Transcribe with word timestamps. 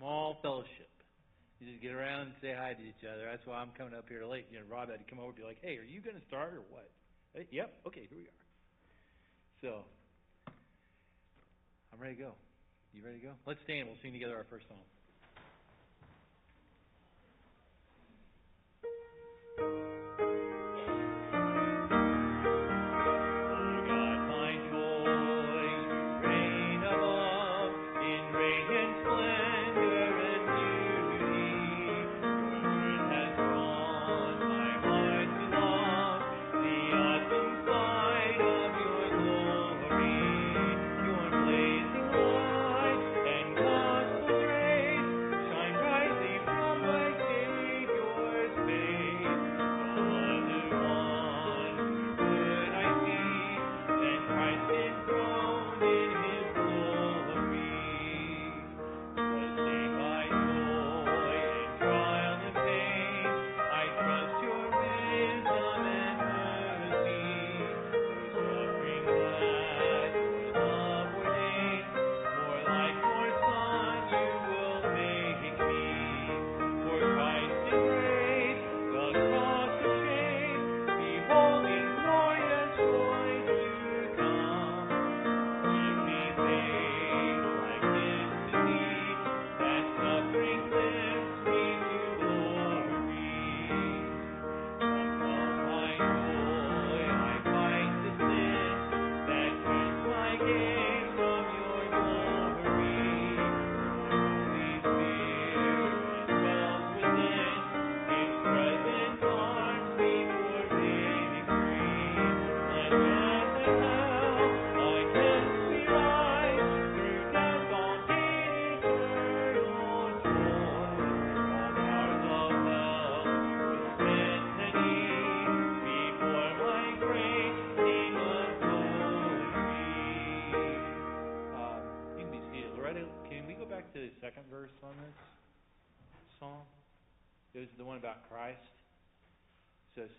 small 0.00 0.40
fellowship. 0.40 0.88
You 1.60 1.68
just 1.68 1.84
get 1.84 1.92
around 1.92 2.32
and 2.32 2.36
say 2.40 2.56
hi 2.56 2.72
to 2.72 2.80
each 2.80 3.04
other. 3.04 3.28
That's 3.28 3.44
why 3.44 3.60
I'm 3.60 3.68
coming 3.76 3.92
up 3.92 4.08
here 4.08 4.24
late. 4.24 4.48
You 4.48 4.64
know, 4.64 4.64
Rob 4.64 4.88
had 4.88 5.04
to 5.04 5.04
come 5.04 5.20
over 5.20 5.28
and 5.28 5.36
be 5.36 5.44
like, 5.44 5.60
"Hey, 5.60 5.76
are 5.76 5.84
you 5.84 6.00
going 6.00 6.16
to 6.16 6.24
start 6.24 6.56
or 6.56 6.64
what?" 6.72 6.88
Hey, 7.36 7.46
yep. 7.52 7.68
Okay, 7.86 8.08
here 8.08 8.16
we 8.16 8.24
are. 8.24 8.40
So, 9.60 9.84
I'm 11.92 12.00
ready 12.00 12.16
to 12.16 12.22
go. 12.22 12.32
You 12.96 13.04
ready 13.04 13.20
to 13.20 13.26
go? 13.26 13.32
Let's 13.44 13.60
stand. 13.68 13.86
We'll 13.86 14.00
sing 14.00 14.16
together 14.16 14.40
our 14.40 14.48
first 14.48 14.66
song. 14.72 14.80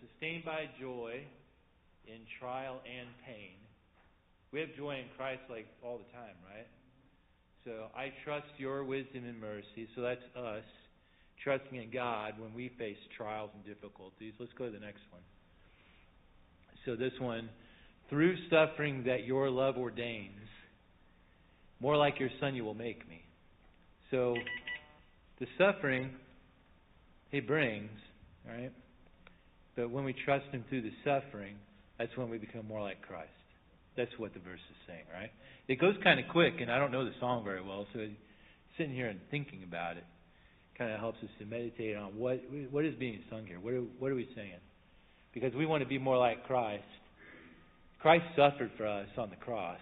Sustained 0.00 0.44
by 0.44 0.66
joy 0.80 1.20
in 2.06 2.20
trial 2.40 2.80
and 2.86 3.08
pain. 3.26 3.56
We 4.52 4.60
have 4.60 4.70
joy 4.76 4.96
in 4.96 5.06
Christ 5.16 5.42
like 5.48 5.66
all 5.82 5.98
the 5.98 6.10
time, 6.12 6.36
right? 6.44 6.66
So 7.64 7.86
I 7.96 8.12
trust 8.24 8.48
your 8.58 8.84
wisdom 8.84 9.24
and 9.24 9.40
mercy. 9.40 9.88
So 9.94 10.02
that's 10.02 10.22
us 10.36 10.64
trusting 11.42 11.76
in 11.76 11.90
God 11.90 12.34
when 12.38 12.54
we 12.54 12.70
face 12.78 12.96
trials 13.16 13.50
and 13.54 13.64
difficulties. 13.64 14.34
Let's 14.38 14.52
go 14.58 14.66
to 14.66 14.70
the 14.70 14.78
next 14.78 15.02
one. 15.10 15.22
So 16.84 16.96
this 16.96 17.12
one, 17.18 17.48
through 18.10 18.36
suffering 18.50 19.04
that 19.06 19.24
your 19.24 19.48
love 19.48 19.76
ordains, 19.76 20.30
more 21.80 21.96
like 21.96 22.20
your 22.20 22.30
son 22.40 22.54
you 22.54 22.64
will 22.64 22.74
make 22.74 23.08
me. 23.08 23.22
So 24.10 24.36
the 25.38 25.46
suffering 25.56 26.10
he 27.30 27.40
brings, 27.40 27.90
right? 28.46 28.72
But 29.76 29.90
when 29.90 30.04
we 30.04 30.14
trust 30.24 30.46
Him 30.52 30.64
through 30.68 30.82
the 30.82 30.92
suffering, 31.04 31.56
that's 31.98 32.16
when 32.16 32.28
we 32.28 32.38
become 32.38 32.66
more 32.66 32.82
like 32.82 33.02
Christ. 33.02 33.30
That's 33.96 34.10
what 34.18 34.32
the 34.34 34.40
verse 34.40 34.60
is 34.70 34.76
saying, 34.86 35.04
right? 35.12 35.30
It 35.68 35.80
goes 35.80 35.94
kind 36.02 36.18
of 36.18 36.26
quick, 36.30 36.54
and 36.60 36.70
I 36.70 36.78
don't 36.78 36.92
know 36.92 37.04
the 37.04 37.12
song 37.20 37.44
very 37.44 37.62
well, 37.62 37.86
so 37.92 38.00
sitting 38.78 38.94
here 38.94 39.08
and 39.08 39.20
thinking 39.30 39.62
about 39.62 39.96
it 39.96 40.04
kind 40.78 40.90
of 40.90 41.00
helps 41.00 41.18
us 41.22 41.28
to 41.38 41.44
meditate 41.44 41.96
on 41.96 42.16
what 42.16 42.40
what 42.70 42.84
is 42.84 42.94
being 42.96 43.20
sung 43.30 43.46
here. 43.46 43.60
What 43.60 43.74
are, 43.74 43.82
what 43.98 44.10
are 44.10 44.14
we 44.14 44.28
saying? 44.34 44.60
Because 45.34 45.54
we 45.54 45.66
want 45.66 45.82
to 45.82 45.88
be 45.88 45.98
more 45.98 46.18
like 46.18 46.44
Christ. 46.44 46.82
Christ 48.00 48.24
suffered 48.36 48.70
for 48.76 48.86
us 48.86 49.06
on 49.16 49.30
the 49.30 49.36
cross. 49.36 49.78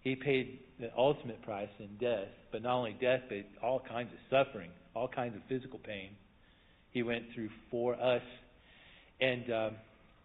He 0.00 0.16
paid 0.16 0.58
the 0.80 0.90
ultimate 0.96 1.40
price 1.42 1.68
in 1.78 1.96
death, 2.00 2.28
but 2.50 2.62
not 2.62 2.76
only 2.76 2.96
death, 3.00 3.20
but 3.28 3.46
all 3.62 3.80
kinds 3.80 4.10
of 4.12 4.18
suffering, 4.28 4.70
all 4.94 5.08
kinds 5.08 5.36
of 5.36 5.42
physical 5.48 5.78
pain. 5.78 6.10
He 6.90 7.02
went 7.02 7.24
through 7.34 7.50
for 7.70 7.94
us 7.94 8.22
and 9.22 9.52
um, 9.52 9.76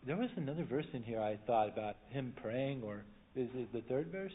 there 0.06 0.18
was 0.18 0.30
another 0.38 0.66
verse 0.66 0.86
in 0.94 1.04
here 1.04 1.22
I 1.22 1.38
thought 1.46 1.70
about 1.70 1.98
him 2.10 2.34
praying, 2.42 2.82
or 2.84 3.04
is 3.36 3.48
it 3.54 3.72
the 3.72 3.82
third 3.82 4.12
verse? 4.12 4.34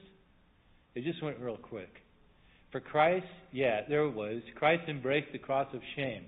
It 0.94 1.04
just 1.04 1.22
went 1.22 1.40
real 1.40 1.56
quick. 1.56 1.90
For 2.70 2.80
Christ, 2.80 3.26
yeah, 3.52 3.80
there 3.88 4.04
it 4.04 4.14
was. 4.14 4.40
Christ 4.54 4.84
embraced 4.88 5.32
the 5.32 5.38
cross 5.38 5.66
of 5.74 5.80
shame. 5.96 6.24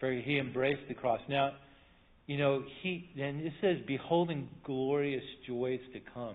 For 0.00 0.12
he 0.12 0.38
embraced 0.38 0.88
the 0.88 0.94
cross. 0.94 1.20
Now, 1.28 1.52
you 2.26 2.38
know, 2.38 2.64
he 2.82 3.08
and 3.18 3.40
it 3.40 3.52
says, 3.60 3.76
beholding 3.86 4.48
glorious 4.64 5.24
joys 5.46 5.80
to 5.94 6.00
come. 6.12 6.34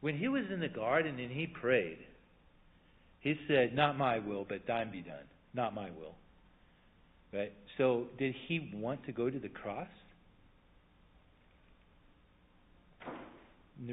When 0.00 0.16
he 0.16 0.28
was 0.28 0.44
in 0.52 0.60
the 0.60 0.68
garden 0.68 1.18
and 1.20 1.30
he 1.30 1.46
prayed, 1.46 1.98
he 3.20 3.34
said, 3.46 3.74
Not 3.74 3.98
my 3.98 4.18
will, 4.20 4.46
but 4.48 4.66
thine 4.66 4.90
be 4.90 5.02
done. 5.02 5.24
Not 5.54 5.74
my 5.74 5.90
will. 5.90 6.14
Right? 7.32 7.52
So, 7.78 8.06
did 8.18 8.34
he 8.46 8.70
want 8.74 9.04
to 9.06 9.12
go 9.12 9.28
to 9.28 9.38
the 9.38 9.48
cross? 9.48 9.88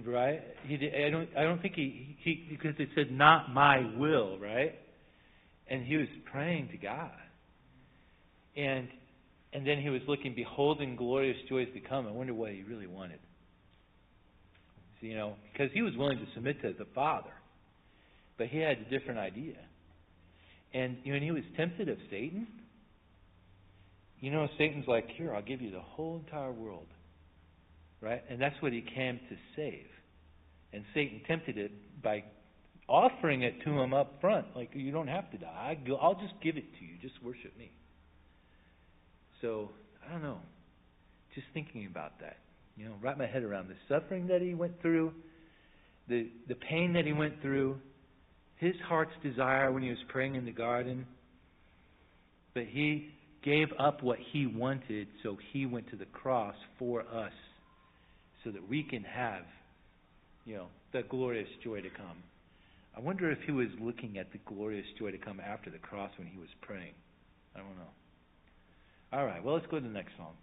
Right? 0.05 0.41
He 0.65 0.77
did, 0.77 0.93
I 0.95 1.09
don't. 1.09 1.29
I 1.37 1.43
don't 1.43 1.61
think 1.61 1.73
he, 1.75 2.15
he 2.23 2.47
because 2.49 2.73
it 2.79 2.87
said 2.95 3.11
not 3.11 3.53
my 3.53 3.79
will, 3.97 4.39
right? 4.39 4.75
And 5.67 5.85
he 5.85 5.97
was 5.97 6.07
praying 6.31 6.69
to 6.71 6.77
God, 6.77 7.11
and 8.55 8.87
and 9.51 9.67
then 9.67 9.79
he 9.81 9.89
was 9.89 10.01
looking, 10.07 10.33
beholding 10.33 10.95
glorious 10.95 11.37
joys 11.47 11.67
to 11.73 11.79
come. 11.81 12.07
I 12.07 12.11
wonder 12.11 12.33
what 12.33 12.51
he 12.51 12.63
really 12.63 12.87
wanted. 12.87 13.19
You 14.99 15.15
know, 15.15 15.35
because 15.51 15.69
he 15.73 15.81
was 15.81 15.93
willing 15.97 16.17
to 16.17 16.25
submit 16.33 16.61
to 16.61 16.71
the 16.71 16.85
Father, 16.95 17.33
but 18.37 18.47
he 18.47 18.59
had 18.59 18.77
a 18.77 18.89
different 18.89 19.19
idea. 19.19 19.57
And 20.73 20.97
you 21.03 21.11
know, 21.11 21.17
and 21.17 21.25
he 21.25 21.31
was 21.31 21.43
tempted 21.57 21.89
of 21.89 21.97
Satan. 22.09 22.47
You 24.23 24.31
know, 24.31 24.47
Satan's 24.57 24.87
like, 24.87 25.09
here, 25.17 25.35
I'll 25.35 25.41
give 25.41 25.61
you 25.61 25.69
the 25.69 25.81
whole 25.81 26.15
entire 26.15 26.53
world. 26.53 26.87
Right? 27.99 28.23
And 28.29 28.41
that's 28.41 28.55
what 28.61 28.71
he 28.71 28.79
came 28.79 29.19
to 29.27 29.35
save. 29.53 29.85
And 30.71 30.85
Satan 30.93 31.19
tempted 31.27 31.57
it 31.57 31.73
by 32.01 32.23
offering 32.87 33.41
it 33.41 33.61
to 33.65 33.71
him 33.71 33.93
up 33.93 34.21
front. 34.21 34.45
Like, 34.55 34.69
you 34.75 34.93
don't 34.93 35.09
have 35.09 35.29
to 35.31 35.37
die. 35.37 35.77
I'll 36.01 36.13
just 36.13 36.35
give 36.41 36.55
it 36.55 36.63
to 36.79 36.85
you. 36.85 36.93
Just 37.01 37.21
worship 37.21 37.51
me. 37.57 37.73
So, 39.41 39.71
I 40.07 40.13
don't 40.13 40.23
know. 40.23 40.39
Just 41.35 41.47
thinking 41.53 41.85
about 41.85 42.21
that. 42.21 42.37
You 42.77 42.85
know, 42.85 42.93
wrap 43.01 43.17
my 43.17 43.27
head 43.27 43.43
around 43.43 43.67
the 43.67 43.75
suffering 43.89 44.27
that 44.27 44.41
he 44.41 44.53
went 44.53 44.81
through, 44.81 45.11
the, 46.07 46.29
the 46.47 46.55
pain 46.55 46.93
that 46.93 47.05
he 47.05 47.11
went 47.11 47.41
through, 47.41 47.75
his 48.55 48.75
heart's 48.87 49.11
desire 49.21 49.69
when 49.73 49.83
he 49.83 49.89
was 49.89 49.99
praying 50.07 50.35
in 50.35 50.45
the 50.45 50.51
garden. 50.51 51.07
But 52.53 52.67
he 52.67 53.12
gave 53.43 53.67
up 53.79 54.01
what 54.01 54.19
he 54.31 54.47
wanted, 54.47 55.07
so 55.21 55.37
he 55.51 55.65
went 55.65 55.89
to 55.89 55.95
the 55.95 56.05
cross 56.05 56.55
for 56.79 57.01
us, 57.01 57.33
so 58.43 58.51
that 58.51 58.67
we 58.67 58.83
can 58.83 59.03
have, 59.03 59.43
you 60.45 60.55
know, 60.55 60.67
the 60.91 61.03
glorious 61.09 61.47
joy 61.63 61.81
to 61.81 61.89
come. 61.89 62.23
I 62.95 62.99
wonder 62.99 63.31
if 63.31 63.39
he 63.45 63.51
was 63.51 63.67
looking 63.81 64.17
at 64.17 64.31
the 64.31 64.39
glorious 64.45 64.85
joy 64.99 65.11
to 65.11 65.17
come 65.17 65.39
after 65.39 65.69
the 65.69 65.79
cross 65.79 66.11
when 66.17 66.27
he 66.27 66.37
was 66.37 66.49
praying. 66.61 66.93
I 67.55 67.59
don't 67.59 67.75
know. 67.77 67.91
All 69.11 69.25
right, 69.25 69.43
well, 69.43 69.55
let's 69.55 69.67
go 69.67 69.79
to 69.79 69.85
the 69.85 69.93
next 69.93 70.11
song. 70.17 70.33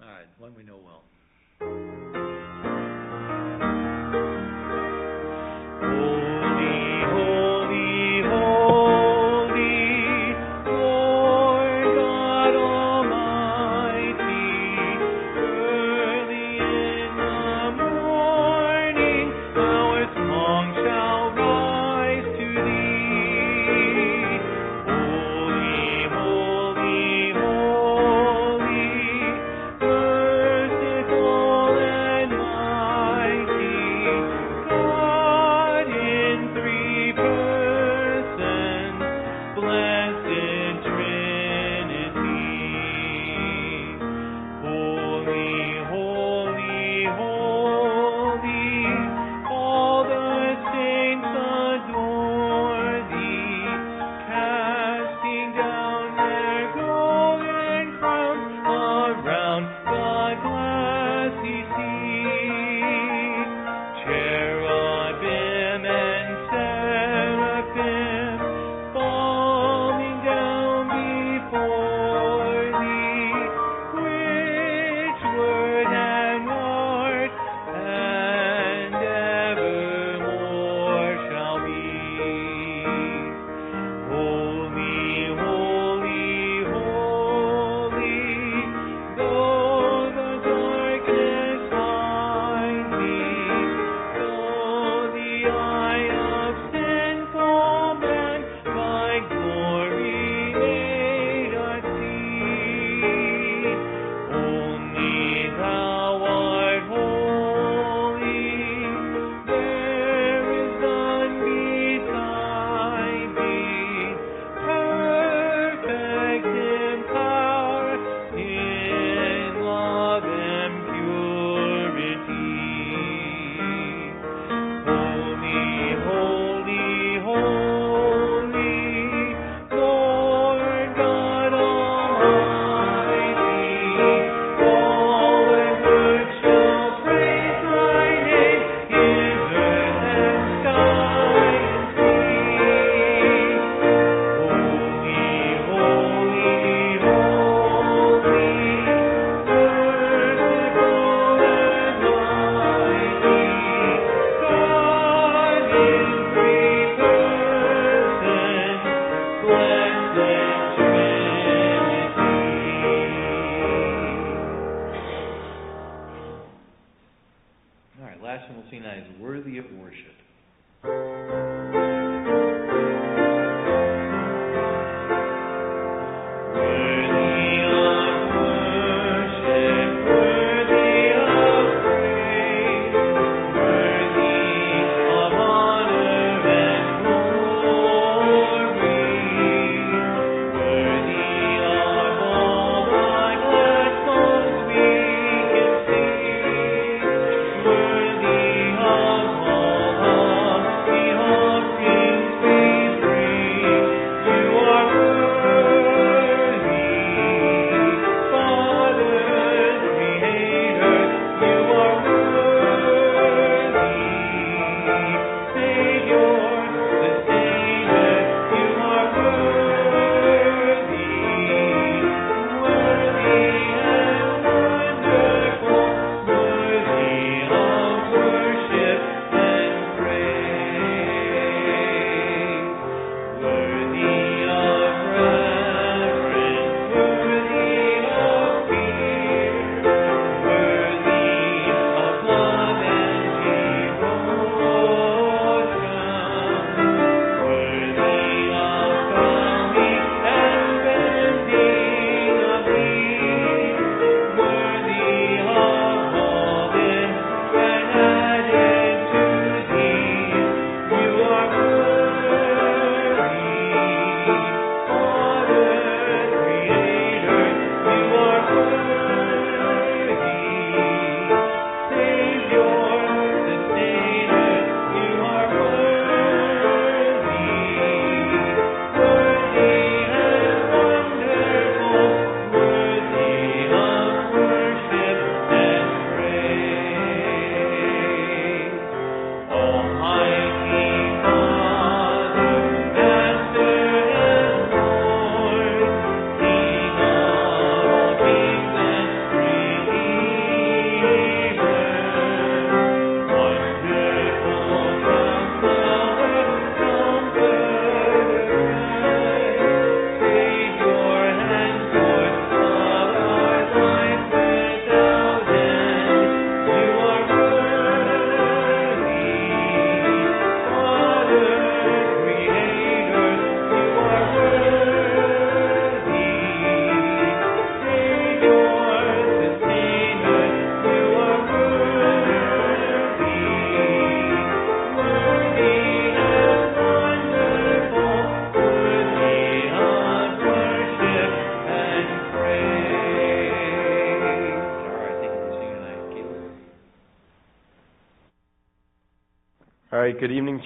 All 0.00 0.08
right, 0.08 0.26
one 0.38 0.54
we 0.56 0.62
know 0.62 0.78
well. 0.84 2.03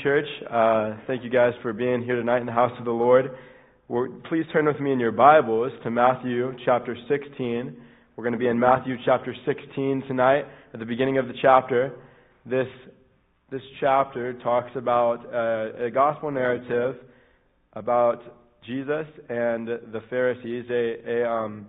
Church. 0.09 0.27
Uh, 0.51 0.97
thank 1.07 1.23
you 1.23 1.29
guys 1.29 1.53
for 1.61 1.75
being 1.75 2.03
here 2.03 2.17
tonight 2.17 2.41
in 2.41 2.47
the 2.47 2.53
house 2.53 2.73
of 2.79 2.87
the 2.87 2.91
Lord. 2.91 3.27
We're, 3.89 4.09
please 4.09 4.47
turn 4.55 4.65
with 4.65 4.81
me 4.81 4.91
in 4.91 4.99
your 4.99 5.13
Bibles 5.13 5.71
to 5.85 5.91
Matthew 5.91 6.55
chapter 6.65 6.97
16. 7.11 7.77
We're 8.17 8.25
going 8.25 8.33
to 8.33 8.39
be 8.39 8.49
in 8.49 8.59
Matthew 8.59 8.97
chapter 9.05 9.35
16 9.45 10.05
tonight 10.09 10.47
at 10.73 10.81
the 10.81 10.87
beginning 10.87 11.19
of 11.19 11.29
the 11.29 11.35
chapter. 11.43 11.93
This, 12.47 12.69
this 13.51 13.61
chapter 13.81 14.33
talks 14.41 14.71
about 14.77 15.27
uh, 15.27 15.85
a 15.85 15.91
gospel 15.91 16.31
narrative 16.31 16.97
about 17.75 18.23
Jesus 18.65 19.05
and 19.29 19.69
the 19.69 20.01
Pharisees, 20.09 20.65
a, 20.71 21.21
a, 21.21 21.31
um, 21.31 21.67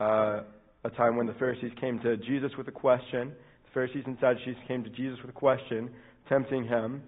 uh, 0.00 0.40
a 0.84 0.90
time 0.96 1.18
when 1.18 1.26
the 1.26 1.34
Pharisees 1.34 1.72
came 1.78 2.00
to 2.00 2.16
Jesus 2.16 2.52
with 2.56 2.68
a 2.68 2.72
question. 2.72 3.28
The 3.28 3.70
Pharisees 3.74 4.04
and 4.06 4.16
Sadducees 4.22 4.56
came 4.66 4.82
to 4.84 4.90
Jesus 4.90 5.18
with 5.20 5.28
a 5.28 5.38
question 5.38 5.90
tempting 6.30 6.64
him. 6.64 7.02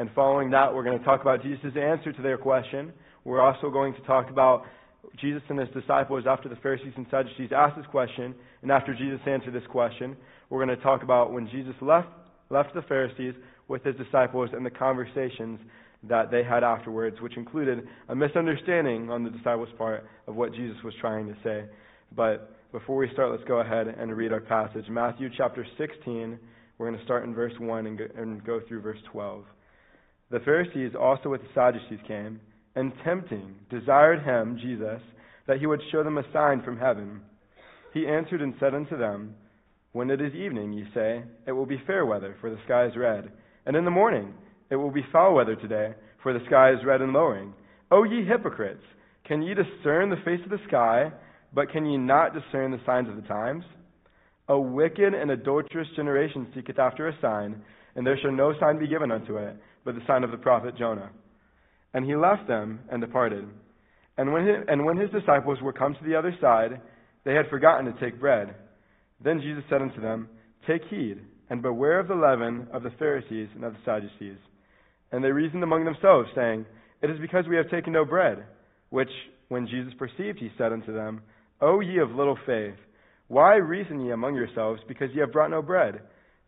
And 0.00 0.08
following 0.14 0.48
that, 0.52 0.74
we're 0.74 0.82
going 0.82 0.98
to 0.98 1.04
talk 1.04 1.20
about 1.20 1.42
Jesus' 1.42 1.76
answer 1.78 2.10
to 2.10 2.22
their 2.22 2.38
question. 2.38 2.90
We're 3.22 3.42
also 3.42 3.68
going 3.68 3.92
to 3.92 4.00
talk 4.06 4.30
about 4.30 4.62
Jesus 5.20 5.42
and 5.50 5.58
his 5.58 5.68
disciples 5.78 6.24
after 6.26 6.48
the 6.48 6.56
Pharisees 6.56 6.94
and 6.96 7.04
Sadducees 7.10 7.50
asked 7.54 7.76
this 7.76 7.84
question, 7.90 8.34
and 8.62 8.72
after 8.72 8.94
Jesus 8.94 9.20
answered 9.26 9.52
this 9.52 9.66
question, 9.68 10.16
we're 10.48 10.64
going 10.64 10.74
to 10.74 10.82
talk 10.82 11.02
about 11.02 11.34
when 11.34 11.50
Jesus 11.50 11.74
left, 11.82 12.08
left 12.48 12.72
the 12.72 12.80
Pharisees 12.80 13.34
with 13.68 13.84
his 13.84 13.94
disciples 13.96 14.48
and 14.54 14.64
the 14.64 14.70
conversations 14.70 15.60
that 16.08 16.30
they 16.30 16.44
had 16.44 16.64
afterwards, 16.64 17.20
which 17.20 17.36
included 17.36 17.86
a 18.08 18.16
misunderstanding 18.16 19.10
on 19.10 19.22
the 19.22 19.28
disciples' 19.28 19.68
part 19.76 20.06
of 20.26 20.34
what 20.34 20.54
Jesus 20.54 20.78
was 20.82 20.94
trying 20.98 21.26
to 21.26 21.36
say. 21.44 21.64
But 22.16 22.56
before 22.72 22.96
we 22.96 23.10
start, 23.12 23.32
let's 23.32 23.44
go 23.46 23.60
ahead 23.60 23.86
and 23.86 24.16
read 24.16 24.32
our 24.32 24.40
passage. 24.40 24.86
Matthew 24.88 25.28
chapter 25.36 25.66
16 25.76 26.38
we're 26.78 26.88
going 26.88 26.98
to 26.98 27.04
start 27.04 27.24
in 27.24 27.34
verse 27.34 27.52
1 27.58 27.86
and 27.86 27.98
go, 27.98 28.06
and 28.16 28.42
go 28.42 28.62
through 28.66 28.80
verse 28.80 28.96
12. 29.12 29.44
The 30.30 30.40
Pharisees 30.40 30.92
also 30.98 31.28
with 31.28 31.42
the 31.42 31.48
Sadducees 31.54 31.98
came, 32.06 32.40
and 32.76 32.92
tempting, 33.04 33.56
desired 33.68 34.22
him, 34.22 34.58
Jesus, 34.60 35.00
that 35.48 35.58
he 35.58 35.66
would 35.66 35.80
show 35.90 36.04
them 36.04 36.18
a 36.18 36.32
sign 36.32 36.62
from 36.62 36.78
heaven. 36.78 37.20
He 37.92 38.06
answered 38.06 38.40
and 38.40 38.54
said 38.60 38.74
unto 38.74 38.96
them, 38.96 39.34
When 39.92 40.08
it 40.08 40.20
is 40.20 40.32
evening, 40.34 40.72
ye 40.72 40.84
say, 40.94 41.24
It 41.46 41.52
will 41.52 41.66
be 41.66 41.82
fair 41.84 42.06
weather, 42.06 42.36
for 42.40 42.48
the 42.48 42.60
sky 42.64 42.86
is 42.86 42.96
red. 42.96 43.30
And 43.66 43.74
in 43.76 43.84
the 43.84 43.90
morning, 43.90 44.34
It 44.70 44.76
will 44.76 44.92
be 44.92 45.04
foul 45.10 45.34
weather 45.34 45.56
today, 45.56 45.94
for 46.22 46.32
the 46.32 46.44
sky 46.46 46.70
is 46.70 46.84
red 46.86 47.00
and 47.00 47.12
lowering. 47.12 47.52
O 47.90 48.04
ye 48.04 48.24
hypocrites, 48.24 48.84
can 49.24 49.42
ye 49.42 49.54
discern 49.54 50.10
the 50.10 50.22
face 50.24 50.40
of 50.44 50.50
the 50.50 50.64
sky, 50.68 51.10
but 51.52 51.70
can 51.70 51.86
ye 51.86 51.96
not 51.96 52.34
discern 52.34 52.70
the 52.70 52.80
signs 52.86 53.08
of 53.08 53.16
the 53.16 53.28
times? 53.28 53.64
A 54.48 54.58
wicked 54.58 55.12
and 55.12 55.30
adulterous 55.32 55.88
generation 55.96 56.46
seeketh 56.54 56.78
after 56.78 57.08
a 57.08 57.20
sign, 57.20 57.62
and 57.96 58.06
there 58.06 58.18
shall 58.20 58.32
no 58.32 58.54
sign 58.60 58.78
be 58.78 58.86
given 58.86 59.10
unto 59.10 59.36
it, 59.36 59.56
but 59.84 59.94
the 59.94 60.02
sign 60.06 60.24
of 60.24 60.30
the 60.30 60.36
prophet 60.36 60.76
Jonah. 60.76 61.10
And 61.94 62.04
he 62.04 62.14
left 62.14 62.46
them 62.46 62.80
and 62.90 63.00
departed. 63.00 63.44
And 64.16 64.32
when, 64.32 64.46
his, 64.46 64.56
and 64.68 64.84
when 64.84 64.96
his 64.96 65.10
disciples 65.10 65.58
were 65.62 65.72
come 65.72 65.94
to 65.94 66.04
the 66.04 66.16
other 66.16 66.34
side, 66.40 66.80
they 67.24 67.34
had 67.34 67.48
forgotten 67.48 67.86
to 67.86 68.00
take 68.00 68.20
bread. 68.20 68.54
Then 69.22 69.40
Jesus 69.40 69.64
said 69.68 69.82
unto 69.82 70.00
them, 70.00 70.28
Take 70.66 70.82
heed, 70.90 71.18
and 71.48 71.62
beware 71.62 71.98
of 71.98 72.08
the 72.08 72.14
leaven 72.14 72.68
of 72.72 72.82
the 72.82 72.92
Pharisees 72.98 73.48
and 73.54 73.64
of 73.64 73.72
the 73.72 73.78
Sadducees. 73.84 74.38
And 75.12 75.24
they 75.24 75.32
reasoned 75.32 75.64
among 75.64 75.84
themselves, 75.84 76.28
saying, 76.34 76.64
It 77.02 77.10
is 77.10 77.18
because 77.20 77.44
we 77.48 77.56
have 77.56 77.70
taken 77.70 77.92
no 77.92 78.04
bread. 78.04 78.44
Which, 78.90 79.10
when 79.48 79.66
Jesus 79.66 79.92
perceived, 79.98 80.38
he 80.38 80.50
said 80.56 80.72
unto 80.72 80.92
them, 80.92 81.22
O 81.60 81.80
ye 81.80 81.98
of 81.98 82.10
little 82.10 82.38
faith, 82.46 82.76
why 83.28 83.56
reason 83.56 84.00
ye 84.04 84.10
among 84.10 84.34
yourselves, 84.34 84.80
because 84.88 85.10
ye 85.14 85.20
have 85.20 85.32
brought 85.32 85.50
no 85.50 85.62
bread? 85.62 86.00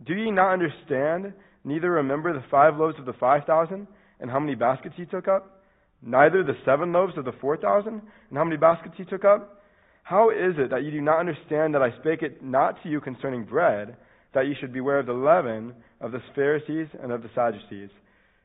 Do 0.04 0.14
ye 0.14 0.30
not 0.30 0.52
understand, 0.52 1.32
neither 1.64 1.90
remember 1.90 2.32
the 2.32 2.44
five 2.50 2.76
loaves 2.76 2.98
of 2.98 3.06
the 3.06 3.12
five 3.14 3.44
thousand, 3.44 3.86
and 4.20 4.30
how 4.30 4.40
many 4.40 4.54
baskets 4.54 4.94
ye 4.98 5.04
took 5.04 5.28
up? 5.28 5.62
Neither 6.02 6.42
the 6.42 6.56
seven 6.64 6.92
loaves 6.92 7.16
of 7.16 7.24
the 7.24 7.32
four 7.40 7.56
thousand, 7.56 8.02
and 8.28 8.38
how 8.38 8.44
many 8.44 8.56
baskets 8.56 8.94
ye 8.98 9.04
took 9.04 9.24
up? 9.24 9.60
How 10.02 10.30
is 10.30 10.54
it 10.58 10.70
that 10.70 10.82
ye 10.82 10.90
do 10.90 11.00
not 11.00 11.20
understand 11.20 11.74
that 11.74 11.82
I 11.82 11.96
spake 12.00 12.22
it 12.22 12.42
not 12.42 12.82
to 12.82 12.88
you 12.88 13.00
concerning 13.00 13.44
bread, 13.44 13.96
that 14.34 14.46
ye 14.46 14.56
should 14.60 14.72
beware 14.72 14.98
of 14.98 15.06
the 15.06 15.12
leaven 15.12 15.74
of 16.00 16.10
the 16.12 16.22
Pharisees 16.34 16.88
and 17.02 17.12
of 17.12 17.22
the 17.22 17.30
Sadducees? 17.34 17.90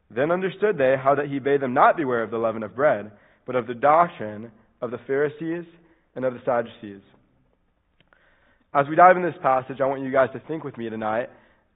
Then 0.10 0.32
understood 0.32 0.78
they 0.78 0.96
how 1.02 1.16
that 1.16 1.28
he 1.28 1.40
bade 1.40 1.62
them 1.62 1.74
not 1.74 1.98
beware 1.98 2.24
of 2.24 2.32
the 2.32 2.38
leaven 2.38 2.64
of 2.64 2.76
bread, 2.76 3.12
but 3.46 3.56
of 3.56 3.68
the 3.68 3.74
doctrine 3.74 4.52
of 4.82 4.92
the 4.92 5.00
Pharisees 5.08 5.66
and 6.16 6.24
of 6.24 6.34
the 6.34 6.42
Sadducees. 6.46 7.02
As 8.74 8.86
we 8.88 8.96
dive 8.96 9.18
into 9.18 9.32
this 9.32 9.42
passage, 9.42 9.82
I 9.82 9.86
want 9.86 10.04
you 10.04 10.12
guys 10.12 10.30
to 10.34 10.42
think 10.48 10.64
with 10.64 10.78
me 10.78 10.90
tonight 10.90 11.30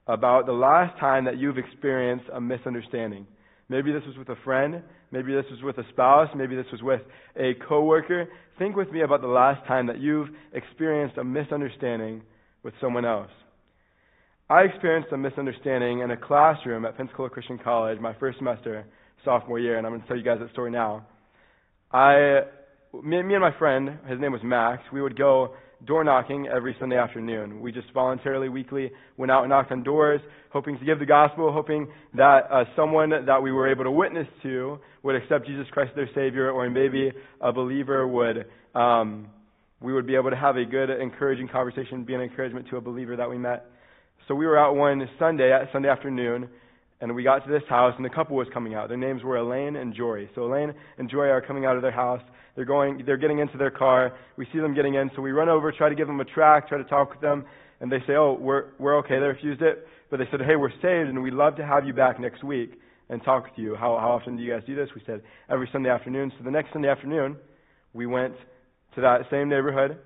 about 0.06 0.46
the 0.46 0.52
last 0.52 0.98
time 0.98 1.24
that 1.26 1.38
you've 1.38 1.58
experienced 1.58 2.26
a 2.32 2.40
misunderstanding. 2.40 3.26
Maybe 3.68 3.92
this 3.92 4.02
was 4.06 4.16
with 4.18 4.28
a 4.28 4.40
friend, 4.44 4.82
maybe 5.12 5.32
this 5.32 5.44
was 5.50 5.62
with 5.62 5.78
a 5.78 5.88
spouse, 5.90 6.28
maybe 6.36 6.56
this 6.56 6.66
was 6.72 6.82
with 6.82 7.00
a 7.36 7.52
coworker. 7.68 8.28
Think 8.58 8.76
with 8.76 8.90
me 8.90 9.02
about 9.02 9.22
the 9.22 9.28
last 9.28 9.66
time 9.66 9.86
that 9.86 10.00
you've 10.00 10.28
experienced 10.52 11.16
a 11.16 11.24
misunderstanding 11.24 12.22
with 12.62 12.74
someone 12.80 13.04
else. 13.04 13.30
I 14.50 14.62
experienced 14.62 15.10
a 15.12 15.16
misunderstanding 15.16 16.00
in 16.00 16.10
a 16.10 16.16
classroom 16.16 16.84
at 16.84 16.96
Pensacola 16.96 17.30
Christian 17.30 17.58
College 17.58 17.98
my 18.00 18.14
first 18.20 18.38
semester, 18.38 18.84
sophomore 19.24 19.58
year, 19.58 19.78
and 19.78 19.86
I'm 19.86 19.92
going 19.92 20.02
to 20.02 20.08
tell 20.08 20.16
you 20.16 20.24
guys 20.24 20.38
that 20.40 20.50
story 20.50 20.70
now. 20.70 21.06
I, 21.90 22.40
me, 23.02 23.22
me 23.22 23.34
and 23.34 23.40
my 23.40 23.56
friend, 23.58 23.98
his 24.08 24.20
name 24.20 24.32
was 24.32 24.42
Max, 24.44 24.82
we 24.92 25.00
would 25.00 25.16
go 25.16 25.54
door 25.86 26.04
knocking 26.04 26.46
every 26.46 26.76
Sunday 26.78 26.96
afternoon. 26.96 27.60
We 27.60 27.72
just 27.72 27.90
voluntarily, 27.92 28.48
weekly, 28.48 28.90
went 29.16 29.32
out 29.32 29.42
and 29.42 29.50
knocked 29.50 29.72
on 29.72 29.82
doors, 29.82 30.20
hoping 30.50 30.78
to 30.78 30.84
give 30.84 30.98
the 30.98 31.06
gospel, 31.06 31.52
hoping 31.52 31.88
that 32.14 32.46
uh, 32.50 32.64
someone 32.76 33.10
that 33.10 33.42
we 33.42 33.50
were 33.52 33.70
able 33.70 33.84
to 33.84 33.90
witness 33.90 34.26
to 34.42 34.78
would 35.02 35.16
accept 35.16 35.46
Jesus 35.46 35.66
Christ 35.72 35.90
as 35.90 35.96
their 35.96 36.08
Savior, 36.14 36.50
or 36.50 36.68
maybe 36.70 37.10
a 37.40 37.52
believer 37.52 38.06
would, 38.06 38.46
um, 38.74 39.26
we 39.80 39.92
would 39.92 40.06
be 40.06 40.14
able 40.14 40.30
to 40.30 40.36
have 40.36 40.56
a 40.56 40.64
good, 40.64 40.90
encouraging 40.90 41.48
conversation, 41.48 42.04
be 42.04 42.14
an 42.14 42.20
encouragement 42.20 42.68
to 42.70 42.76
a 42.76 42.80
believer 42.80 43.16
that 43.16 43.28
we 43.28 43.38
met. 43.38 43.66
So 44.28 44.34
we 44.34 44.46
were 44.46 44.58
out 44.58 44.76
one 44.76 45.08
Sunday, 45.18 45.52
Sunday 45.72 45.88
afternoon, 45.88 46.48
and 47.02 47.14
we 47.16 47.24
got 47.24 47.44
to 47.44 47.50
this 47.50 47.64
house, 47.68 47.92
and 47.96 48.04
the 48.04 48.10
couple 48.10 48.36
was 48.36 48.46
coming 48.54 48.74
out. 48.74 48.88
Their 48.88 48.96
names 48.96 49.24
were 49.24 49.36
Elaine 49.36 49.74
and 49.74 49.92
Jory. 49.92 50.30
So 50.36 50.44
Elaine 50.44 50.72
and 50.98 51.10
Jory 51.10 51.30
are 51.30 51.40
coming 51.40 51.64
out 51.64 51.74
of 51.74 51.82
their 51.82 51.90
house. 51.90 52.22
They're 52.54 52.64
going, 52.64 53.02
they're 53.04 53.16
getting 53.16 53.40
into 53.40 53.58
their 53.58 53.72
car. 53.72 54.16
We 54.36 54.46
see 54.52 54.60
them 54.60 54.72
getting 54.72 54.94
in, 54.94 55.10
so 55.16 55.20
we 55.20 55.32
run 55.32 55.48
over, 55.48 55.72
try 55.72 55.88
to 55.88 55.96
give 55.96 56.06
them 56.06 56.20
a 56.20 56.24
track, 56.24 56.68
try 56.68 56.78
to 56.78 56.84
talk 56.84 57.10
with 57.10 57.20
them, 57.20 57.44
and 57.80 57.90
they 57.90 57.98
say, 58.06 58.14
"Oh, 58.14 58.38
we're 58.40 58.66
we're 58.78 58.98
okay." 58.98 59.18
They 59.18 59.26
refused 59.26 59.62
it, 59.62 59.86
but 60.10 60.18
they 60.18 60.26
said, 60.30 60.40
"Hey, 60.42 60.54
we're 60.54 60.70
saved, 60.70 61.08
and 61.08 61.20
we'd 61.22 61.34
love 61.34 61.56
to 61.56 61.66
have 61.66 61.84
you 61.84 61.92
back 61.92 62.20
next 62.20 62.44
week 62.44 62.78
and 63.08 63.20
talk 63.24 63.44
with 63.44 63.54
you. 63.56 63.74
How 63.74 63.98
how 63.98 64.12
often 64.12 64.36
do 64.36 64.42
you 64.44 64.52
guys 64.52 64.62
do 64.64 64.76
this?" 64.76 64.88
We 64.94 65.02
said 65.04 65.22
every 65.50 65.68
Sunday 65.72 65.90
afternoon. 65.90 66.30
So 66.38 66.44
the 66.44 66.52
next 66.52 66.72
Sunday 66.72 66.88
afternoon, 66.88 67.36
we 67.92 68.06
went 68.06 68.34
to 68.94 69.00
that 69.00 69.22
same 69.28 69.48
neighborhood, 69.48 69.98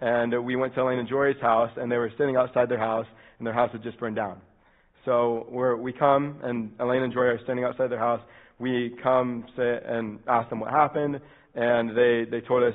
and 0.00 0.44
we 0.44 0.54
went 0.54 0.74
to 0.76 0.82
Elaine 0.82 1.00
and 1.00 1.08
Jory's 1.08 1.40
house, 1.40 1.70
and 1.76 1.90
they 1.90 1.96
were 1.96 2.12
sitting 2.16 2.36
outside 2.36 2.68
their 2.68 2.78
house, 2.78 3.06
and 3.38 3.46
their 3.46 3.54
house 3.54 3.72
had 3.72 3.82
just 3.82 3.98
burned 3.98 4.14
down. 4.14 4.40
So 5.06 5.46
we're, 5.48 5.76
we 5.76 5.92
come, 5.92 6.40
and 6.42 6.72
Elaine 6.80 7.02
and 7.02 7.12
Joy 7.12 7.20
are 7.20 7.40
standing 7.44 7.64
outside 7.64 7.92
their 7.92 7.98
house. 7.98 8.20
We 8.58 8.96
come 9.04 9.44
say, 9.56 9.78
and 9.86 10.18
ask 10.26 10.50
them 10.50 10.58
what 10.58 10.70
happened, 10.72 11.20
and 11.54 11.90
they, 11.96 12.24
they 12.28 12.44
told 12.44 12.64
us 12.64 12.74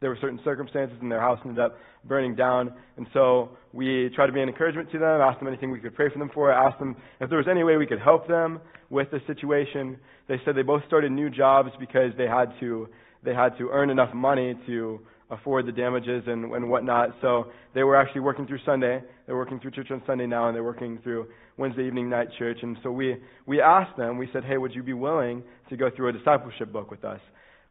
there 0.00 0.10
were 0.10 0.18
certain 0.20 0.38
circumstances, 0.44 0.96
and 1.02 1.10
their 1.10 1.20
house 1.20 1.40
ended 1.44 1.58
up 1.58 1.76
burning 2.04 2.36
down. 2.36 2.72
And 2.96 3.06
so 3.12 3.50
we 3.72 4.10
tried 4.14 4.28
to 4.28 4.32
be 4.32 4.40
an 4.40 4.48
encouragement 4.48 4.92
to 4.92 4.98
them, 5.00 5.20
asked 5.20 5.40
them 5.40 5.48
anything 5.48 5.72
we 5.72 5.80
could 5.80 5.96
pray 5.96 6.08
for 6.10 6.20
them 6.20 6.30
for, 6.32 6.52
asked 6.52 6.78
them 6.78 6.94
if 7.20 7.28
there 7.28 7.38
was 7.38 7.48
any 7.50 7.64
way 7.64 7.76
we 7.76 7.86
could 7.86 8.00
help 8.00 8.28
them 8.28 8.60
with 8.88 9.10
the 9.10 9.18
situation. 9.26 9.98
They 10.28 10.36
said 10.44 10.54
they 10.54 10.62
both 10.62 10.82
started 10.86 11.10
new 11.10 11.30
jobs 11.30 11.70
because 11.80 12.12
they 12.16 12.28
had 12.28 12.52
to 12.60 12.88
they 13.22 13.34
had 13.34 13.58
to 13.58 13.68
earn 13.70 13.90
enough 13.90 14.14
money 14.14 14.54
to 14.66 15.00
afford 15.30 15.66
the 15.66 15.72
damages 15.72 16.24
and, 16.26 16.52
and 16.52 16.68
whatnot. 16.68 17.10
So 17.20 17.46
they 17.74 17.82
were 17.82 17.96
actually 17.96 18.22
working 18.22 18.46
through 18.46 18.60
Sunday. 18.66 19.00
They're 19.26 19.36
working 19.36 19.60
through 19.60 19.72
church 19.72 19.90
on 19.90 20.02
Sunday 20.06 20.26
now, 20.26 20.48
and 20.48 20.54
they're 20.54 20.64
working 20.64 20.98
through 21.02 21.28
Wednesday 21.56 21.86
evening 21.86 22.08
night 22.10 22.28
church. 22.38 22.58
And 22.62 22.76
so 22.82 22.90
we, 22.90 23.16
we 23.46 23.60
asked 23.60 23.96
them, 23.96 24.18
we 24.18 24.28
said, 24.32 24.44
hey, 24.44 24.56
would 24.56 24.74
you 24.74 24.82
be 24.82 24.92
willing 24.92 25.42
to 25.68 25.76
go 25.76 25.90
through 25.94 26.08
a 26.08 26.12
discipleship 26.12 26.72
book 26.72 26.90
with 26.90 27.04
us? 27.04 27.20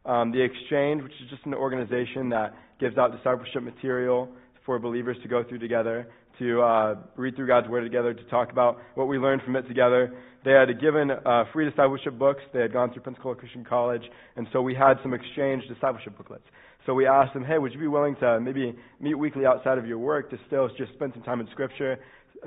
Um, 0.06 0.32
the 0.32 0.40
Exchange, 0.40 1.02
which 1.02 1.12
is 1.22 1.28
just 1.28 1.44
an 1.44 1.54
organization 1.54 2.30
that 2.30 2.54
gives 2.78 2.96
out 2.96 3.12
discipleship 3.14 3.62
material 3.62 4.28
for 4.64 4.78
believers 4.78 5.16
to 5.22 5.28
go 5.28 5.44
through 5.44 5.58
together, 5.58 6.08
to 6.38 6.62
uh, 6.62 6.94
read 7.16 7.36
through 7.36 7.46
God's 7.46 7.68
Word 7.68 7.82
together, 7.82 8.14
to 8.14 8.24
talk 8.24 8.50
about 8.50 8.78
what 8.94 9.08
we 9.08 9.18
learned 9.18 9.42
from 9.42 9.56
it 9.56 9.68
together. 9.68 10.14
They 10.42 10.52
had 10.52 10.80
given 10.80 11.10
uh, 11.10 11.44
free 11.52 11.68
discipleship 11.68 12.18
books. 12.18 12.40
They 12.54 12.60
had 12.60 12.72
gone 12.72 12.92
through 12.92 13.02
Pensacola 13.02 13.34
Christian 13.34 13.62
College, 13.62 14.02
and 14.36 14.46
so 14.52 14.62
we 14.62 14.74
had 14.74 14.94
some 15.02 15.12
exchange 15.12 15.64
discipleship 15.68 16.16
booklets. 16.16 16.44
So 16.86 16.94
we 16.94 17.06
asked 17.06 17.34
them, 17.34 17.44
hey, 17.44 17.58
would 17.58 17.72
you 17.72 17.78
be 17.78 17.86
willing 17.86 18.16
to 18.16 18.40
maybe 18.40 18.74
meet 19.00 19.14
weekly 19.14 19.46
outside 19.46 19.78
of 19.78 19.86
your 19.86 19.98
work 19.98 20.30
to 20.30 20.38
still 20.46 20.68
just 20.76 20.92
spend 20.94 21.12
some 21.14 21.22
time 21.22 21.40
in 21.40 21.48
Scripture, 21.52 21.98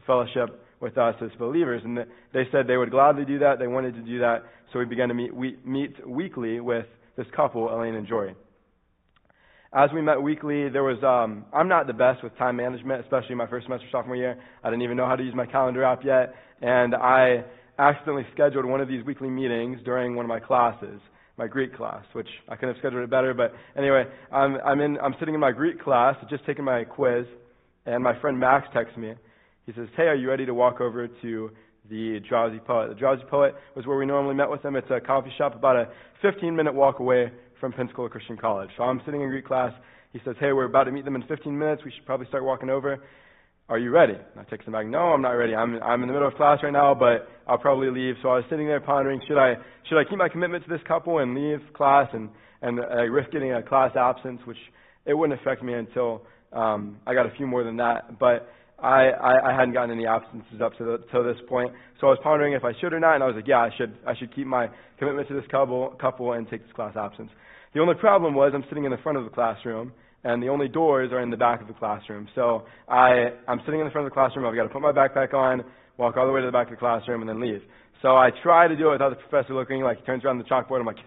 fellowship 0.05 0.63
with 0.79 0.97
us 0.97 1.15
as 1.21 1.29
believers? 1.37 1.81
And 1.85 1.97
they 2.33 2.43
said 2.51 2.67
they 2.67 2.77
would 2.77 2.91
gladly 2.91 3.25
do 3.25 3.39
that. 3.39 3.59
They 3.59 3.67
wanted 3.67 3.95
to 3.95 4.01
do 4.01 4.19
that. 4.19 4.43
So 4.71 4.79
we 4.79 4.85
began 4.85 5.09
to 5.09 5.13
meet, 5.13 5.33
we, 5.33 5.57
meet 5.63 6.07
weekly 6.07 6.59
with 6.59 6.85
this 7.15 7.27
couple, 7.35 7.73
Elaine 7.73 7.95
and 7.95 8.07
Jory. 8.07 8.35
As 9.75 9.89
we 9.93 10.01
met 10.01 10.21
weekly, 10.21 10.69
there 10.69 10.83
was, 10.83 11.03
um, 11.03 11.45
I'm 11.51 11.67
not 11.67 11.87
the 11.87 11.93
best 11.93 12.23
with 12.23 12.37
time 12.37 12.57
management, 12.57 13.03
especially 13.03 13.35
my 13.35 13.47
first 13.47 13.65
semester 13.65 13.87
sophomore 13.91 14.15
year. 14.15 14.37
I 14.63 14.69
didn't 14.69 14.83
even 14.83 14.97
know 14.97 15.07
how 15.07 15.15
to 15.15 15.23
use 15.23 15.33
my 15.35 15.45
calendar 15.45 15.83
app 15.83 16.03
yet. 16.03 16.35
And 16.61 16.93
I, 16.93 17.43
accidentally 17.79 18.25
scheduled 18.33 18.65
one 18.65 18.81
of 18.81 18.87
these 18.87 19.03
weekly 19.05 19.29
meetings 19.29 19.79
during 19.83 20.15
one 20.15 20.25
of 20.25 20.29
my 20.29 20.39
classes, 20.39 20.99
my 21.37 21.47
Greek 21.47 21.75
class, 21.75 22.03
which 22.13 22.27
I 22.47 22.55
could 22.55 22.67
have 22.67 22.77
scheduled 22.77 23.03
it 23.03 23.09
better, 23.09 23.33
but 23.33 23.53
anyway, 23.75 24.03
I'm, 24.31 24.57
I'm, 24.65 24.79
in, 24.81 24.97
I'm 24.99 25.15
sitting 25.19 25.33
in 25.33 25.39
my 25.39 25.51
Greek 25.51 25.81
class, 25.81 26.15
just 26.29 26.45
taking 26.45 26.63
my 26.63 26.83
quiz, 26.83 27.25
and 27.85 28.03
my 28.03 28.19
friend 28.19 28.39
Max 28.39 28.67
texts 28.73 28.97
me. 28.97 29.13
He 29.65 29.73
says, 29.73 29.87
Hey, 29.95 30.03
are 30.03 30.15
you 30.15 30.29
ready 30.29 30.45
to 30.45 30.53
walk 30.53 30.79
over 30.79 31.07
to 31.07 31.51
the 31.89 32.19
Drowsy 32.27 32.59
Poet? 32.59 32.89
The 32.89 32.95
Drowsy 32.95 33.23
Poet 33.29 33.55
was 33.75 33.85
where 33.85 33.97
we 33.97 34.05
normally 34.05 34.35
met 34.35 34.49
with 34.49 34.61
them. 34.61 34.75
It's 34.75 34.89
a 34.91 34.99
coffee 34.99 35.31
shop 35.37 35.55
about 35.55 35.75
a 35.75 35.87
15 36.21 36.55
minute 36.55 36.73
walk 36.73 36.99
away 36.99 37.31
from 37.59 37.73
Pensacola 37.73 38.09
Christian 38.09 38.37
College. 38.37 38.69
So 38.77 38.83
I'm 38.83 39.01
sitting 39.05 39.21
in 39.21 39.29
Greek 39.29 39.45
class. 39.45 39.71
He 40.11 40.19
says, 40.23 40.35
Hey, 40.39 40.53
we're 40.53 40.65
about 40.65 40.83
to 40.83 40.91
meet 40.91 41.05
them 41.05 41.15
in 41.15 41.23
15 41.23 41.57
minutes. 41.57 41.81
We 41.83 41.91
should 41.91 42.05
probably 42.05 42.27
start 42.27 42.43
walking 42.43 42.69
over. 42.69 42.99
Are 43.69 43.79
you 43.79 43.91
ready? 43.91 44.13
And 44.13 44.39
I 44.39 44.43
text 44.43 44.67
him 44.67 44.73
back, 44.73 44.87
No, 44.87 45.13
I'm 45.13 45.21
not 45.21 45.31
ready. 45.31 45.55
I'm, 45.55 45.81
I'm 45.81 46.01
in 46.01 46.07
the 46.07 46.13
middle 46.13 46.27
of 46.27 46.33
class 46.35 46.59
right 46.61 46.73
now, 46.73 46.93
but 46.93 47.29
I'll 47.47 47.57
probably 47.57 47.89
leave. 47.89 48.15
So 48.21 48.29
I 48.29 48.35
was 48.35 48.43
sitting 48.49 48.67
there 48.67 48.81
pondering, 48.81 49.21
should 49.25 49.37
I, 49.37 49.55
should 49.87 49.97
I 49.97 50.03
keep 50.03 50.17
my 50.17 50.27
commitment 50.27 50.65
to 50.65 50.69
this 50.69 50.81
couple 50.85 51.19
and 51.19 51.33
leave 51.33 51.61
class 51.73 52.09
and, 52.11 52.29
and 52.61 52.79
uh, 52.79 53.03
risk 53.03 53.31
getting 53.31 53.53
a 53.53 53.63
class 53.63 53.91
absence, 53.95 54.41
which 54.45 54.57
it 55.05 55.13
wouldn't 55.13 55.39
affect 55.39 55.63
me 55.63 55.73
until 55.73 56.23
um, 56.51 56.97
I 57.07 57.13
got 57.13 57.25
a 57.25 57.31
few 57.37 57.47
more 57.47 57.63
than 57.63 57.77
that. 57.77 58.19
But 58.19 58.49
I, 58.79 59.11
I, 59.11 59.51
I 59.51 59.57
hadn't 59.57 59.73
gotten 59.73 59.91
any 59.91 60.05
absences 60.05 60.59
up 60.61 60.77
to, 60.77 60.83
the, 60.83 60.97
to 61.13 61.23
this 61.23 61.41
point. 61.47 61.71
So 62.01 62.07
I 62.07 62.09
was 62.09 62.19
pondering 62.21 62.53
if 62.53 62.65
I 62.65 62.73
should 62.81 62.91
or 62.91 62.99
not, 62.99 63.15
and 63.15 63.23
I 63.23 63.27
was 63.27 63.35
like, 63.37 63.47
yeah, 63.47 63.59
I 63.59 63.69
should, 63.77 63.95
I 64.05 64.13
should 64.17 64.35
keep 64.35 64.45
my 64.45 64.67
commitment 64.99 65.29
to 65.29 65.35
this 65.35 65.45
couple, 65.49 65.95
couple 66.01 66.33
and 66.33 66.49
take 66.49 66.63
this 66.63 66.73
class 66.73 66.95
absence. 66.97 67.29
The 67.73 67.79
only 67.79 67.95
problem 67.95 68.35
was 68.35 68.51
I'm 68.53 68.65
sitting 68.67 68.83
in 68.83 68.91
the 68.91 68.97
front 68.97 69.17
of 69.17 69.23
the 69.23 69.29
classroom, 69.29 69.93
and 70.23 70.41
the 70.41 70.49
only 70.49 70.67
doors 70.67 71.11
are 71.11 71.21
in 71.21 71.29
the 71.29 71.37
back 71.37 71.61
of 71.61 71.67
the 71.67 71.73
classroom. 71.73 72.27
So 72.35 72.63
I, 72.87 73.29
I'm 73.47 73.59
sitting 73.65 73.79
in 73.79 73.85
the 73.85 73.91
front 73.91 74.07
of 74.07 74.11
the 74.11 74.15
classroom, 74.15 74.45
I've 74.45 74.55
got 74.55 74.63
to 74.63 74.69
put 74.69 74.81
my 74.81 74.91
backpack 74.91 75.33
on, 75.33 75.63
walk 75.97 76.17
all 76.17 76.25
the 76.25 76.31
way 76.31 76.41
to 76.41 76.45
the 76.45 76.51
back 76.51 76.67
of 76.67 76.71
the 76.71 76.77
classroom, 76.77 77.21
and 77.21 77.29
then 77.29 77.41
leave. 77.41 77.61
So 78.01 78.09
I 78.09 78.29
try 78.41 78.67
to 78.67 78.75
do 78.75 78.89
it 78.89 78.93
without 78.93 79.09
the 79.09 79.15
professor 79.15 79.53
looking, 79.53 79.81
like 79.81 79.99
he 79.99 80.05
turns 80.05 80.25
around 80.25 80.37
the 80.37 80.43
chalkboard, 80.45 80.79
I'm 80.79 80.85
like, 80.85 80.97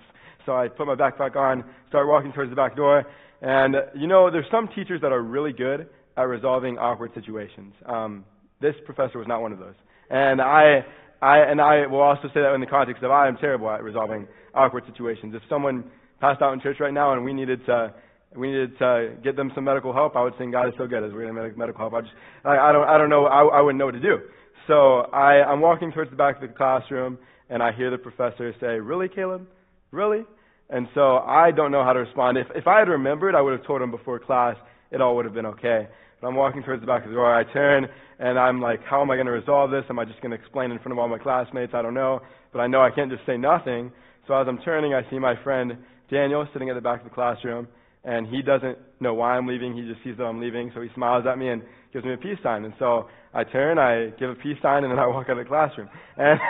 so 0.45 0.57
I 0.57 0.69
put 0.69 0.87
my 0.87 0.95
backpack 0.95 1.37
on, 1.37 1.65
start 1.89 2.07
walking 2.07 2.33
towards 2.33 2.51
the 2.51 2.57
back 2.57 2.77
door, 2.77 3.05
and 3.43 3.77
you 3.95 4.07
know, 4.07 4.31
there's 4.31 4.47
some 4.51 4.69
teachers 4.75 5.01
that 5.03 5.13
are 5.13 5.23
really 5.23 5.53
good 5.53 5.89
at 6.17 6.23
resolving 6.23 6.79
awkward 6.79 7.11
situations. 7.15 7.75
Um, 7.85 8.25
this 8.61 8.75
professor 8.85 9.19
was 9.19 9.29
not 9.29 9.43
one 9.43 9.53
of 9.53 9.59
those. 9.59 9.75
And 10.09 10.41
I, 10.41 10.85
I, 11.21 11.39
and 11.39 11.61
I 11.61 11.87
will 11.87 12.01
also 12.01 12.29
say 12.29 12.41
that 12.41 12.55
in 12.55 12.61
the 12.61 12.67
context 12.67 13.03
of 13.03 13.11
I 13.11 13.29
am 13.29 13.37
terrible 13.37 13.71
at 13.71 13.83
resolving 13.83 14.27
awkward 14.55 14.85
situations. 14.87 15.35
If 15.35 15.43
someone 15.49 15.85
passed 16.21 16.41
out 16.41 16.53
in 16.55 16.61
church 16.61 16.79
right 16.81 16.95
now 16.95 17.13
and 17.13 17.25
we 17.25 17.33
needed 17.33 17.65
to, 17.67 17.93
we 18.35 18.49
needed 18.49 18.79
to 18.79 19.15
get 19.23 19.37
them 19.37 19.53
some 19.55 19.65
medical 19.65 19.93
help, 19.93 20.17
I 20.17 20.23
would 20.23 20.35
sing 20.39 20.51
God 20.51 20.69
is 20.69 20.75
so 20.79 20.87
good 20.87 21.05
as 21.05 21.13
we're 21.13 21.31
going 21.31 21.53
to 21.53 21.59
medical 21.59 21.79
help. 21.79 21.95
I 21.95 22.01
just, 22.01 22.13
I, 22.45 22.57
I 22.57 22.73
don't, 22.73 22.89
I 22.89 22.99
don't 22.99 23.11
know, 23.11 23.27
I, 23.27 23.59
I 23.59 23.61
wouldn't 23.61 23.79
know 23.79 23.87
what 23.87 23.95
to 23.95 24.01
do. 24.01 24.19
So 24.67 25.01
I, 25.13 25.43
I'm 25.43 25.61
walking 25.61 25.93
towards 25.93 26.11
the 26.11 26.17
back 26.17 26.37
of 26.37 26.43
the 26.43 26.55
classroom 26.55 27.19
and 27.49 27.63
I 27.63 27.73
hear 27.73 27.91
the 27.91 27.99
professor 27.99 28.53
say, 28.61 28.81
really, 28.81 29.09
Caleb? 29.09 29.47
Really? 29.93 30.25
And 30.69 30.89
so 30.95 31.19
I 31.19 31.53
don't 31.53 31.71
know 31.71 31.85
how 31.85 31.93
to 31.93 32.01
respond. 32.01 32.39
If, 32.39 32.49
if 32.55 32.67
I 32.67 32.81
had 32.81 32.89
remembered, 32.89 33.35
I 33.35 33.41
would 33.41 33.57
have 33.57 33.67
told 33.67 33.83
him 33.83 33.91
before 33.91 34.19
class, 34.19 34.57
it 34.91 35.01
all 35.01 35.15
would 35.17 35.25
have 35.25 35.35
been 35.35 35.47
okay. 35.47 35.87
But 36.21 36.27
I'm 36.27 36.35
walking 36.35 36.63
towards 36.63 36.81
the 36.81 36.87
back 36.87 37.05
of 37.05 37.11
the 37.11 37.15
door. 37.15 37.33
I 37.33 37.45
turn, 37.53 37.87
and 38.19 38.39
I'm 38.39 38.61
like, 38.61 38.81
how 38.83 39.01
am 39.03 39.11
I 39.11 39.17
going 39.17 39.27
to 39.27 39.33
resolve 39.33 39.71
this? 39.71 39.85
Am 39.91 39.99
I 39.99 40.05
just 40.05 40.21
going 40.23 40.31
to 40.31 40.37
explain 40.37 40.71
in 40.73 40.79
front 40.79 40.93
of 40.93 40.99
all 40.99 41.09
my 41.09 41.19
classmates? 41.19 41.73
I 41.75 41.83
don't 41.83 41.95
know. 41.95 42.21
But 42.53 42.61
I 42.61 42.67
know 42.67 42.81
I 42.81 42.91
can't 42.91 43.11
just 43.11 43.25
say 43.27 43.37
nothing. 43.37 43.93
So 44.27 44.35
as 44.35 44.47
I'm 44.49 44.59
turning, 44.59 44.95
I 44.95 45.09
see 45.11 45.19
my 45.19 45.35
friend 45.45 45.77
Daniel 46.11 46.47
sitting 46.53 46.69
at 46.69 46.75
the 46.75 46.81
back 46.81 47.01
of 47.01 47.05
the 47.05 47.15
classroom, 47.15 47.69
and 48.07 48.27
he 48.27 48.41
doesn't 48.41 48.79
know 49.01 49.13
why 49.15 49.37
I'm 49.37 49.47
leaving. 49.47 49.75
He 49.75 49.83
just 49.83 50.03
sees 50.05 50.17
that 50.17 50.25
I'm 50.25 50.41
leaving, 50.41 50.71
so 50.75 50.81
he 50.81 50.89
smiles 50.95 51.27
at 51.29 51.37
me 51.37 51.49
and 51.49 51.61
gives 51.93 52.05
me 52.05 52.15
a 52.15 52.17
peace 52.17 52.39
sign. 52.43 52.65
And 52.65 52.73
so 52.79 53.09
I 53.35 53.45
turn, 53.45 53.79
I 53.79 54.11
give 54.19 54.31
a 54.31 54.35
peace 54.37 54.57
sign, 54.63 54.85
and 54.85 54.93
then 54.93 54.99
I 54.99 55.07
walk 55.07 55.27
out 55.29 55.37
of 55.39 55.45
the 55.45 55.49
classroom. 55.49 55.89
And, 56.17 56.41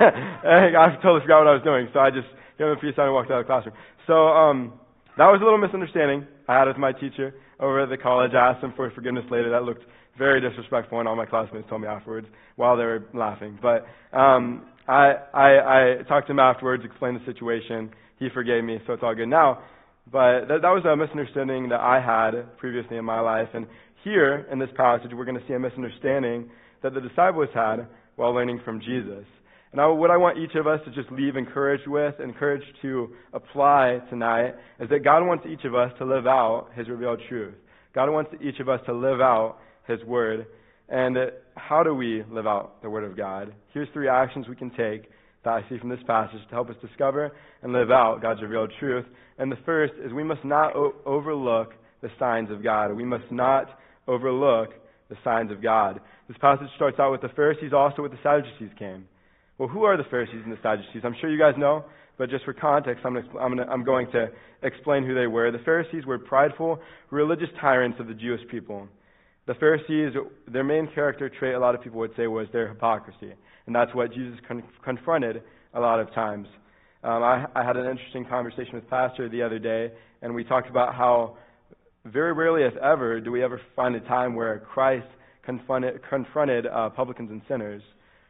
and 0.44 0.76
I 0.76 0.94
totally 1.02 1.22
forgot 1.22 1.40
what 1.40 1.48
I 1.48 1.54
was 1.58 1.64
doing, 1.64 1.88
so 1.92 1.98
I 1.98 2.10
just 2.10 2.28
gave 2.58 2.68
him 2.68 2.76
a 2.76 2.80
peace 2.80 2.94
sign 2.94 3.06
and 3.06 3.14
walked 3.14 3.30
out 3.30 3.40
of 3.40 3.46
the 3.46 3.50
classroom. 3.50 3.74
So 4.06 4.28
um, 4.28 4.74
that 5.18 5.26
was 5.26 5.40
a 5.40 5.44
little 5.44 5.58
misunderstanding 5.58 6.26
I 6.46 6.58
had 6.58 6.68
with 6.68 6.76
my 6.76 6.92
teacher 6.92 7.34
over 7.58 7.82
at 7.82 7.88
the 7.88 7.96
college. 7.96 8.32
I 8.34 8.52
asked 8.52 8.62
him 8.62 8.74
for 8.76 8.90
forgiveness 8.92 9.24
later. 9.30 9.50
That 9.50 9.64
looked 9.64 9.82
very 10.18 10.40
disrespectful, 10.40 11.00
and 11.00 11.08
all 11.08 11.16
my 11.16 11.26
classmates 11.26 11.68
told 11.68 11.82
me 11.82 11.88
afterwards 11.88 12.28
while 12.56 12.76
they 12.76 12.84
were 12.84 13.06
laughing. 13.14 13.58
But 13.60 13.86
um, 14.16 14.66
I, 14.86 15.14
I, 15.34 15.48
I 15.98 16.02
talked 16.06 16.28
to 16.28 16.32
him 16.32 16.38
afterwards, 16.38 16.84
explained 16.84 17.20
the 17.20 17.32
situation. 17.32 17.90
He 18.18 18.28
forgave 18.32 18.64
me, 18.64 18.78
so 18.86 18.92
it's 18.92 19.02
all 19.02 19.14
good 19.14 19.28
now. 19.28 19.62
But 20.10 20.46
that, 20.46 20.62
that 20.62 20.70
was 20.70 20.84
a 20.84 20.96
misunderstanding 20.96 21.68
that 21.70 21.80
I 21.80 22.00
had 22.00 22.56
previously 22.58 22.96
in 22.96 23.04
my 23.04 23.20
life. 23.20 23.48
And 23.54 23.66
here 24.04 24.46
in 24.52 24.58
this 24.58 24.68
passage, 24.76 25.10
we're 25.12 25.24
going 25.24 25.38
to 25.38 25.46
see 25.48 25.54
a 25.54 25.58
misunderstanding 25.58 26.50
that 26.82 26.94
the 26.94 27.00
disciples 27.00 27.48
had 27.54 27.86
while 28.14 28.32
learning 28.32 28.60
from 28.64 28.80
Jesus. 28.80 29.24
Now, 29.74 29.92
what 29.92 30.10
I 30.10 30.16
want 30.16 30.38
each 30.38 30.54
of 30.54 30.66
us 30.66 30.80
to 30.86 30.90
just 30.92 31.12
leave 31.12 31.36
encouraged 31.36 31.86
with, 31.86 32.14
encouraged 32.20 32.64
to 32.82 33.10
apply 33.34 33.98
tonight, 34.08 34.54
is 34.80 34.88
that 34.90 35.04
God 35.04 35.26
wants 35.26 35.44
each 35.46 35.64
of 35.64 35.74
us 35.74 35.92
to 35.98 36.06
live 36.06 36.26
out 36.26 36.68
His 36.74 36.88
revealed 36.88 37.20
truth. 37.28 37.54
God 37.94 38.08
wants 38.10 38.30
each 38.40 38.60
of 38.60 38.68
us 38.68 38.80
to 38.86 38.94
live 38.94 39.20
out 39.20 39.58
His 39.88 40.02
Word. 40.04 40.46
And 40.88 41.16
how 41.56 41.82
do 41.82 41.94
we 41.94 42.22
live 42.30 42.46
out 42.46 42.80
the 42.80 42.88
Word 42.88 43.04
of 43.04 43.16
God? 43.16 43.52
Here's 43.74 43.88
three 43.92 44.08
actions 44.08 44.46
we 44.48 44.56
can 44.56 44.70
take 44.70 45.10
that 45.46 45.54
I 45.54 45.68
see 45.68 45.78
from 45.78 45.90
this 45.90 46.00
passage 46.08 46.40
to 46.48 46.54
help 46.54 46.70
us 46.70 46.76
discover 46.82 47.30
and 47.62 47.72
live 47.72 47.92
out 47.92 48.20
God's 48.20 48.42
revealed 48.42 48.72
truth. 48.80 49.06
And 49.38 49.50
the 49.50 49.56
first 49.64 49.94
is 50.04 50.12
we 50.12 50.24
must 50.24 50.44
not 50.44 50.74
o- 50.74 50.94
overlook 51.06 51.72
the 52.02 52.08
signs 52.18 52.50
of 52.50 52.64
God. 52.64 52.92
We 52.92 53.04
must 53.04 53.30
not 53.30 53.66
overlook 54.08 54.70
the 55.08 55.16
signs 55.22 55.52
of 55.52 55.62
God. 55.62 56.00
This 56.26 56.36
passage 56.38 56.66
starts 56.74 56.98
out 56.98 57.12
with 57.12 57.20
the 57.20 57.28
Pharisees, 57.28 57.72
also 57.72 58.02
with 58.02 58.10
the 58.10 58.18
Sadducees 58.24 58.76
came. 58.76 59.06
Well, 59.56 59.68
who 59.68 59.84
are 59.84 59.96
the 59.96 60.08
Pharisees 60.10 60.42
and 60.44 60.52
the 60.52 60.58
Sadducees? 60.62 61.02
I'm 61.04 61.14
sure 61.20 61.30
you 61.30 61.38
guys 61.38 61.54
know, 61.56 61.84
but 62.18 62.28
just 62.28 62.44
for 62.44 62.52
context, 62.52 63.04
I'm, 63.06 63.16
I'm, 63.40 63.60
I'm 63.60 63.84
going 63.84 64.10
to 64.12 64.26
explain 64.64 65.06
who 65.06 65.14
they 65.14 65.28
were. 65.28 65.52
The 65.52 65.64
Pharisees 65.64 66.04
were 66.06 66.18
prideful, 66.18 66.80
religious 67.12 67.48
tyrants 67.60 68.00
of 68.00 68.08
the 68.08 68.14
Jewish 68.14 68.40
people. 68.50 68.88
The 69.46 69.54
Pharisees, 69.54 70.12
their 70.48 70.64
main 70.64 70.88
character 70.92 71.30
trait, 71.38 71.54
a 71.54 71.60
lot 71.60 71.76
of 71.76 71.82
people 71.82 72.00
would 72.00 72.10
say, 72.16 72.26
was 72.26 72.48
their 72.52 72.66
hypocrisy. 72.66 73.32
And 73.66 73.74
that's 73.74 73.94
what 73.94 74.12
Jesus 74.12 74.38
con- 74.46 74.62
confronted 74.84 75.42
a 75.74 75.80
lot 75.80 76.00
of 76.00 76.12
times. 76.14 76.48
Um, 77.02 77.22
I, 77.22 77.46
I 77.54 77.64
had 77.64 77.76
an 77.76 77.86
interesting 77.86 78.24
conversation 78.24 78.74
with 78.74 78.88
Pastor 78.88 79.28
the 79.28 79.42
other 79.42 79.58
day, 79.58 79.92
and 80.22 80.34
we 80.34 80.44
talked 80.44 80.70
about 80.70 80.94
how 80.94 81.36
very 82.04 82.32
rarely, 82.32 82.62
if 82.62 82.76
ever, 82.76 83.20
do 83.20 83.30
we 83.32 83.42
ever 83.42 83.60
find 83.74 83.94
a 83.96 84.00
time 84.00 84.34
where 84.34 84.60
Christ 84.60 85.06
confronted, 85.44 86.00
confronted 86.08 86.66
uh, 86.66 86.90
publicans 86.90 87.30
and 87.30 87.40
sinners. 87.48 87.82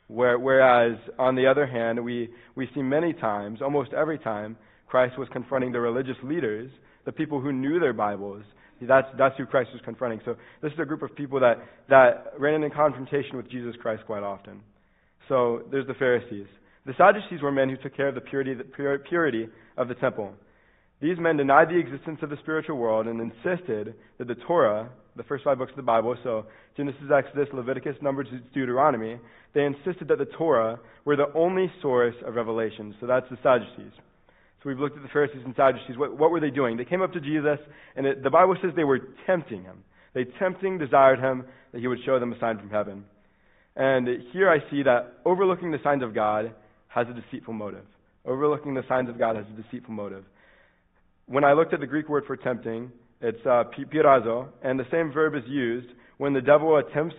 Where, 0.08 0.38
whereas, 0.38 0.96
on 1.18 1.34
the 1.34 1.46
other 1.48 1.66
hand, 1.66 2.04
we, 2.04 2.28
we 2.54 2.68
see 2.74 2.82
many 2.82 3.12
times, 3.12 3.60
almost 3.60 3.92
every 3.92 4.18
time, 4.18 4.56
Christ 4.86 5.18
was 5.18 5.28
confronting 5.32 5.72
the 5.72 5.80
religious 5.80 6.16
leaders, 6.22 6.70
the 7.04 7.12
people 7.12 7.40
who 7.40 7.52
knew 7.52 7.80
their 7.80 7.92
Bibles. 7.92 8.44
That's, 8.80 9.08
that's 9.18 9.36
who 9.36 9.46
Christ 9.46 9.70
was 9.72 9.82
confronting. 9.84 10.20
So 10.24 10.36
this 10.62 10.72
is 10.72 10.78
a 10.78 10.84
group 10.84 11.02
of 11.02 11.16
people 11.16 11.40
that, 11.40 11.56
that 11.88 12.34
ran 12.38 12.62
into 12.62 12.70
confrontation 12.74 13.36
with 13.36 13.50
Jesus 13.50 13.74
Christ 13.80 14.04
quite 14.06 14.22
often. 14.22 14.60
So 15.28 15.62
there's 15.70 15.86
the 15.86 15.94
Pharisees. 15.94 16.46
The 16.86 16.94
Sadducees 16.96 17.42
were 17.42 17.50
men 17.50 17.68
who 17.68 17.76
took 17.76 17.96
care 17.96 18.08
of 18.08 18.14
the 18.14 18.20
purity, 18.20 18.54
the 18.54 18.64
purity 19.08 19.48
of 19.76 19.88
the 19.88 19.94
temple. 19.94 20.32
These 21.00 21.18
men 21.18 21.36
denied 21.36 21.68
the 21.68 21.78
existence 21.78 22.20
of 22.22 22.30
the 22.30 22.36
spiritual 22.42 22.76
world 22.76 23.06
and 23.06 23.20
insisted 23.20 23.94
that 24.18 24.28
the 24.28 24.36
Torah, 24.46 24.88
the 25.16 25.24
first 25.24 25.44
five 25.44 25.58
books 25.58 25.72
of 25.72 25.76
the 25.76 25.82
Bible, 25.82 26.16
so 26.22 26.46
Genesis, 26.76 27.02
Exodus, 27.14 27.48
Leviticus, 27.52 27.96
Numbers, 28.00 28.28
Deuteronomy, 28.54 29.18
they 29.52 29.64
insisted 29.64 30.08
that 30.08 30.18
the 30.18 30.26
Torah 30.38 30.78
were 31.04 31.16
the 31.16 31.32
only 31.34 31.70
source 31.82 32.14
of 32.24 32.34
revelation. 32.34 32.94
So 33.00 33.06
that's 33.06 33.26
the 33.30 33.38
Sadducees. 33.42 33.92
So 34.62 34.70
we've 34.70 34.78
looked 34.78 34.96
at 34.96 35.02
the 35.02 35.08
Pharisees 35.08 35.42
and 35.44 35.54
Sadducees. 35.54 35.98
What, 35.98 36.16
what 36.16 36.30
were 36.30 36.40
they 36.40 36.50
doing? 36.50 36.76
They 36.76 36.84
came 36.84 37.02
up 37.02 37.12
to 37.12 37.20
Jesus, 37.20 37.58
and 37.94 38.06
it, 38.06 38.22
the 38.22 38.30
Bible 38.30 38.56
says 38.62 38.70
they 38.74 38.84
were 38.84 39.00
tempting 39.26 39.64
him. 39.64 39.84
They 40.14 40.24
tempting 40.38 40.78
desired 40.78 41.18
him 41.18 41.44
that 41.72 41.80
he 41.80 41.88
would 41.88 41.98
show 42.06 42.18
them 42.18 42.32
a 42.32 42.38
sign 42.38 42.58
from 42.58 42.70
heaven. 42.70 43.04
And 43.76 44.08
here 44.32 44.48
I 44.48 44.58
see 44.70 44.82
that 44.84 45.18
overlooking 45.24 45.70
the 45.70 45.78
signs 45.84 46.02
of 46.02 46.14
God 46.14 46.52
has 46.88 47.06
a 47.08 47.12
deceitful 47.12 47.52
motive. 47.52 47.84
Overlooking 48.24 48.74
the 48.74 48.82
signs 48.88 49.08
of 49.08 49.18
God 49.18 49.36
has 49.36 49.44
a 49.52 49.62
deceitful 49.62 49.92
motive. 49.92 50.24
When 51.26 51.44
I 51.44 51.52
looked 51.52 51.74
at 51.74 51.80
the 51.80 51.86
Greek 51.86 52.08
word 52.08 52.24
for 52.26 52.36
tempting, 52.36 52.90
it's 53.20 53.44
uh, 53.44 53.64
pirazo, 53.92 54.48
and 54.62 54.78
the 54.78 54.86
same 54.90 55.12
verb 55.12 55.34
is 55.34 55.42
used 55.46 55.88
when 56.16 56.32
the 56.32 56.40
devil 56.40 56.76
attempts, 56.78 57.16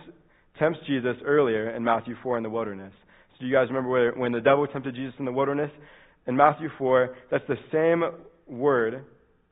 tempts 0.58 0.80
Jesus 0.86 1.16
earlier 1.24 1.70
in 1.70 1.84
Matthew 1.84 2.16
4 2.22 2.38
in 2.38 2.42
the 2.42 2.50
wilderness. 2.50 2.92
So 3.32 3.40
do 3.40 3.46
you 3.46 3.54
guys 3.54 3.68
remember 3.68 3.90
where, 3.90 4.12
when 4.12 4.32
the 4.32 4.40
devil 4.40 4.66
tempted 4.66 4.94
Jesus 4.94 5.14
in 5.18 5.24
the 5.24 5.32
wilderness? 5.32 5.70
In 6.26 6.36
Matthew 6.36 6.68
4, 6.76 7.16
that's 7.30 7.44
the 7.48 7.56
same 7.72 8.02
word, 8.46 9.04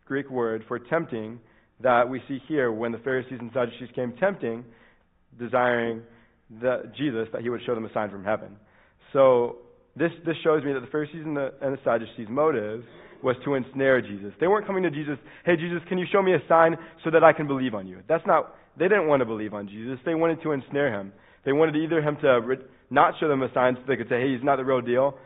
Greek 0.07 0.29
word, 0.31 0.65
for 0.67 0.79
tempting 0.79 1.39
that 1.81 2.09
we 2.09 2.21
see 2.27 2.39
here 2.49 2.73
when 2.73 2.91
the 2.93 2.99
Pharisees 2.99 3.39
and 3.41 3.51
Sadducees 3.53 3.89
came 3.95 4.13
tempting, 4.19 4.65
desiring 5.39 6.03
the, 6.51 6.91
Jesus 6.97 7.29
that 7.33 7.43
he 7.43 7.51
would 7.51 7.61
show 7.67 7.75
them 7.75 7.85
a 7.85 7.93
sign 7.93 8.11
from 8.11 8.25
heaven. 8.25 8.57
So 9.13 9.59
this, 9.97 10.11
this 10.25 10.37
shows 10.45 10.63
me 10.65 10.73
that 10.73 10.81
the 10.81 10.87
Pharisees 10.89 11.23
and 11.25 11.37
the, 11.37 11.53
and 11.61 11.77
the 11.77 11.81
Sadducees' 11.85 12.29
motive 12.29 12.85
was 13.23 13.37
to 13.45 13.55
ensnare 13.55 14.01
Jesus. 14.03 14.33
They 14.41 14.47
weren't 14.47 14.67
coming 14.67 14.83
to 14.83 14.91
Jesus, 14.91 15.17
hey, 15.45 15.57
Jesus, 15.57 15.81
can 15.89 15.99
you 15.99 16.07
show 16.13 16.23
me 16.23 16.35
a 16.35 16.43
sign 16.49 16.77
so 17.03 17.11
that 17.11 17.25
I 17.25 17.33
can 17.33 17.47
believe 17.47 17.75
on 17.75 17.87
you? 17.87 18.01
That's 18.09 18.27
not, 18.27 18.55
they 18.79 18.89
didn't 18.89 19.09
want 19.09 19.21
to 19.21 19.27
believe 19.27 19.55
on 19.55 19.69
Jesus. 19.69 19.99
They 20.05 20.15
wanted 20.15 20.43
to 20.43 20.53
ensnare 20.53 20.93
him. 20.93 21.13
They 21.45 21.53
wanted 21.53 21.77
either 21.77 22.03
him 22.03 22.19
to 22.23 22.29
re- 22.45 22.59
not 22.91 23.15
show 23.19 23.29
them 23.29 23.43
a 23.43 23.53
sign 23.55 23.77
so 23.77 23.83
they 23.89 23.97
could 23.97 24.09
say, 24.09 24.21
hey, 24.21 24.35
he's 24.35 24.45
not 24.45 24.57
the 24.57 24.65
real 24.65 24.81
deal. 24.81 25.17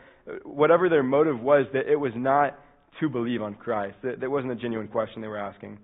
Whatever 0.43 0.87
their 0.87 1.03
motive 1.03 1.39
was, 1.39 1.65
that 1.73 1.91
it 1.91 1.97
was 1.97 2.13
not 2.15 2.57
to 2.99 3.09
believe 3.09 3.41
on 3.41 3.55
Christ. 3.55 3.95
That, 4.03 4.19
that 4.21 4.29
wasn't 4.29 4.53
a 4.53 4.55
genuine 4.55 4.87
question 4.87 5.21
they 5.21 5.27
were 5.27 5.37
asking. 5.37 5.79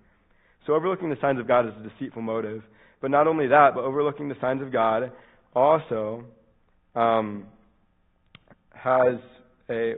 So 0.66 0.74
overlooking 0.74 1.10
the 1.10 1.18
signs 1.20 1.40
of 1.40 1.48
God 1.48 1.66
is 1.66 1.74
a 1.80 1.90
deceitful 1.90 2.22
motive. 2.22 2.62
But 3.02 3.12
not 3.12 3.28
only 3.28 3.48
that, 3.48 3.72
but 3.76 3.84
overlooking 3.84 4.30
the 4.30 4.36
signs 4.40 4.62
of 4.62 4.72
God 4.72 5.12
also 5.58 6.24
um, 6.96 7.46
has 8.74 9.16
a 9.70 9.94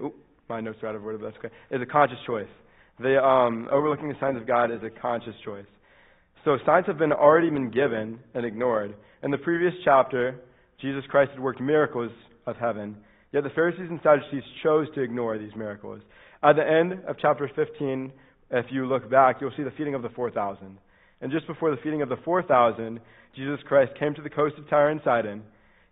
my 0.50 0.62
notes 0.62 0.80
are 0.82 0.88
out 0.88 0.95
of 0.95 1.06
order, 1.06 1.17
but 1.17 1.26
that's 1.26 1.38
okay. 1.38 1.54
Is 1.69 1.82
a 1.82 1.86
conscious 1.86 2.17
choice. 2.26 2.48
The 3.00 3.24
um, 3.24 3.67
overlooking 3.72 4.10
the 4.10 4.15
signs 4.19 4.38
of 4.38 4.48
God 4.48 4.72
is 4.72 4.80
a 4.84 4.89
conscious 4.89 5.36
choice. 5.45 5.65
So 6.43 6.58
signs 6.65 6.88
have 6.88 6.98
been 6.98 7.12
already 7.12 7.50
been 7.50 7.69
given 7.69 8.19
and 8.34 8.45
ignored. 8.45 8.95
In 9.22 9.32
the 9.32 9.38
previous 9.38 9.74
chapter, 9.84 10.39
Jesus 10.82 11.04
Christ 11.10 11.32
had 11.32 11.39
worked 11.39 11.60
miracles 11.62 12.12
of 12.48 12.56
heaven, 12.56 12.95
yet 13.34 13.43
the 13.43 13.50
Pharisees 13.50 13.88
and 13.89 14.00
Sadducees 14.02 14.43
chose 14.63 14.88
to 14.95 15.02
ignore 15.02 15.38
these 15.38 15.52
miracles. 15.56 16.00
At 16.41 16.56
the 16.56 16.65
end 16.65 17.04
of 17.06 17.17
chapter 17.22 17.50
15, 17.54 18.12
if 18.52 18.65
you 18.72 18.88
look 18.88 19.10
back, 19.12 19.38
you'll 19.41 19.52
see 19.58 19.63
the 19.63 19.72
feeding 19.78 19.93
of 19.93 20.02
the 20.02 20.10
4,000. 20.10 20.78
And 21.21 21.32
just 21.32 21.47
before 21.47 21.71
the 21.71 21.82
feeding 21.82 22.01
of 22.01 22.10
the 22.10 22.17
4,000, 22.23 22.99
Jesus 23.36 23.60
Christ 23.67 23.91
came 23.99 24.13
to 24.15 24.21
the 24.21 24.29
coast 24.29 24.55
of 24.58 24.69
Tyre 24.69 24.89
and 24.89 25.01
Sidon. 25.03 25.43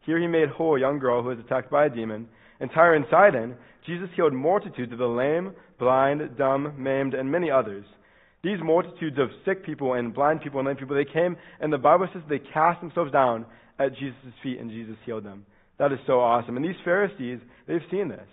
Here 0.06 0.20
he 0.20 0.28
made 0.28 0.50
whole 0.50 0.78
a 0.78 0.80
young 0.80 1.00
girl 1.00 1.22
who 1.22 1.30
was 1.30 1.40
attacked 1.40 1.70
by 1.70 1.86
a 1.86 1.90
demon. 1.90 2.28
In 2.62 2.70
Tyre 2.70 2.96
and 2.96 3.06
Sidon, 3.12 3.56
Jesus 3.86 4.10
healed 4.16 4.34
multitudes 4.34 4.92
of 4.92 4.98
the 5.00 5.06
lame, 5.06 5.54
blind, 5.80 6.38
dumb, 6.38 6.74
maimed, 6.78 7.14
and 7.14 7.32
many 7.32 7.52
others. 7.52 7.86
These 8.44 8.60
multitudes 8.64 9.18
of 9.20 9.30
sick 9.46 9.66
people 9.66 9.94
and 9.94 10.14
blind 10.14 10.42
people 10.42 10.60
and 10.60 10.68
lame 10.68 10.78
people, 10.78 10.96
they 10.96 11.06
came, 11.06 11.36
and 11.60 11.72
the 11.72 11.78
Bible 11.78 12.08
says 12.14 12.22
they 12.30 12.40
cast 12.40 12.80
themselves 12.82 13.12
down 13.12 13.46
at 13.80 13.94
Jesus' 13.96 14.34
feet, 14.42 14.60
and 14.60 14.70
Jesus 14.70 14.96
healed 15.06 15.26
them. 15.26 15.46
That 15.78 15.92
is 15.92 16.00
so 16.08 16.20
awesome. 16.20 16.56
And 16.56 16.66
these 16.66 16.76
Pharisees, 16.84 17.40
they've 17.68 17.82
seen 17.92 18.08
this. 18.08 18.28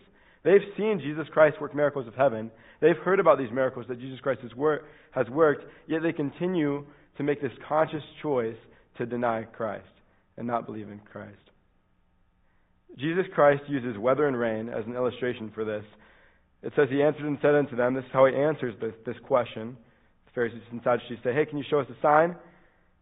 They've 0.44 0.60
seen 0.76 1.00
Jesus 1.02 1.26
Christ 1.32 1.60
work 1.60 1.74
miracles 1.74 2.06
of 2.06 2.14
heaven. 2.14 2.50
They've 2.84 3.02
heard 3.02 3.18
about 3.18 3.38
these 3.38 3.50
miracles 3.50 3.86
that 3.88 3.98
Jesus 3.98 4.20
Christ 4.20 4.42
has, 4.42 4.54
wor- 4.54 4.82
has 5.12 5.26
worked, 5.30 5.64
yet 5.86 6.02
they 6.02 6.12
continue 6.12 6.84
to 7.16 7.22
make 7.22 7.40
this 7.40 7.50
conscious 7.66 8.02
choice 8.20 8.58
to 8.98 9.06
deny 9.06 9.44
Christ 9.44 9.88
and 10.36 10.46
not 10.46 10.66
believe 10.66 10.90
in 10.90 10.98
Christ. 10.98 11.32
Jesus 12.98 13.24
Christ 13.34 13.62
uses 13.68 13.96
weather 13.98 14.28
and 14.28 14.38
rain 14.38 14.68
as 14.68 14.84
an 14.84 14.94
illustration 14.94 15.50
for 15.54 15.64
this. 15.64 15.82
It 16.62 16.74
says, 16.76 16.88
He 16.90 17.02
answered 17.02 17.24
and 17.24 17.38
said 17.40 17.54
unto 17.54 17.74
them, 17.74 17.94
This 17.94 18.04
is 18.04 18.10
how 18.12 18.26
He 18.26 18.36
answers 18.36 18.74
this, 18.82 18.92
this 19.06 19.16
question. 19.26 19.78
The 20.26 20.32
Pharisees 20.34 20.60
and 20.70 20.82
Sadducees 20.84 21.24
say, 21.24 21.32
Hey, 21.32 21.46
can 21.46 21.56
you 21.56 21.64
show 21.70 21.80
us 21.80 21.86
a 21.88 22.02
sign? 22.02 22.36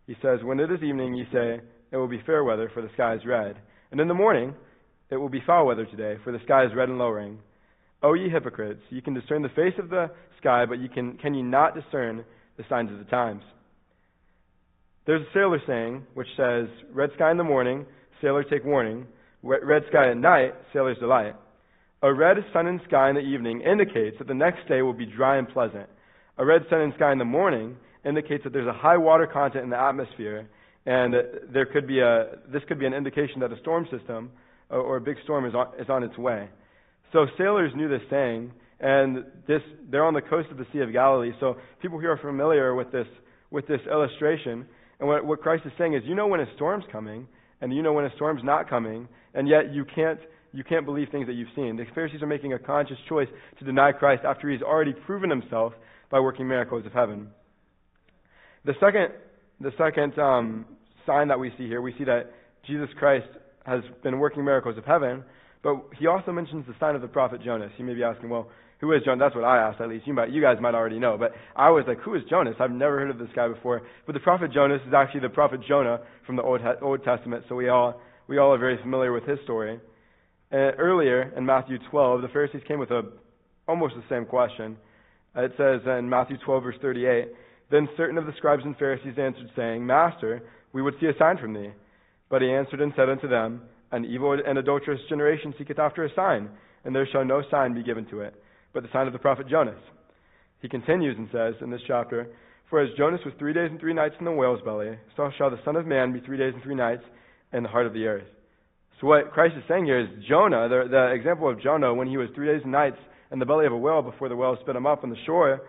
He 0.07 0.15
says, 0.23 0.39
When 0.45 0.61
it 0.61 0.71
is 0.71 0.85
evening, 0.85 1.17
ye 1.17 1.25
say, 1.33 1.61
It 1.91 1.97
will 1.97 2.07
be 2.07 2.23
fair 2.25 2.45
weather, 2.45 2.71
for 2.73 2.83
the 2.83 2.91
sky 2.95 3.17
is 3.17 3.27
red. 3.27 3.57
And 3.91 4.01
in 4.01 4.07
the 4.07 4.15
morning, 4.15 4.55
it 5.11 5.17
will 5.17 5.29
be 5.29 5.43
foul 5.45 5.67
weather 5.67 5.87
today, 5.87 6.21
for 6.23 6.33
the 6.33 6.45
sky 6.45 6.67
is 6.67 6.71
red 6.73 6.89
and 6.89 6.99
lowering. 6.99 7.41
O 8.03 8.15
ye 8.15 8.29
hypocrites, 8.29 8.81
you 8.91 9.01
can 9.01 9.15
discern 9.15 9.43
the 9.43 9.49
face 9.51 9.75
of 9.79 9.89
the 9.89 10.11
sky, 10.41 10.65
but 10.67 10.81
ye 10.81 10.89
can, 10.89 11.17
can 11.19 11.35
ye 11.35 11.43
not 11.43 11.75
discern 11.75 12.25
the 12.57 12.65
signs 12.69 12.91
of 12.91 12.99
the 12.99 13.05
times? 13.05 13.43
There's 15.07 15.23
a 15.23 15.33
sailor 15.33 15.61
saying, 15.67 16.07
which 16.15 16.29
says, 16.37 16.67
Red 16.93 17.11
sky 17.15 17.31
in 17.31 17.37
the 17.37 17.45
morning, 17.45 17.87
sailor 18.21 18.45
take 18.45 18.65
warning. 18.65 19.07
Red 19.43 19.83
sky 19.89 20.11
at 20.11 20.17
night, 20.17 20.55
sailor's 20.73 20.99
delight. 20.99 21.35
A 22.03 22.13
red 22.13 22.37
sun 22.53 22.67
and 22.67 22.81
sky 22.87 23.09
in 23.11 23.15
the 23.15 23.21
evening 23.21 23.61
indicates 23.61 24.17
that 24.19 24.29
the 24.29 24.35
next 24.35 24.69
day 24.69 24.83
will 24.83 24.93
be 24.93 25.07
dry 25.07 25.39
and 25.39 25.49
pleasant. 25.49 25.89
A 26.39 26.45
red 26.45 26.63
sun 26.71 26.81
and 26.81 26.93
sky 26.95 27.13
in 27.13 27.19
the 27.19 27.25
morning 27.25 27.77
indicates 28.05 28.43
that 28.45 28.53
there's 28.53 28.67
a 28.67 28.73
high 28.73 28.97
water 28.97 29.27
content 29.27 29.65
in 29.65 29.71
the 29.71 29.81
atmosphere, 29.81 30.49
and 30.87 31.15
there 31.53 31.67
could 31.67 31.87
be 31.87 32.01
a, 32.01 32.39
this 32.53 32.63
could 32.67 32.79
be 32.79 32.87
an 32.87 32.95
indication 32.95 33.41
that 33.41 33.53
a 33.53 33.59
storm 33.61 33.87
system 33.97 34.31
or, 34.71 34.81
or 34.81 34.97
a 34.97 35.01
big 35.01 35.17
storm 35.23 35.47
is 35.47 35.55
on, 35.55 35.69
is 35.79 35.89
on 35.89 36.03
its 36.03 36.17
way. 36.19 36.49
So 37.13 37.27
sailors 37.37 37.73
knew 37.75 37.89
this 37.89 38.01
saying, 38.11 38.53
and 38.81 39.25
this, 39.47 39.61
they're 39.91 40.05
on 40.05 40.15
the 40.15 40.23
coast 40.23 40.49
of 40.51 40.57
the 40.57 40.67
Sea 40.73 40.81
of 40.81 40.93
Galilee, 40.93 41.33
so 41.39 41.57
people 41.81 41.99
here 41.99 42.11
are 42.11 42.19
familiar 42.19 42.75
with 42.75 42.91
this, 42.91 43.07
with 43.51 43.67
this 43.69 43.81
illustration. 43.91 44.67
And 44.99 45.09
what, 45.09 45.25
what 45.25 45.41
Christ 45.41 45.65
is 45.67 45.73
saying 45.79 45.95
is, 45.95 46.03
you 46.05 46.15
know 46.15 46.27
when 46.27 46.41
a 46.41 46.47
storm's 46.57 46.85
coming, 46.91 47.29
and 47.61 47.73
you 47.73 47.83
know 47.83 47.93
when 47.93 48.05
a 48.05 48.15
storm's 48.17 48.43
not 48.43 48.69
coming, 48.69 49.09
and 49.35 49.47
yet 49.47 49.73
you 49.73 49.85
can't, 49.95 50.19
you 50.53 50.65
can't 50.65 50.85
believe 50.85 51.09
things 51.13 51.27
that 51.27 51.35
you've 51.35 51.49
seen. 51.55 51.77
The 51.77 51.85
Pharisees 51.95 52.23
are 52.23 52.27
making 52.27 52.55
a 52.55 52.59
conscious 52.59 52.99
choice 53.09 53.29
to 53.59 53.65
deny 53.65 53.93
Christ 53.93 54.23
after 54.27 54.51
he's 54.51 54.63
already 54.63 54.93
proven 55.07 55.31
himself 55.31 55.75
by 56.11 56.19
working 56.19 56.49
miracles 56.49 56.85
of 56.87 56.93
heaven. 56.93 57.29
The 58.65 58.75
second, 58.81 59.09
the 59.61 59.73
second 59.79 60.19
um, 60.19 60.67
sign 61.07 61.29
that 61.29 61.39
we 61.39 61.51
see 61.59 61.67
here, 61.67 61.81
we 61.81 61.95
see 61.99 62.05
that 62.05 62.33
Jesus 62.67 62.89
Christ 62.99 63.27
has 63.65 63.83
been 64.03 64.19
working 64.19 64.45
miracles 64.45 64.77
of 64.77 64.85
heaven, 64.85 65.25
but 65.63 65.77
he 65.99 66.07
also 66.07 66.33
mentions 66.33 66.67
the 66.67 66.75
sign 66.81 66.95
of 66.95 67.03
the 67.03 67.09
prophet 67.09 67.41
Jonas. 67.43 67.71
You 67.79 67.85
may 67.85 67.95
be 67.95 68.03
asking, 68.03 68.29
well, 68.29 68.49
who 68.81 68.93
is 68.93 69.03
Jonas? 69.05 69.21
That's 69.21 69.35
what 69.37 69.45
I 69.45 69.59
asked, 69.59 69.81
at 69.81 69.89
least. 69.89 70.09
You, 70.09 70.13
might, 70.13 70.33
you 70.33 70.43
guys 70.43 70.57
might 70.61 70.75
already 70.75 70.99
know. 70.99 71.17
But 71.17 71.33
I 71.55 71.71
was 71.71 71.85
like, 71.87 72.01
who 72.01 72.17
is 72.17 72.23
Jonas? 72.29 72.57
I've 72.59 72.73
never 72.73 72.99
heard 72.99 73.11
of 73.11 73.19
this 73.19 73.29
guy 73.35 73.47
before. 73.47 73.83
But 74.07 74.15
the 74.15 74.21
prophet 74.21 74.53
Jonas 74.53 74.81
is 74.87 74.93
actually 74.93 75.21
the 75.21 75.29
prophet 75.29 75.61
Jonah 75.67 76.01
from 76.27 76.35
the 76.35 76.43
Old, 76.43 76.61
Old 76.83 77.05
Testament, 77.05 77.45
so 77.49 77.55
we 77.55 77.69
all, 77.69 78.01
we 78.27 78.39
all 78.39 78.53
are 78.53 78.59
very 78.59 78.77
familiar 78.83 79.13
with 79.13 79.25
his 79.25 79.39
story. 79.45 79.79
And 80.51 80.75
earlier 80.79 81.33
in 81.37 81.47
Matthew 81.47 81.79
12, 81.91 82.23
the 82.23 82.29
Pharisees 82.29 82.63
came 82.67 82.81
with 82.81 82.91
a, 82.91 83.03
almost 83.69 83.95
the 83.95 84.03
same 84.11 84.27
question. 84.27 84.77
It 85.37 85.53
says 85.57 85.81
in 85.87 86.09
Matthew 86.09 86.37
12, 86.45 86.63
verse 86.63 86.77
38, 86.83 87.29
Then 87.71 87.89
certain 87.97 88.19
of 88.19 88.27
the 88.27 88.33
scribes 88.37 88.63
and 88.65 88.77
Pharisees 88.77 89.15
answered, 89.17 89.49
saying, 89.55 89.87
Master, 89.87 90.43
we 90.73 90.83
would 90.83 90.95
see 91.01 91.07
a 91.07 91.17
sign 91.19 91.39
from 91.39 91.55
thee. 91.55 91.71
But 92.29 92.43
he 92.43 92.51
answered 92.51 92.81
and 92.81 92.93
said 92.97 93.09
unto 93.09 93.29
them, 93.29 93.63
An 93.93 94.05
evil 94.07 94.37
and 94.45 94.59
adulterous 94.59 95.01
generation 95.09 95.55
seeketh 95.59 95.79
after 95.79 96.05
a 96.05 96.15
sign, 96.15 96.49
and 96.85 96.95
there 96.95 97.07
shall 97.13 97.25
no 97.25 97.43
sign 97.51 97.75
be 97.75 97.83
given 97.83 98.07
to 98.07 98.21
it, 98.23 98.35
but 98.73 98.83
the 98.83 98.89
sign 98.93 99.07
of 99.07 99.13
the 99.13 99.19
prophet 99.19 99.49
Jonas. 99.49 99.79
He 100.61 100.69
continues 100.69 101.17
and 101.19 101.29
says 101.31 101.55
in 101.61 101.71
this 101.71 101.83
chapter, 101.87 102.29
For 102.71 102.81
as 102.81 102.89
Jonas 102.97 103.21
was 103.25 103.35
three 103.39 103.53
days 103.53 103.69
and 103.71 103.79
three 103.79 103.95
nights 103.95 104.15
in 104.19 104.25
the 104.25 104.33
whale's 104.33 104.63
belly, 104.63 104.97
so 105.17 105.31
shall 105.37 105.51
the 105.51 105.61
Son 105.65 105.77
of 105.77 105.87
Man 105.87 106.13
be 106.13 106.21
three 106.21 106.39
days 106.39 106.55
and 106.55 106.63
three 106.63 106.75
nights 106.75 107.03
in 107.53 107.63
the 107.63 107.69
heart 107.69 107.87
of 107.87 107.93
the 107.93 108.07
earth. 108.07 108.27
So 109.01 109.09
what 109.09 109.33
Christ 109.33 109.57
is 109.59 109.65
saying 109.69 109.85
here 109.85 110.01
is 110.01 110.09
Jonah, 110.29 110.69
the, 110.69 110.89
the 110.91 111.13
example 111.13 111.51
of 111.51 111.61
Jonah, 111.61 111.93
when 111.93 112.09
he 112.09 112.17
was 112.17 112.29
three 112.35 112.47
days 112.47 112.63
and 112.63 112.73
nights 112.73 112.99
in 113.31 113.39
the 113.39 113.47
belly 113.47 113.67
of 113.67 113.73
a 113.73 113.77
whale 113.77 114.01
before 114.01 114.29
the 114.29 114.37
whale 114.37 114.57
spit 114.63 114.77
him 114.77 114.87
up 114.87 115.05
on 115.05 115.11
the 115.11 115.17
shore, 115.27 115.61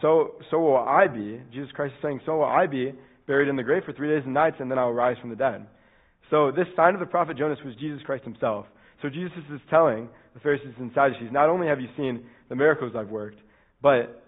so, 0.00 0.34
so 0.50 0.58
will 0.58 0.76
I 0.76 1.08
be. 1.08 1.40
Jesus 1.52 1.72
Christ 1.72 1.94
is 1.96 2.02
saying, 2.02 2.20
so 2.24 2.36
will 2.36 2.44
I 2.44 2.66
be 2.66 2.92
buried 3.26 3.48
in 3.48 3.56
the 3.56 3.62
grave 3.62 3.82
for 3.84 3.92
three 3.92 4.08
days 4.08 4.22
and 4.24 4.34
nights, 4.34 4.56
and 4.60 4.70
then 4.70 4.78
I 4.78 4.84
will 4.84 4.92
rise 4.92 5.16
from 5.20 5.30
the 5.30 5.36
dead. 5.36 5.66
So 6.30 6.50
this 6.50 6.66
sign 6.76 6.94
of 6.94 7.00
the 7.00 7.06
prophet 7.06 7.36
Jonas 7.36 7.58
was 7.64 7.74
Jesus 7.76 8.00
Christ 8.04 8.24
himself. 8.24 8.66
So 9.02 9.08
Jesus 9.08 9.38
is 9.52 9.60
telling 9.70 10.08
the 10.32 10.40
Pharisees 10.40 10.74
and 10.78 10.90
Sadducees, 10.94 11.28
not 11.30 11.48
only 11.48 11.66
have 11.66 11.80
you 11.80 11.88
seen 11.96 12.24
the 12.48 12.56
miracles 12.56 12.92
I've 12.96 13.08
worked, 13.08 13.38
but 13.82 14.22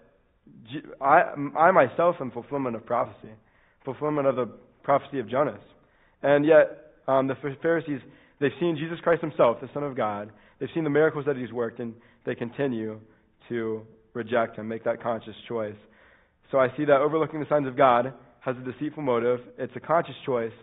I, 1.01 1.33
I 1.57 1.71
myself 1.71 2.17
am 2.21 2.31
fulfillment 2.31 2.75
of 2.75 2.85
prophecy, 2.85 3.31
fulfillment 3.83 4.27
of 4.27 4.35
the 4.35 4.45
prophecy 4.83 5.19
of 5.19 5.29
Jonas. 5.29 5.59
And 6.21 6.45
yet, 6.45 6.93
um, 7.07 7.27
the 7.27 7.35
Pharisees, 7.61 7.99
they've 8.39 8.51
seen 8.59 8.77
Jesus 8.77 8.99
Christ 9.01 9.21
himself, 9.21 9.57
the 9.61 9.69
Son 9.73 9.83
of 9.83 9.95
God. 9.95 10.31
They've 10.59 10.69
seen 10.73 10.83
the 10.83 10.89
miracles 10.89 11.25
that 11.25 11.37
he's 11.37 11.51
worked, 11.51 11.79
and 11.79 11.93
they 12.25 12.35
continue 12.35 12.99
to 13.49 13.81
reject 14.13 14.57
him, 14.57 14.67
make 14.67 14.83
that 14.83 15.01
conscious 15.01 15.35
choice. 15.47 15.75
So 16.51 16.59
I 16.59 16.67
see 16.77 16.85
that 16.85 17.01
overlooking 17.01 17.39
the 17.39 17.45
signs 17.49 17.67
of 17.67 17.77
God 17.77 18.13
has 18.41 18.55
a 18.57 18.71
deceitful 18.71 19.03
motive. 19.03 19.39
It's 19.57 19.73
a 19.75 19.79
conscious 19.79 20.15
choice, 20.25 20.53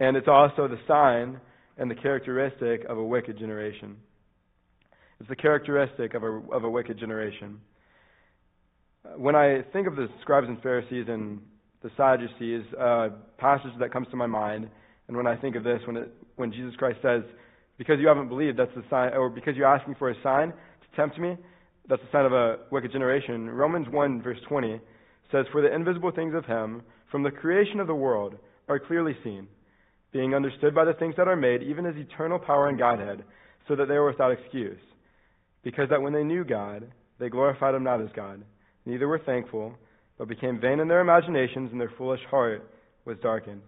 and 0.00 0.16
it's 0.16 0.28
also 0.28 0.68
the 0.68 0.78
sign 0.86 1.40
and 1.78 1.90
the 1.90 1.94
characteristic 1.94 2.84
of 2.88 2.98
a 2.98 3.04
wicked 3.04 3.38
generation. 3.38 3.96
It's 5.20 5.28
the 5.28 5.36
characteristic 5.36 6.14
of 6.14 6.22
a, 6.22 6.40
of 6.52 6.64
a 6.64 6.70
wicked 6.70 6.98
generation. 6.98 7.60
When 9.16 9.34
I 9.34 9.62
think 9.72 9.86
of 9.86 9.96
the 9.96 10.08
scribes 10.22 10.48
and 10.48 10.60
Pharisees 10.62 11.06
and 11.08 11.40
the 11.82 11.90
Sadducees, 11.96 12.64
uh, 12.78 12.82
a 12.82 13.10
passage 13.38 13.70
that 13.78 13.92
comes 13.92 14.08
to 14.10 14.16
my 14.16 14.26
mind 14.26 14.68
and 15.08 15.16
when 15.16 15.26
I 15.26 15.36
think 15.36 15.56
of 15.56 15.64
this, 15.64 15.80
when, 15.86 15.96
it, 15.96 16.12
when 16.36 16.52
Jesus 16.52 16.74
Christ 16.76 16.98
says, 17.02 17.22
because 17.78 17.96
you 18.00 18.08
haven't 18.08 18.28
believed, 18.28 18.58
that's 18.58 18.74
the 18.74 18.82
sign, 18.90 19.12
or 19.12 19.28
because 19.28 19.54
you're 19.56 19.72
asking 19.72 19.94
for 19.96 20.10
a 20.10 20.14
sign 20.22 20.48
to 20.48 20.96
tempt 20.96 21.18
me, 21.18 21.36
that's 21.88 22.02
the 22.02 22.08
sign 22.10 22.24
of 22.24 22.32
a 22.32 22.56
wicked 22.70 22.90
generation. 22.90 23.48
Romans 23.48 23.86
1, 23.90 24.22
verse 24.22 24.38
20 24.48 24.80
says, 25.30 25.46
For 25.52 25.62
the 25.62 25.72
invisible 25.72 26.10
things 26.10 26.34
of 26.34 26.44
him, 26.46 26.82
from 27.10 27.22
the 27.22 27.30
creation 27.30 27.78
of 27.78 27.86
the 27.86 27.94
world, 27.94 28.34
are 28.68 28.80
clearly 28.80 29.16
seen, 29.22 29.46
being 30.16 30.34
understood 30.34 30.74
by 30.74 30.84
the 30.84 30.94
things 30.94 31.14
that 31.16 31.28
are 31.28 31.36
made, 31.36 31.62
even 31.62 31.84
his 31.84 31.96
eternal 31.96 32.38
power 32.38 32.68
and 32.68 32.78
Godhead, 32.78 33.24
so 33.68 33.76
that 33.76 33.86
they 33.86 33.98
were 33.98 34.10
without 34.10 34.32
excuse. 34.32 34.80
Because 35.62 35.88
that 35.90 36.00
when 36.00 36.12
they 36.12 36.24
knew 36.24 36.44
God, 36.44 36.86
they 37.18 37.28
glorified 37.28 37.74
him 37.74 37.84
not 37.84 38.00
as 38.00 38.08
God, 38.14 38.42
neither 38.84 39.08
were 39.08 39.18
thankful, 39.18 39.74
but 40.18 40.28
became 40.28 40.60
vain 40.60 40.80
in 40.80 40.88
their 40.88 41.00
imaginations, 41.00 41.70
and 41.72 41.80
their 41.80 41.92
foolish 41.98 42.20
heart 42.30 42.70
was 43.04 43.18
darkened 43.22 43.62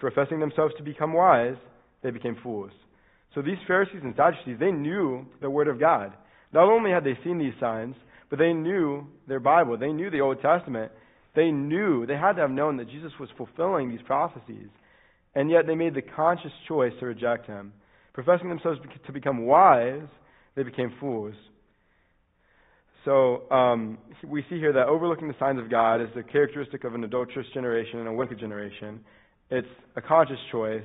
professing 0.00 0.40
themselves 0.40 0.74
to 0.78 0.82
become 0.82 1.12
wise, 1.12 1.56
they 2.02 2.10
became 2.10 2.36
fools. 2.42 2.72
So 3.34 3.42
these 3.42 3.58
Pharisees 3.68 4.00
and 4.02 4.14
Sadducees, 4.16 4.58
they 4.58 4.72
knew 4.72 5.26
the 5.40 5.50
Word 5.50 5.68
of 5.68 5.78
God. 5.78 6.12
Not 6.52 6.68
only 6.68 6.90
had 6.90 7.04
they 7.04 7.16
seen 7.22 7.38
these 7.38 7.52
signs, 7.60 7.94
but 8.28 8.38
they 8.38 8.52
knew 8.52 9.06
their 9.28 9.38
Bible. 9.38 9.76
They 9.76 9.92
knew 9.92 10.10
the 10.10 10.20
Old 10.20 10.40
Testament. 10.42 10.90
They 11.36 11.52
knew, 11.52 12.06
they 12.06 12.16
had 12.16 12.32
to 12.32 12.42
have 12.42 12.50
known 12.50 12.76
that 12.78 12.90
Jesus 12.90 13.12
was 13.20 13.28
fulfilling 13.36 13.88
these 13.88 14.04
prophecies. 14.04 14.68
And 15.34 15.50
yet 15.50 15.66
they 15.66 15.74
made 15.74 15.94
the 15.94 16.02
conscious 16.02 16.52
choice 16.66 16.92
to 17.00 17.06
reject 17.06 17.46
him. 17.46 17.72
Professing 18.12 18.48
themselves 18.48 18.80
to 19.06 19.12
become 19.12 19.46
wise, 19.46 20.08
they 20.56 20.62
became 20.62 20.92
fools. 20.98 21.34
So 23.04 23.50
um, 23.50 23.98
we 24.26 24.42
see 24.50 24.58
here 24.58 24.72
that 24.74 24.86
overlooking 24.86 25.28
the 25.28 25.34
signs 25.38 25.58
of 25.58 25.70
God 25.70 26.02
is 26.02 26.08
a 26.16 26.22
characteristic 26.22 26.84
of 26.84 26.94
an 26.94 27.04
adulterous 27.04 27.46
generation 27.54 28.00
and 28.00 28.08
a 28.08 28.12
wicked 28.12 28.38
generation. 28.38 29.00
It's 29.50 29.68
a 29.96 30.02
conscious 30.02 30.38
choice, 30.52 30.84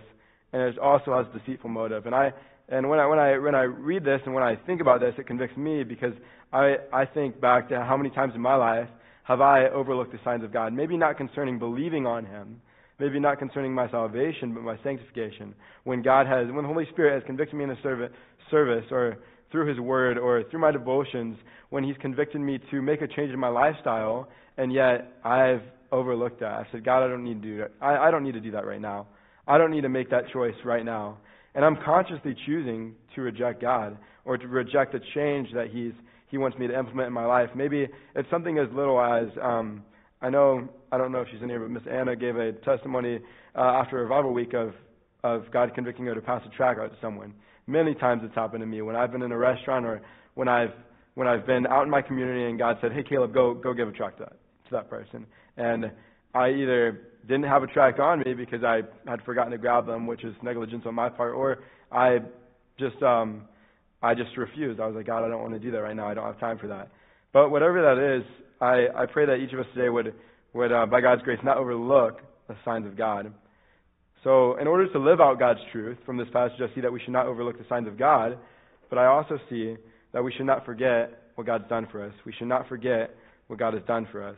and 0.54 0.62
it 0.62 0.80
also 0.80 1.16
has 1.16 1.26
a 1.34 1.40
deceitful 1.40 1.70
motive. 1.70 2.06
And 2.06 2.16
I 2.16 2.32
and 2.70 2.90
when 2.90 3.00
I 3.00 3.06
when 3.06 3.20
I 3.20 3.38
when 3.38 3.56
I 3.56 3.64
read 3.64 4.04
this 4.06 4.22
and 4.26 4.34
when 4.34 4.44
I 4.44 4.56
think 4.56 4.80
about 4.80 5.02
this, 5.02 5.14
it 5.18 5.28
convicts 5.28 5.58
me 5.58 5.84
because 5.84 6.14
I 6.54 6.76
I 6.94 7.06
think 7.06 7.42
back 7.42 7.70
to 7.70 7.84
how 7.84 7.98
many 7.98 8.10
times 8.12 8.34
in 8.34 8.42
my 8.42 8.56
life 8.56 8.88
have 9.24 9.42
I 9.42 9.68
overlooked 9.70 10.14
the 10.14 10.20
signs 10.24 10.44
of 10.44 10.54
God? 10.54 10.72
Maybe 10.72 10.96
not 10.96 11.18
concerning 11.18 11.60
believing 11.60 12.06
on 12.06 12.26
Him, 12.26 12.62
maybe 13.00 13.20
not 13.20 13.40
concerning 13.40 13.74
my 13.74 13.90
salvation, 13.90 14.54
but 14.54 14.64
my 14.64 14.78
sanctification. 14.84 15.54
When 15.84 16.02
God 16.02 16.28
has, 16.28 16.48
when 16.48 16.64
the 16.64 16.68
Holy 16.68 16.86
Spirit 16.92 17.14
has 17.14 17.24
convicted 17.26 17.58
me 17.58 17.64
in 17.64 17.70
the 17.70 17.78
service, 18.50 18.86
or 18.92 19.18
through 19.52 19.70
His 19.70 19.80
Word, 19.80 20.18
or 20.18 20.44
through 20.50 20.60
my 20.60 20.72
devotions, 20.72 21.38
when 21.70 21.84
He's 21.84 21.98
convicted 22.02 22.42
me 22.42 22.60
to 22.72 22.82
make 22.82 23.02
a 23.02 23.08
change 23.08 23.32
in 23.32 23.40
my 23.40 23.50
lifestyle, 23.50 24.30
and 24.58 24.74
yet 24.74 25.14
I've 25.24 25.62
overlooked 25.92 26.40
that. 26.40 26.52
I 26.52 26.68
said, 26.72 26.84
God, 26.84 27.04
I 27.04 27.08
don't 27.08 27.24
need 27.24 27.42
to 27.42 27.48
do 27.48 27.58
that. 27.60 27.72
I, 27.82 28.08
I 28.08 28.12
don't 28.12 28.24
need 28.24 28.34
to 28.34 28.40
do 28.40 28.52
that 28.52 28.66
right 28.66 28.82
now. 28.82 29.08
I 29.48 29.58
don't 29.58 29.72
need 29.72 29.82
to 29.82 29.90
make 29.90 30.10
that 30.10 30.24
choice 30.34 30.56
right 30.64 30.84
now. 30.84 31.18
And 31.54 31.64
I'm 31.64 31.78
consciously 31.86 32.36
choosing 32.46 32.96
to 33.16 33.22
reject 33.22 33.62
God 33.62 33.98
or 34.26 34.38
to 34.38 34.48
reject 34.48 34.92
the 34.92 35.00
change 35.14 35.50
that 35.54 35.68
He's 35.72 35.94
He 36.30 36.38
wants 36.38 36.58
me 36.58 36.68
to 36.68 36.78
implement 36.78 37.08
in 37.08 37.14
my 37.14 37.26
life. 37.26 37.50
Maybe 37.56 37.88
it's 38.16 38.30
something 38.30 38.58
as 38.58 38.68
little 38.74 39.00
as 39.00 39.28
um, 39.42 39.84
I 40.22 40.30
know 40.30 40.68
I 40.92 40.98
don't 40.98 41.12
know 41.12 41.22
if 41.22 41.28
she's 41.32 41.42
in 41.42 41.50
here, 41.50 41.60
but 41.60 41.70
Miss 41.70 41.84
Anna 41.92 42.16
gave 42.16 42.36
a 42.38 42.54
testimony 42.54 43.20
uh, 43.56 43.60
after 43.60 43.98
Revival 43.98 44.34
Week 44.34 44.54
of 44.54 44.74
of 45.24 45.52
God 45.52 45.74
convicting 45.74 46.06
her 46.06 46.16
to 46.16 46.22
pass 46.22 46.42
a 46.46 46.56
tract 46.56 46.80
out 46.80 46.92
to 46.92 46.98
someone. 47.02 47.34
Many 47.68 47.96
times 47.96 48.22
it's 48.24 48.36
happened 48.36 48.62
to 48.62 48.68
me 48.68 48.82
when 48.82 48.96
I've 48.96 49.12
been 49.12 49.24
in 49.24 49.32
a 49.32 49.38
restaurant 49.38 49.86
or 49.86 50.02
when 50.36 50.48
I've 50.48 50.74
when 51.16 51.28
I've 51.28 51.46
been 51.46 51.66
out 51.68 51.84
in 51.84 51.90
my 51.90 52.02
community 52.02 52.46
and 52.46 52.58
God 52.60 52.78
said, 52.82 52.92
"Hey 52.94 53.04
Caleb, 53.04 53.34
go 53.34 53.54
go 53.54 53.74
give 53.74 53.88
a 53.88 53.92
tract 53.92 54.18
to 54.18 54.26
that 54.26 54.34
to 54.34 54.72
that 54.72 54.90
person," 54.90 55.26
and 55.58 55.92
I 56.34 56.50
either 56.50 57.08
didn't 57.28 57.46
have 57.46 57.64
a 57.64 57.68
tract 57.68 58.00
on 58.00 58.20
me 58.20 58.34
because 58.34 58.64
I 58.64 58.82
had 59.10 59.22
forgotten 59.24 59.52
to 59.52 59.58
grab 59.58 59.88
them, 59.88 60.06
which 60.06 60.24
is 60.24 60.36
negligence 60.44 60.84
on 60.86 60.94
my 60.94 61.10
part, 61.10 61.34
or 61.34 61.60
I 61.92 62.20
just 62.78 63.02
um, 63.02 63.44
I 64.04 64.14
just 64.14 64.36
refused. 64.38 64.80
I 64.80 64.88
was 64.88 64.96
like, 64.96 65.08
God, 65.08 65.24
I 65.24 65.30
don't 65.30 65.42
want 65.42 65.54
to 65.54 65.60
do 65.60 65.72
that 65.72 65.80
right 65.80 65.96
now. 65.96 66.08
I 66.08 66.14
don't 66.14 66.26
have 66.26 66.40
time 66.40 66.58
for 66.58 66.68
that. 66.68 66.90
But 67.34 67.50
whatever 67.50 67.82
that 67.82 68.18
is, 68.18 68.24
I, 68.62 68.88
I 68.96 69.06
pray 69.12 69.26
that 69.26 69.36
each 69.36 69.54
of 69.54 69.60
us 69.60 69.66
today 69.74 69.90
would 69.90 70.14
would 70.54 70.72
uh, 70.72 70.86
by 70.86 71.02
God's 71.02 71.22
grace 71.24 71.40
not 71.44 71.58
overlook 71.58 72.22
the 72.48 72.56
signs 72.64 72.86
of 72.86 72.98
God. 72.98 73.34
So, 74.24 74.58
in 74.58 74.68
order 74.68 74.92
to 74.92 75.00
live 75.00 75.20
out 75.20 75.38
God's 75.38 75.60
truth 75.72 75.98
from 76.06 76.18
this 76.18 76.28
passage, 76.34 76.58
I 76.60 76.74
see 76.74 76.82
that 76.82 76.92
we 76.92 77.00
should 77.00 77.14
not 77.14 77.28
overlook 77.28 77.58
the 77.58 77.66
signs 77.70 77.88
of 77.88 78.00
God, 78.00 78.38
but 78.90 78.98
I 78.98 79.06
also 79.06 79.38
see 79.50 79.76
that 80.14 80.24
we 80.24 80.32
should 80.32 80.46
not 80.46 80.66
forget 80.66 81.26
what 81.36 81.46
God's 81.46 81.68
done 81.68 81.88
for 81.92 82.04
us. 82.04 82.14
We 82.26 82.34
should 82.34 82.48
not 82.48 82.68
forget 82.68 83.14
what 83.48 83.60
God 83.60 83.74
has 83.74 83.84
done 83.84 84.08
for 84.12 84.28
us. 84.28 84.38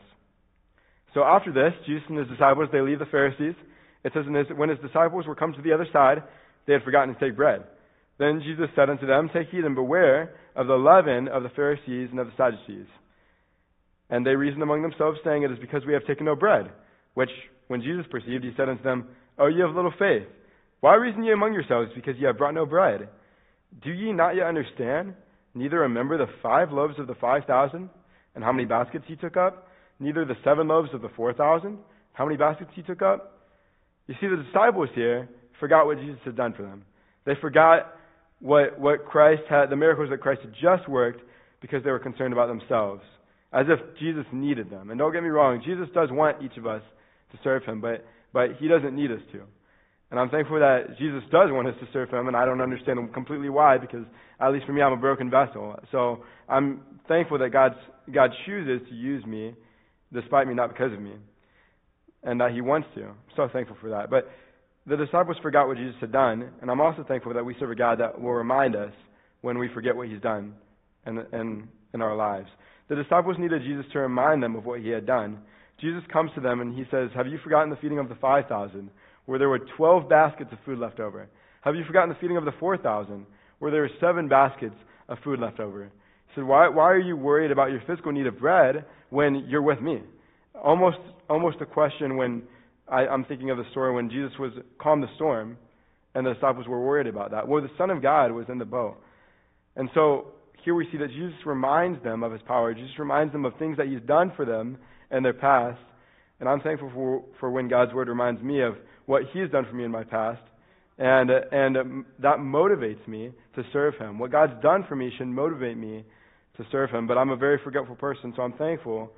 So 1.14 1.22
after 1.22 1.52
this, 1.52 1.72
Jesus 1.86 2.02
and 2.08 2.18
his 2.18 2.28
disciples, 2.28 2.68
they 2.72 2.80
leave 2.80 2.98
the 2.98 3.06
Pharisees. 3.06 3.54
It 4.04 4.12
says, 4.12 4.24
when 4.56 4.68
his 4.68 4.78
disciples 4.80 5.26
were 5.26 5.34
come 5.34 5.52
to 5.54 5.62
the 5.62 5.72
other 5.72 5.86
side, 5.92 6.22
they 6.66 6.74
had 6.74 6.82
forgotten 6.82 7.14
to 7.14 7.20
take 7.20 7.36
bread. 7.36 7.64
Then 8.18 8.42
Jesus 8.44 8.68
said 8.76 8.90
unto 8.90 9.06
them, 9.06 9.30
Take 9.32 9.48
heed 9.48 9.64
and 9.64 9.74
beware 9.74 10.34
of 10.54 10.66
the 10.66 10.74
leaven 10.74 11.28
of 11.28 11.44
the 11.44 11.48
Pharisees 11.50 12.08
and 12.10 12.18
of 12.18 12.26
the 12.26 12.32
Sadducees. 12.36 12.86
And 14.10 14.26
they 14.26 14.36
reasoned 14.36 14.62
among 14.62 14.82
themselves, 14.82 15.18
saying, 15.24 15.42
It 15.42 15.50
is 15.50 15.58
because 15.58 15.82
we 15.86 15.92
have 15.92 16.06
taken 16.06 16.26
no 16.26 16.36
bread. 16.36 16.70
Which, 17.14 17.30
when 17.66 17.82
Jesus 17.82 18.06
perceived, 18.10 18.44
he 18.44 18.52
said 18.56 18.68
unto 18.68 18.82
them, 18.82 19.08
O 19.38 19.46
ye 19.46 19.62
of 19.62 19.74
little 19.74 19.92
faith, 19.98 20.26
why 20.80 20.94
reason 20.94 21.24
ye 21.24 21.32
among 21.32 21.52
yourselves, 21.52 21.90
because 21.94 22.14
ye 22.18 22.26
have 22.26 22.38
brought 22.38 22.54
no 22.54 22.66
bread? 22.66 23.08
Do 23.82 23.90
ye 23.90 24.12
not 24.12 24.36
yet 24.36 24.46
understand? 24.46 25.14
Neither 25.54 25.80
remember 25.80 26.16
the 26.16 26.32
five 26.42 26.72
loaves 26.72 26.98
of 26.98 27.06
the 27.06 27.14
five 27.14 27.44
thousand, 27.46 27.90
and 28.34 28.44
how 28.44 28.52
many 28.52 28.64
baskets 28.64 29.04
he 29.08 29.16
took 29.16 29.36
up? 29.36 29.68
neither 30.00 30.24
the 30.24 30.36
seven 30.44 30.68
loaves 30.68 30.90
of 30.94 31.02
the 31.02 31.08
four 31.16 31.32
thousand, 31.32 31.78
how 32.12 32.24
many 32.24 32.36
baskets 32.36 32.70
he 32.74 32.82
took 32.82 33.02
up. 33.02 33.40
You 34.06 34.14
see, 34.20 34.26
the 34.26 34.42
disciples 34.42 34.88
here 34.94 35.28
forgot 35.60 35.86
what 35.86 35.98
Jesus 35.98 36.18
had 36.24 36.36
done 36.36 36.54
for 36.54 36.62
them. 36.62 36.84
They 37.24 37.34
forgot 37.40 37.94
what, 38.40 38.78
what 38.78 39.04
Christ 39.04 39.42
had, 39.50 39.70
the 39.70 39.76
miracles 39.76 40.10
that 40.10 40.20
Christ 40.20 40.40
had 40.42 40.52
just 40.54 40.88
worked 40.88 41.20
because 41.60 41.82
they 41.84 41.90
were 41.90 41.98
concerned 41.98 42.32
about 42.32 42.46
themselves, 42.46 43.02
as 43.52 43.66
if 43.68 43.78
Jesus 43.98 44.24
needed 44.32 44.70
them. 44.70 44.90
And 44.90 44.98
don't 44.98 45.12
get 45.12 45.22
me 45.22 45.28
wrong, 45.28 45.62
Jesus 45.64 45.88
does 45.94 46.08
want 46.10 46.42
each 46.42 46.56
of 46.56 46.66
us 46.66 46.82
to 47.32 47.38
serve 47.42 47.64
him, 47.64 47.80
but, 47.80 48.04
but 48.32 48.56
he 48.58 48.68
doesn't 48.68 48.94
need 48.94 49.10
us 49.10 49.20
to. 49.32 49.40
And 50.10 50.18
I'm 50.18 50.30
thankful 50.30 50.58
that 50.58 50.96
Jesus 50.98 51.22
does 51.30 51.50
want 51.50 51.68
us 51.68 51.74
to 51.80 51.88
serve 51.92 52.08
him, 52.10 52.28
and 52.28 52.36
I 52.36 52.46
don't 52.46 52.62
understand 52.62 53.12
completely 53.12 53.50
why, 53.50 53.76
because 53.76 54.04
at 54.40 54.52
least 54.52 54.64
for 54.64 54.72
me, 54.72 54.80
I'm 54.80 54.92
a 54.92 54.96
broken 54.96 55.30
vessel. 55.30 55.76
So 55.92 56.24
I'm 56.48 56.80
thankful 57.08 57.38
that 57.38 57.50
God's, 57.50 57.74
God 58.12 58.30
chooses 58.46 58.86
to 58.88 58.94
use 58.94 59.24
me 59.26 59.54
despite 60.12 60.46
me, 60.46 60.54
not 60.54 60.70
because 60.70 60.92
of 60.92 61.00
me. 61.00 61.12
And 62.22 62.40
that 62.40 62.52
he 62.52 62.62
wants 62.62 62.88
to. 62.96 63.04
I'm 63.04 63.16
so 63.36 63.48
thankful 63.52 63.76
for 63.80 63.90
that. 63.90 64.10
But 64.10 64.30
the 64.86 64.96
disciples 64.96 65.36
forgot 65.42 65.68
what 65.68 65.76
Jesus 65.76 65.94
had 66.00 66.10
done, 66.10 66.50
and 66.62 66.70
I'm 66.70 66.80
also 66.80 67.04
thankful 67.06 67.34
that 67.34 67.44
we 67.44 67.54
serve 67.60 67.70
a 67.70 67.74
God 67.74 68.00
that 68.00 68.18
will 68.18 68.32
remind 68.32 68.74
us 68.74 68.92
when 69.42 69.58
we 69.58 69.68
forget 69.74 69.94
what 69.94 70.08
he's 70.08 70.20
done 70.20 70.54
in, 71.06 71.18
in, 71.32 71.68
in 71.92 72.00
our 72.00 72.16
lives. 72.16 72.48
The 72.88 72.96
disciples 72.96 73.36
needed 73.38 73.62
Jesus 73.62 73.84
to 73.92 74.00
remind 74.00 74.42
them 74.42 74.56
of 74.56 74.64
what 74.64 74.80
he 74.80 74.88
had 74.88 75.06
done. 75.06 75.38
Jesus 75.80 76.02
comes 76.12 76.30
to 76.34 76.40
them 76.40 76.60
and 76.60 76.74
he 76.74 76.84
says, 76.90 77.10
Have 77.14 77.26
you 77.26 77.38
forgotten 77.42 77.70
the 77.70 77.76
feeding 77.76 77.98
of 77.98 78.08
the 78.08 78.16
5,000, 78.16 78.90
where 79.26 79.38
there 79.38 79.48
were 79.48 79.60
12 79.76 80.08
baskets 80.08 80.50
of 80.52 80.58
food 80.64 80.78
left 80.78 80.98
over? 81.00 81.28
Have 81.62 81.76
you 81.76 81.84
forgotten 81.84 82.08
the 82.08 82.16
feeding 82.20 82.36
of 82.36 82.44
the 82.44 82.52
4,000, 82.58 83.26
where 83.58 83.70
there 83.70 83.82
were 83.82 83.90
seven 84.00 84.28
baskets 84.28 84.76
of 85.08 85.18
food 85.22 85.38
left 85.38 85.60
over? 85.60 85.84
He 85.84 86.34
said, 86.34 86.44
why, 86.44 86.68
why 86.68 86.84
are 86.84 86.98
you 86.98 87.16
worried 87.16 87.50
about 87.50 87.70
your 87.70 87.82
physical 87.86 88.12
need 88.12 88.26
of 88.26 88.38
bread 88.38 88.84
when 89.10 89.46
you're 89.48 89.62
with 89.62 89.80
me. 89.80 90.02
Almost, 90.54 90.98
almost 91.28 91.58
a 91.60 91.66
question 91.66 92.16
when 92.16 92.42
I, 92.88 93.06
I'm 93.06 93.24
thinking 93.24 93.50
of 93.50 93.58
the 93.58 93.64
story 93.70 93.94
when 93.94 94.10
Jesus 94.10 94.32
was 94.38 94.52
calmed 94.80 95.02
the 95.02 95.08
storm, 95.16 95.56
and 96.14 96.26
the 96.26 96.34
disciples 96.34 96.66
were 96.66 96.84
worried 96.84 97.06
about 97.06 97.30
that. 97.30 97.46
Well, 97.46 97.62
the 97.62 97.70
Son 97.78 97.90
of 97.90 98.02
God 98.02 98.32
was 98.32 98.46
in 98.48 98.58
the 98.58 98.64
boat, 98.64 98.96
and 99.76 99.88
so 99.94 100.28
here 100.64 100.74
we 100.74 100.88
see 100.90 100.98
that 100.98 101.08
Jesus 101.08 101.34
reminds 101.46 102.02
them 102.02 102.22
of 102.22 102.32
His 102.32 102.42
power. 102.46 102.74
Jesus 102.74 102.98
reminds 102.98 103.32
them 103.32 103.44
of 103.44 103.54
things 103.58 103.76
that 103.76 103.86
He's 103.86 104.02
done 104.06 104.32
for 104.36 104.44
them 104.44 104.78
in 105.10 105.22
their 105.22 105.32
past, 105.32 105.80
and 106.40 106.48
I'm 106.48 106.60
thankful 106.60 106.90
for 106.94 107.22
for 107.40 107.50
when 107.50 107.68
God's 107.68 107.92
Word 107.94 108.08
reminds 108.08 108.42
me 108.42 108.62
of 108.62 108.74
what 109.06 109.22
He's 109.32 109.50
done 109.50 109.66
for 109.68 109.74
me 109.74 109.84
in 109.84 109.90
my 109.90 110.04
past, 110.04 110.42
and 110.98 111.30
and 111.30 112.04
that 112.18 112.38
motivates 112.38 113.06
me 113.08 113.30
to 113.54 113.62
serve 113.72 113.94
Him. 113.96 114.18
What 114.18 114.30
God's 114.30 114.60
done 114.62 114.84
for 114.88 114.96
me 114.96 115.10
should 115.16 115.28
motivate 115.28 115.76
me 115.76 116.04
to 116.56 116.64
serve 116.70 116.90
Him. 116.90 117.06
But 117.06 117.18
I'm 117.18 117.30
a 117.30 117.36
very 117.36 117.58
forgetful 117.64 117.96
person, 117.96 118.32
so 118.36 118.42
I'm 118.42 118.52
thankful 118.54 119.12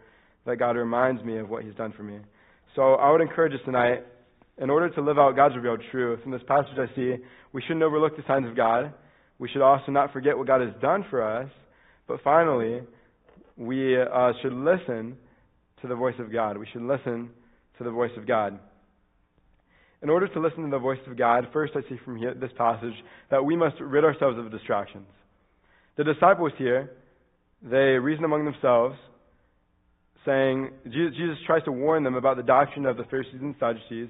that 0.46 0.56
God 0.56 0.76
reminds 0.76 1.22
me 1.24 1.38
of 1.38 1.48
what 1.48 1.64
He's 1.64 1.74
done 1.74 1.92
for 1.96 2.02
me. 2.02 2.18
So 2.76 2.94
I 2.94 3.10
would 3.10 3.20
encourage 3.20 3.52
us 3.52 3.60
tonight, 3.64 4.04
in 4.58 4.70
order 4.70 4.88
to 4.90 5.00
live 5.00 5.18
out 5.18 5.34
God's 5.34 5.56
revealed 5.56 5.82
truth, 5.90 6.20
in 6.24 6.30
this 6.30 6.42
passage 6.46 6.78
I 6.78 6.94
see, 6.94 7.16
we 7.52 7.62
shouldn't 7.62 7.82
overlook 7.82 8.16
the 8.16 8.22
signs 8.28 8.46
of 8.46 8.56
God. 8.56 8.92
We 9.40 9.48
should 9.48 9.62
also 9.62 9.90
not 9.90 10.12
forget 10.12 10.36
what 10.38 10.46
God 10.46 10.60
has 10.60 10.70
done 10.80 11.04
for 11.10 11.22
us. 11.22 11.50
But 12.06 12.20
finally, 12.22 12.82
we 13.56 14.00
uh, 14.00 14.32
should 14.42 14.52
listen 14.52 15.16
to 15.80 15.88
the 15.88 15.96
voice 15.96 16.14
of 16.18 16.30
God. 16.30 16.58
We 16.58 16.66
should 16.72 16.82
listen 16.82 17.30
to 17.78 17.84
the 17.84 17.90
voice 17.90 18.12
of 18.18 18.28
God. 18.28 18.58
In 20.02 20.10
order 20.10 20.28
to 20.28 20.40
listen 20.40 20.64
to 20.64 20.70
the 20.70 20.78
voice 20.78 20.98
of 21.06 21.16
God, 21.16 21.48
first 21.52 21.72
I 21.74 21.80
see 21.88 21.98
from 22.04 22.16
here, 22.16 22.34
this 22.34 22.50
passage 22.56 22.94
that 23.30 23.44
we 23.44 23.56
must 23.56 23.76
rid 23.80 24.04
ourselves 24.04 24.38
of 24.38 24.50
distractions. 24.50 25.06
The 25.96 26.04
disciples 26.04 26.52
here, 26.58 26.90
they 27.62 27.98
reason 27.98 28.24
among 28.24 28.44
themselves, 28.44 28.96
saying, 30.26 30.70
Jesus 30.84 31.36
tries 31.46 31.64
to 31.64 31.72
warn 31.72 32.04
them 32.04 32.14
about 32.14 32.36
the 32.36 32.42
doctrine 32.42 32.84
of 32.84 32.98
the 32.98 33.04
Pharisees 33.04 33.40
and 33.40 33.54
Sadducees, 33.58 34.08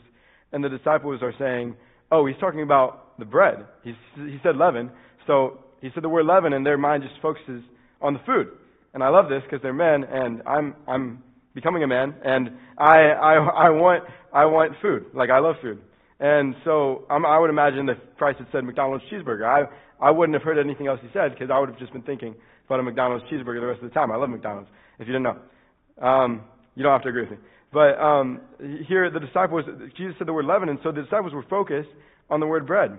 and 0.52 0.62
the 0.62 0.68
disciples 0.68 1.20
are 1.22 1.34
saying, 1.38 1.76
oh, 2.10 2.26
he's 2.26 2.36
talking 2.40 2.62
about 2.62 3.18
the 3.18 3.24
bread. 3.24 3.66
He's, 3.84 3.94
he 4.16 4.38
said 4.42 4.56
leaven, 4.56 4.90
so 5.30 5.60
he 5.80 5.90
said 5.94 6.02
the 6.02 6.08
word 6.08 6.26
leaven, 6.26 6.52
and 6.52 6.66
their 6.66 6.76
mind 6.76 7.04
just 7.04 7.14
focuses 7.22 7.62
on 8.02 8.14
the 8.14 8.20
food. 8.26 8.48
And 8.94 9.00
I 9.00 9.10
love 9.10 9.28
this 9.28 9.42
because 9.44 9.62
they're 9.62 9.72
men, 9.72 10.02
and 10.02 10.42
I'm, 10.44 10.74
I'm 10.88 11.22
becoming 11.54 11.84
a 11.84 11.86
man, 11.86 12.16
and 12.24 12.50
I, 12.76 12.98
I, 13.14 13.34
I, 13.34 13.70
want, 13.70 14.02
I 14.32 14.46
want 14.46 14.72
food. 14.82 15.06
Like, 15.14 15.30
I 15.30 15.38
love 15.38 15.54
food. 15.62 15.80
And 16.18 16.56
so 16.64 17.04
I'm, 17.08 17.24
I 17.24 17.38
would 17.38 17.48
imagine 17.48 17.88
if 17.88 17.98
Christ 18.18 18.40
had 18.40 18.48
said 18.50 18.64
McDonald's 18.64 19.04
cheeseburger, 19.12 19.46
I, 19.46 19.70
I 20.04 20.10
wouldn't 20.10 20.34
have 20.34 20.42
heard 20.42 20.58
anything 20.58 20.88
else 20.88 20.98
he 21.00 21.08
said 21.12 21.30
because 21.30 21.48
I 21.54 21.60
would 21.60 21.68
have 21.68 21.78
just 21.78 21.92
been 21.92 22.02
thinking 22.02 22.34
about 22.66 22.80
a 22.80 22.82
McDonald's 22.82 23.24
cheeseburger 23.32 23.60
the 23.60 23.66
rest 23.66 23.82
of 23.82 23.88
the 23.88 23.94
time. 23.94 24.10
I 24.10 24.16
love 24.16 24.30
McDonald's, 24.30 24.68
if 24.98 25.06
you 25.06 25.12
didn't 25.12 25.22
know. 25.22 26.04
Um, 26.04 26.42
you 26.74 26.82
don't 26.82 26.92
have 26.92 27.02
to 27.02 27.08
agree 27.08 27.22
with 27.22 27.30
me. 27.30 27.36
But 27.72 28.00
um, 28.00 28.40
here, 28.88 29.08
the 29.10 29.20
disciples, 29.20 29.64
Jesus 29.96 30.16
said 30.18 30.26
the 30.26 30.32
word 30.32 30.46
leaven, 30.46 30.68
and 30.68 30.80
so 30.82 30.90
the 30.90 31.02
disciples 31.02 31.32
were 31.32 31.44
focused 31.48 31.88
on 32.28 32.40
the 32.40 32.46
word 32.46 32.66
bread. 32.66 32.98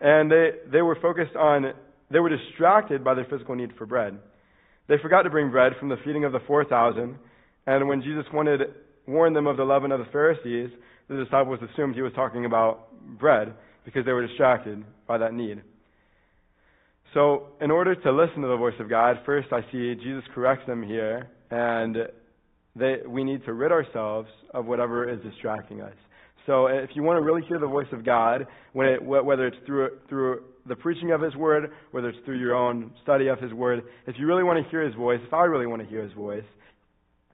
And 0.00 0.30
they, 0.30 0.50
they 0.72 0.82
were 0.82 0.96
focused 1.00 1.36
on, 1.36 1.72
they 2.10 2.18
were 2.18 2.30
distracted 2.30 3.04
by 3.04 3.14
their 3.14 3.26
physical 3.26 3.54
need 3.54 3.70
for 3.76 3.86
bread. 3.86 4.18
They 4.88 4.96
forgot 5.02 5.22
to 5.22 5.30
bring 5.30 5.50
bread 5.50 5.72
from 5.78 5.88
the 5.88 5.96
feeding 6.04 6.24
of 6.24 6.32
the 6.32 6.40
4,000. 6.46 7.16
And 7.66 7.88
when 7.88 8.02
Jesus 8.02 8.24
wanted, 8.32 8.60
warned 9.06 9.36
them 9.36 9.46
of 9.46 9.56
the 9.56 9.64
leaven 9.64 9.92
of 9.92 10.00
the 10.00 10.10
Pharisees, 10.10 10.70
the 11.08 11.22
disciples 11.24 11.58
assumed 11.72 11.94
he 11.94 12.02
was 12.02 12.12
talking 12.14 12.44
about 12.44 12.88
bread 13.18 13.54
because 13.84 14.04
they 14.04 14.12
were 14.12 14.26
distracted 14.26 14.84
by 15.06 15.18
that 15.18 15.34
need. 15.34 15.62
So, 17.14 17.48
in 17.60 17.72
order 17.72 17.96
to 17.96 18.12
listen 18.12 18.42
to 18.42 18.48
the 18.48 18.56
voice 18.56 18.74
of 18.78 18.88
God, 18.88 19.16
first 19.26 19.48
I 19.52 19.62
see 19.72 19.94
Jesus 19.96 20.22
corrects 20.32 20.64
them 20.66 20.82
here, 20.82 21.28
and 21.50 21.96
they, 22.76 22.98
we 23.06 23.24
need 23.24 23.44
to 23.46 23.52
rid 23.52 23.72
ourselves 23.72 24.28
of 24.54 24.66
whatever 24.66 25.08
is 25.10 25.20
distracting 25.22 25.80
us. 25.80 25.94
So, 26.46 26.66
if 26.66 26.90
you 26.94 27.02
want 27.02 27.18
to 27.18 27.22
really 27.22 27.42
hear 27.46 27.58
the 27.58 27.66
voice 27.66 27.86
of 27.92 28.04
God, 28.04 28.46
it, 28.74 29.02
whether 29.02 29.46
it's 29.46 29.56
through, 29.66 29.98
through 30.08 30.42
the 30.66 30.76
preaching 30.76 31.12
of 31.12 31.20
His 31.20 31.34
Word, 31.36 31.70
whether 31.90 32.08
it's 32.08 32.18
through 32.24 32.38
your 32.38 32.54
own 32.54 32.92
study 33.02 33.28
of 33.28 33.38
His 33.38 33.52
Word, 33.52 33.82
if 34.06 34.16
you 34.18 34.26
really 34.26 34.42
want 34.42 34.62
to 34.62 34.70
hear 34.70 34.82
His 34.82 34.94
voice, 34.94 35.20
if 35.26 35.32
I 35.32 35.44
really 35.44 35.66
want 35.66 35.82
to 35.82 35.88
hear 35.88 36.02
His 36.02 36.12
voice, 36.12 36.44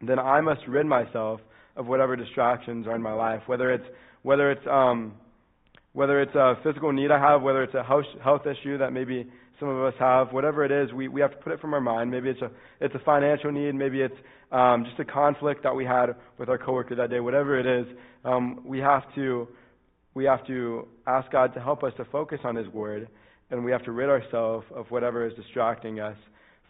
then 0.06 0.18
I 0.18 0.40
must 0.40 0.60
rid 0.68 0.86
myself 0.86 1.40
of 1.76 1.86
whatever 1.86 2.16
distractions 2.16 2.86
are 2.86 2.96
in 2.96 3.02
my 3.02 3.12
life, 3.12 3.42
whether 3.46 3.70
it's 3.70 3.84
whether 4.22 4.50
it's 4.50 4.66
um, 4.66 5.14
whether 5.92 6.20
it's 6.20 6.34
a 6.34 6.54
physical 6.62 6.92
need 6.92 7.10
I 7.10 7.18
have, 7.18 7.40
whether 7.40 7.62
it's 7.62 7.74
a 7.74 7.82
health, 7.82 8.04
health 8.22 8.42
issue 8.46 8.76
that 8.78 8.92
maybe 8.92 9.26
some 9.58 9.68
of 9.68 9.82
us 9.84 9.94
have, 9.98 10.32
whatever 10.32 10.64
it 10.64 10.72
is, 10.72 10.92
we, 10.92 11.08
we 11.08 11.20
have 11.20 11.30
to 11.30 11.36
put 11.38 11.52
it 11.52 11.60
from 11.60 11.74
our 11.74 11.80
mind. 11.80 12.10
Maybe 12.10 12.28
it's 12.28 12.42
a 12.42 12.50
it's 12.80 12.94
a 12.94 12.98
financial 13.00 13.50
need, 13.50 13.74
maybe 13.74 14.00
it's 14.00 14.14
um, 14.52 14.84
just 14.84 14.98
a 15.00 15.04
conflict 15.04 15.62
that 15.62 15.74
we 15.74 15.84
had 15.84 16.06
with 16.38 16.48
our 16.48 16.58
coworker 16.58 16.94
that 16.96 17.10
day. 17.10 17.20
Whatever 17.20 17.58
it 17.58 17.66
is, 17.66 17.86
um, 18.24 18.62
we 18.64 18.78
have 18.78 19.02
to 19.14 19.48
we 20.14 20.24
have 20.24 20.46
to 20.46 20.88
ask 21.06 21.30
God 21.30 21.54
to 21.54 21.60
help 21.60 21.82
us 21.82 21.92
to 21.96 22.04
focus 22.06 22.38
on 22.44 22.56
His 22.56 22.68
Word, 22.68 23.08
and 23.50 23.64
we 23.64 23.72
have 23.72 23.84
to 23.84 23.92
rid 23.92 24.08
ourselves 24.08 24.66
of 24.74 24.86
whatever 24.90 25.26
is 25.26 25.34
distracting 25.34 26.00
us 26.00 26.16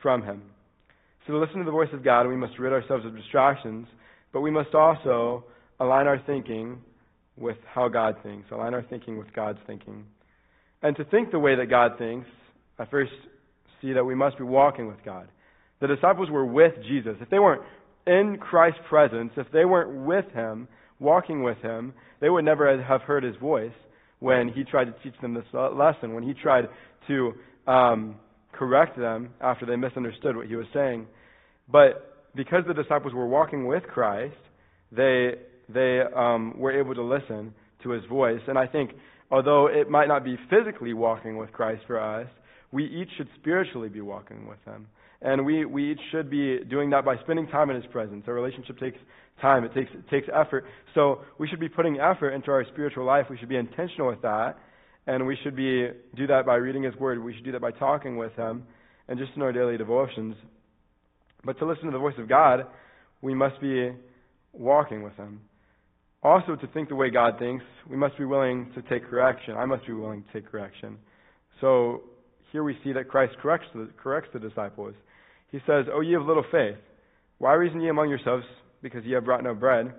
from 0.03 0.22
Him. 0.22 0.43
So 1.26 1.32
to 1.32 1.39
listen 1.39 1.59
to 1.59 1.64
the 1.64 1.70
voice 1.70 1.89
of 1.93 2.05
God, 2.05 2.26
we 2.28 2.37
must 2.37 2.59
rid 2.59 2.72
ourselves 2.72 3.05
of 3.05 3.16
distractions, 3.16 3.87
but 4.32 4.43
we 4.43 4.51
must 4.51 4.74
also 4.74 5.45
align 5.80 6.07
our 6.07 6.20
thinking 6.26 6.78
with 7.37 7.57
how 7.72 7.89
God 7.89 8.16
thinks, 8.22 8.51
align 8.51 8.74
our 8.74 8.82
thinking 8.82 9.18
with 9.18 9.32
God's 9.32 9.59
thinking. 9.66 10.05
And 10.82 10.97
to 10.97 11.05
think 11.05 11.30
the 11.30 11.39
way 11.39 11.57
that 11.57 11.66
God 11.66 11.99
thinks, 11.99 12.28
I 12.79 12.85
first 12.87 13.12
see 13.81 13.93
that 13.93 14.05
we 14.05 14.14
must 14.14 14.39
be 14.39 14.45
walking 14.45 14.87
with 14.87 15.03
God. 15.05 15.29
The 15.81 15.87
disciples 15.87 16.31
were 16.31 16.47
with 16.47 16.74
Jesus. 16.89 17.16
If 17.20 17.31
they 17.31 17.39
weren't 17.39 17.62
in 18.07 18.39
Christ's 18.41 18.81
presence, 18.89 19.33
if 19.37 19.47
they 19.53 19.64
weren't 19.64 20.07
with 20.07 20.27
Him, 20.33 20.68
walking 20.99 21.43
with 21.43 21.59
Him, 21.59 21.93
they 22.20 22.31
would 22.31 22.45
never 22.45 22.83
have 22.83 23.03
heard 23.03 23.24
His 23.24 23.37
voice 23.37 23.72
when 24.20 24.49
He 24.49 24.64
tried 24.64 24.87
to 24.87 24.95
teach 25.03 25.18
them 25.20 25.35
this 25.35 25.45
lesson, 25.53 26.14
when 26.14 26.22
He 26.22 26.35
tried 26.35 26.68
to 27.09 27.33
um, 27.66 28.16
correct 28.53 28.99
them 28.99 29.31
after 29.41 29.66
they 29.66 29.77
misunderstood 29.77 30.37
what 30.37 30.47
He 30.47 30.57
was 30.57 30.66
saying. 30.72 31.07
But 31.70 32.31
because 32.35 32.64
the 32.66 32.74
disciples 32.74 33.12
were 33.12 33.27
walking 33.27 33.66
with 33.66 33.83
Christ, 33.85 34.37
they, 34.93 35.33
they 35.68 36.01
um, 36.14 36.55
were 36.59 36.79
able 36.79 36.95
to 36.95 37.03
listen 37.03 37.55
to 37.83 37.91
his 37.91 38.05
voice. 38.07 38.41
And 38.47 38.59
I 38.59 38.66
think, 38.66 38.93
although 39.31 39.66
it 39.66 39.91
might 39.91 40.09
not 40.09 40.24
be 40.24 40.37
physically 40.51 40.93
walking 40.93 41.37
with 41.37 41.53
Christ 41.53 41.83
for 41.87 42.01
us, 42.01 42.29
we 42.73 42.85
each 42.85 43.09
should 43.17 43.29
spiritually 43.41 43.89
be 43.89 44.01
walking 44.01 44.47
with 44.47 44.59
him. 44.64 44.87
And 45.23 45.47
we, 45.47 45.64
we 45.64 45.93
each 45.93 46.01
should 46.11 46.31
be 46.31 46.59
doing 46.69 46.91
that 46.91 47.05
by 47.05 47.17
spending 47.23 47.47
time 47.49 47.71
in 47.71 47.77
his 47.77 47.87
presence. 47.91 48.25
Our 48.27 48.35
relationship 48.35 48.79
takes 48.79 48.99
time, 49.41 49.64
it 49.64 49.73
takes, 49.75 49.91
it 49.93 50.09
takes 50.11 50.29
effort. 50.35 50.64
So 50.95 51.23
we 51.39 51.49
should 51.49 51.61
be 51.61 51.69
putting 51.69 51.99
effort 51.99 52.31
into 52.31 52.51
our 52.51 52.64
spiritual 52.73 53.05
life. 53.05 53.27
We 53.31 53.39
should 53.39 53.49
be 53.49 53.57
intentional 53.57 54.09
with 54.09 54.23
that. 54.23 54.57
And 55.07 55.27
we 55.27 55.37
should 55.43 55.57
be 55.57 55.89
do 56.17 56.27
that 56.27 56.45
by 56.45 56.57
reading 56.57 56.83
his 56.83 56.95
word. 56.97 57.23
We 57.23 57.35
should 57.35 57.45
do 57.45 57.53
that 57.53 57.61
by 57.61 57.71
talking 57.71 58.17
with 58.17 58.33
him 58.35 58.64
and 59.09 59.19
just 59.19 59.33
in 59.37 59.43
our 59.43 59.53
daily 59.53 59.77
devotions. 59.77 60.35
But 61.45 61.59
to 61.61 61.67
listen 61.67 61.85
to 61.87 61.93
the 61.93 61.99
voice 61.99 62.14
of 62.19 62.29
God, 62.29 62.67
we 63.23 63.35
must 63.35 63.61
be 63.61 63.93
walking 64.53 65.03
with 65.03 65.14
Him. 65.14 65.41
Also, 66.23 66.57
to 66.57 66.67
think 66.69 66.89
the 66.89 66.95
way 66.95 67.11
God 67.11 67.39
thinks, 67.39 67.64
we 67.89 67.97
must 67.97 68.19
be 68.19 68.25
willing 68.25 68.73
to 68.75 68.83
take 68.83 69.09
correction. 69.09 69.55
I 69.55 69.64
must 69.64 69.87
be 69.87 69.93
willing 69.93 70.25
to 70.25 70.33
take 70.33 70.51
correction. 70.51 70.99
So 71.61 72.03
here 72.57 72.64
we 72.64 72.78
see 72.82 72.94
that 72.94 73.07
Christ 73.07 73.34
corrects 73.42 73.66
the, 73.74 73.86
corrects 74.02 74.30
the 74.32 74.40
disciples. 74.40 74.94
He 75.52 75.59
says, 75.66 75.84
O 75.92 76.00
ye 76.00 76.14
of 76.14 76.22
little 76.22 76.44
faith, 76.50 76.78
why 77.36 77.52
reason 77.52 77.82
ye 77.82 77.90
among 77.90 78.09
yourselves, 78.09 78.44
because 78.80 79.04
ye 79.04 79.12
have 79.12 79.26
brought 79.26 79.44
no 79.44 79.54
bread? 79.54 79.92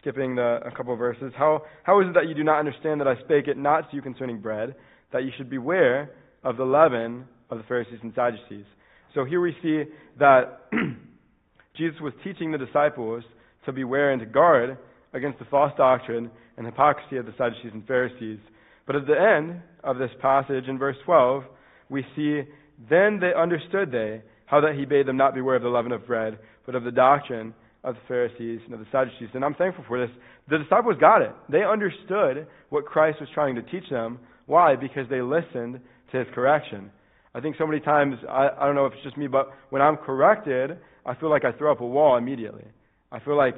Skipping 0.00 0.36
the, 0.36 0.60
a 0.64 0.70
couple 0.70 0.92
of 0.92 0.98
verses. 1.00 1.32
How, 1.36 1.62
how 1.82 2.00
is 2.00 2.06
it 2.06 2.14
that 2.14 2.28
you 2.28 2.34
do 2.36 2.44
not 2.44 2.60
understand 2.60 3.00
that 3.00 3.08
I 3.08 3.16
spake 3.24 3.48
it 3.48 3.58
not 3.58 3.90
to 3.90 3.96
you 3.96 4.00
concerning 4.00 4.38
bread, 4.38 4.76
that 5.12 5.24
you 5.24 5.32
should 5.36 5.50
beware 5.50 6.12
of 6.44 6.56
the 6.56 6.62
leaven 6.62 7.24
of 7.50 7.58
the 7.58 7.64
Pharisees 7.64 7.98
and 8.00 8.12
Sadducees? 8.14 8.66
So 9.12 9.24
here 9.24 9.40
we 9.40 9.56
see 9.60 9.82
that 10.20 10.70
Jesus 11.76 12.00
was 12.00 12.12
teaching 12.22 12.52
the 12.52 12.58
disciples 12.58 13.24
to 13.66 13.72
beware 13.72 14.12
and 14.12 14.20
to 14.20 14.26
guard 14.26 14.78
against 15.14 15.40
the 15.40 15.46
false 15.46 15.72
doctrine 15.76 16.30
and 16.58 16.64
hypocrisy 16.64 17.16
of 17.16 17.26
the 17.26 17.34
Sadducees 17.36 17.72
and 17.72 17.84
Pharisees. 17.88 18.38
But 18.86 18.94
at 18.94 19.06
the 19.08 19.18
end 19.18 19.62
of 19.82 19.98
this 19.98 20.10
passage 20.22 20.68
in 20.68 20.78
verse 20.78 20.96
12, 21.04 21.42
we 21.88 22.04
see, 22.16 22.42
Then 22.90 23.20
they 23.20 23.32
understood 23.34 23.90
they 23.92 24.22
how 24.46 24.60
that 24.60 24.74
he 24.74 24.84
bade 24.84 25.06
them 25.06 25.16
not 25.16 25.34
beware 25.34 25.56
of 25.56 25.62
the 25.62 25.68
leaven 25.68 25.92
of 25.92 26.06
bread, 26.06 26.38
but 26.66 26.74
of 26.74 26.84
the 26.84 26.90
doctrine 26.90 27.54
of 27.82 27.94
the 27.94 28.00
Pharisees 28.08 28.60
and 28.64 28.74
of 28.74 28.80
the 28.80 28.86
Sadducees. 28.92 29.28
And 29.34 29.44
I'm 29.44 29.54
thankful 29.54 29.84
for 29.86 29.98
this. 29.98 30.14
The 30.48 30.58
disciples 30.58 30.96
got 31.00 31.22
it. 31.22 31.32
They 31.48 31.64
understood 31.64 32.46
what 32.70 32.84
Christ 32.84 33.20
was 33.20 33.28
trying 33.34 33.54
to 33.56 33.62
teach 33.62 33.88
them. 33.90 34.18
Why? 34.46 34.76
Because 34.76 35.08
they 35.08 35.22
listened 35.22 35.80
to 36.12 36.18
his 36.18 36.26
correction. 36.34 36.90
I 37.34 37.40
think 37.40 37.56
so 37.58 37.66
many 37.66 37.80
times, 37.80 38.16
I, 38.28 38.48
I 38.58 38.66
don't 38.66 38.74
know 38.74 38.86
if 38.86 38.92
it's 38.92 39.02
just 39.02 39.16
me, 39.16 39.26
but 39.26 39.50
when 39.70 39.82
I'm 39.82 39.96
corrected, 39.96 40.78
I 41.04 41.14
feel 41.14 41.30
like 41.30 41.44
I 41.44 41.52
throw 41.52 41.72
up 41.72 41.80
a 41.80 41.86
wall 41.86 42.16
immediately. 42.16 42.64
I 43.10 43.20
feel 43.20 43.36
like 43.36 43.56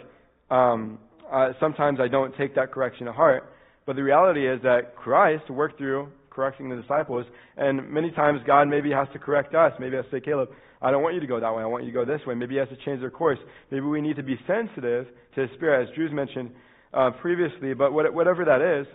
um, 0.50 0.98
uh, 1.30 1.50
sometimes 1.60 1.98
I 2.00 2.08
don't 2.08 2.34
take 2.36 2.54
that 2.54 2.72
correction 2.72 3.06
to 3.06 3.12
heart. 3.12 3.52
But 3.84 3.96
the 3.96 4.02
reality 4.02 4.48
is 4.48 4.60
that 4.62 4.96
Christ 4.96 5.48
worked 5.50 5.78
through 5.78 6.08
correcting 6.36 6.68
the 6.68 6.76
disciples, 6.76 7.26
and 7.56 7.90
many 7.90 8.10
times 8.12 8.40
God 8.46 8.68
maybe 8.68 8.90
has 8.92 9.08
to 9.14 9.18
correct 9.18 9.54
us. 9.54 9.72
Maybe 9.80 9.96
I 9.96 10.02
say, 10.10 10.20
Caleb, 10.20 10.50
I 10.82 10.90
don't 10.90 11.02
want 11.02 11.14
you 11.14 11.20
to 11.20 11.26
go 11.26 11.40
that 11.40 11.54
way. 11.54 11.62
I 11.62 11.66
want 11.66 11.84
you 11.84 11.90
to 11.90 11.94
go 11.94 12.04
this 12.04 12.20
way. 12.26 12.34
Maybe 12.34 12.54
he 12.54 12.58
has 12.60 12.68
to 12.68 12.76
change 12.84 13.00
their 13.00 13.10
course. 13.10 13.38
Maybe 13.70 13.86
we 13.86 14.00
need 14.00 14.16
to 14.16 14.22
be 14.22 14.38
sensitive 14.46 15.06
to 15.34 15.40
His 15.40 15.50
Spirit, 15.56 15.88
as 15.88 15.94
Drew's 15.94 16.12
mentioned 16.12 16.50
uh, 16.92 17.10
previously. 17.22 17.72
But 17.74 17.92
what, 17.92 18.12
whatever 18.12 18.44
that 18.44 18.80
is, 18.80 18.86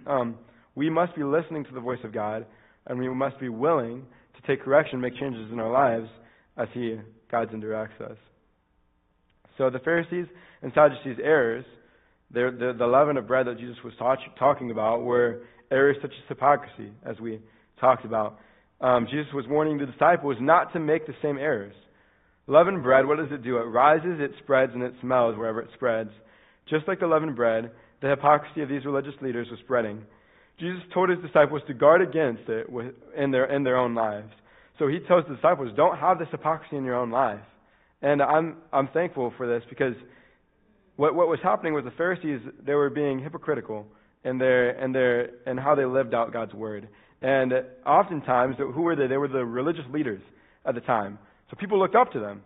um, 0.06 0.36
we 0.74 0.90
must 0.90 1.16
be 1.16 1.24
listening 1.24 1.64
to 1.64 1.72
the 1.72 1.80
voice 1.80 1.98
of 2.04 2.12
God 2.12 2.46
and 2.86 2.98
we 2.98 3.08
must 3.08 3.40
be 3.40 3.48
willing 3.48 4.04
to 4.36 4.46
take 4.46 4.64
correction, 4.64 5.00
make 5.00 5.16
changes 5.18 5.50
in 5.52 5.58
our 5.58 5.70
lives 5.70 6.08
as 6.56 6.68
He 6.74 6.96
guides 7.30 7.50
and 7.52 7.60
directs 7.60 8.00
us. 8.00 8.16
So 9.58 9.70
the 9.70 9.78
Pharisees 9.80 10.26
and 10.62 10.72
Sadducees' 10.74 11.18
errors, 11.22 11.64
the, 12.32 12.74
the 12.78 12.86
leaven 12.86 13.16
of 13.16 13.26
bread 13.26 13.46
that 13.46 13.58
Jesus 13.58 13.76
was 13.84 13.92
talk, 13.98 14.18
talking 14.38 14.70
about, 14.70 15.02
were 15.02 15.42
errors 15.70 15.96
such 16.02 16.10
as 16.10 16.28
hypocrisy, 16.28 16.92
as 17.04 17.18
we 17.20 17.40
talked 17.80 18.04
about. 18.04 18.38
Um, 18.80 19.06
Jesus 19.10 19.32
was 19.34 19.44
warning 19.48 19.78
the 19.78 19.86
disciples 19.86 20.36
not 20.40 20.72
to 20.72 20.80
make 20.80 21.06
the 21.06 21.14
same 21.22 21.38
errors. 21.38 21.74
Leavened 22.46 22.82
bread, 22.82 23.06
what 23.06 23.18
does 23.18 23.30
it 23.30 23.42
do? 23.42 23.58
It 23.58 23.64
rises, 23.64 24.18
it 24.18 24.32
spreads, 24.42 24.72
and 24.74 24.82
it 24.82 24.94
smells 25.00 25.36
wherever 25.36 25.60
it 25.60 25.68
spreads. 25.74 26.10
Just 26.68 26.88
like 26.88 27.00
the 27.00 27.06
leavened 27.06 27.36
bread, 27.36 27.70
the 28.00 28.08
hypocrisy 28.08 28.62
of 28.62 28.68
these 28.68 28.84
religious 28.84 29.14
leaders 29.20 29.46
was 29.50 29.60
spreading. 29.60 30.02
Jesus 30.58 30.82
told 30.92 31.10
his 31.10 31.18
disciples 31.20 31.62
to 31.68 31.74
guard 31.74 32.02
against 32.02 32.48
it 32.48 32.66
in 33.16 33.30
their, 33.30 33.44
in 33.54 33.62
their 33.62 33.76
own 33.76 33.94
lives. 33.94 34.30
So 34.78 34.88
he 34.88 34.98
tells 35.00 35.24
the 35.28 35.34
disciples, 35.34 35.70
don't 35.76 35.98
have 35.98 36.18
this 36.18 36.28
hypocrisy 36.30 36.76
in 36.76 36.84
your 36.84 36.96
own 36.96 37.10
life. 37.10 37.40
And 38.02 38.22
I'm, 38.22 38.56
I'm 38.72 38.88
thankful 38.88 39.32
for 39.36 39.46
this 39.46 39.62
because 39.68 39.94
what, 40.96 41.14
what 41.14 41.28
was 41.28 41.38
happening 41.42 41.74
with 41.74 41.84
the 41.84 41.90
Pharisees, 41.92 42.40
they 42.64 42.74
were 42.74 42.90
being 42.90 43.20
hypocritical 43.20 43.86
in, 44.24 44.38
their, 44.38 44.70
and 44.70 44.94
their, 44.94 45.30
and 45.46 45.58
how 45.58 45.74
they 45.74 45.84
lived 45.84 46.14
out 46.14 46.32
God's 46.32 46.54
word. 46.54 46.88
And 47.22 47.52
oftentimes, 47.86 48.56
who 48.58 48.82
were 48.82 48.96
they? 48.96 49.06
They 49.06 49.16
were 49.16 49.28
the 49.28 49.44
religious 49.44 49.84
leaders 49.92 50.22
at 50.64 50.74
the 50.74 50.80
time. 50.80 51.18
So 51.50 51.56
people 51.58 51.78
looked 51.78 51.96
up 51.96 52.12
to 52.12 52.20
them. 52.20 52.42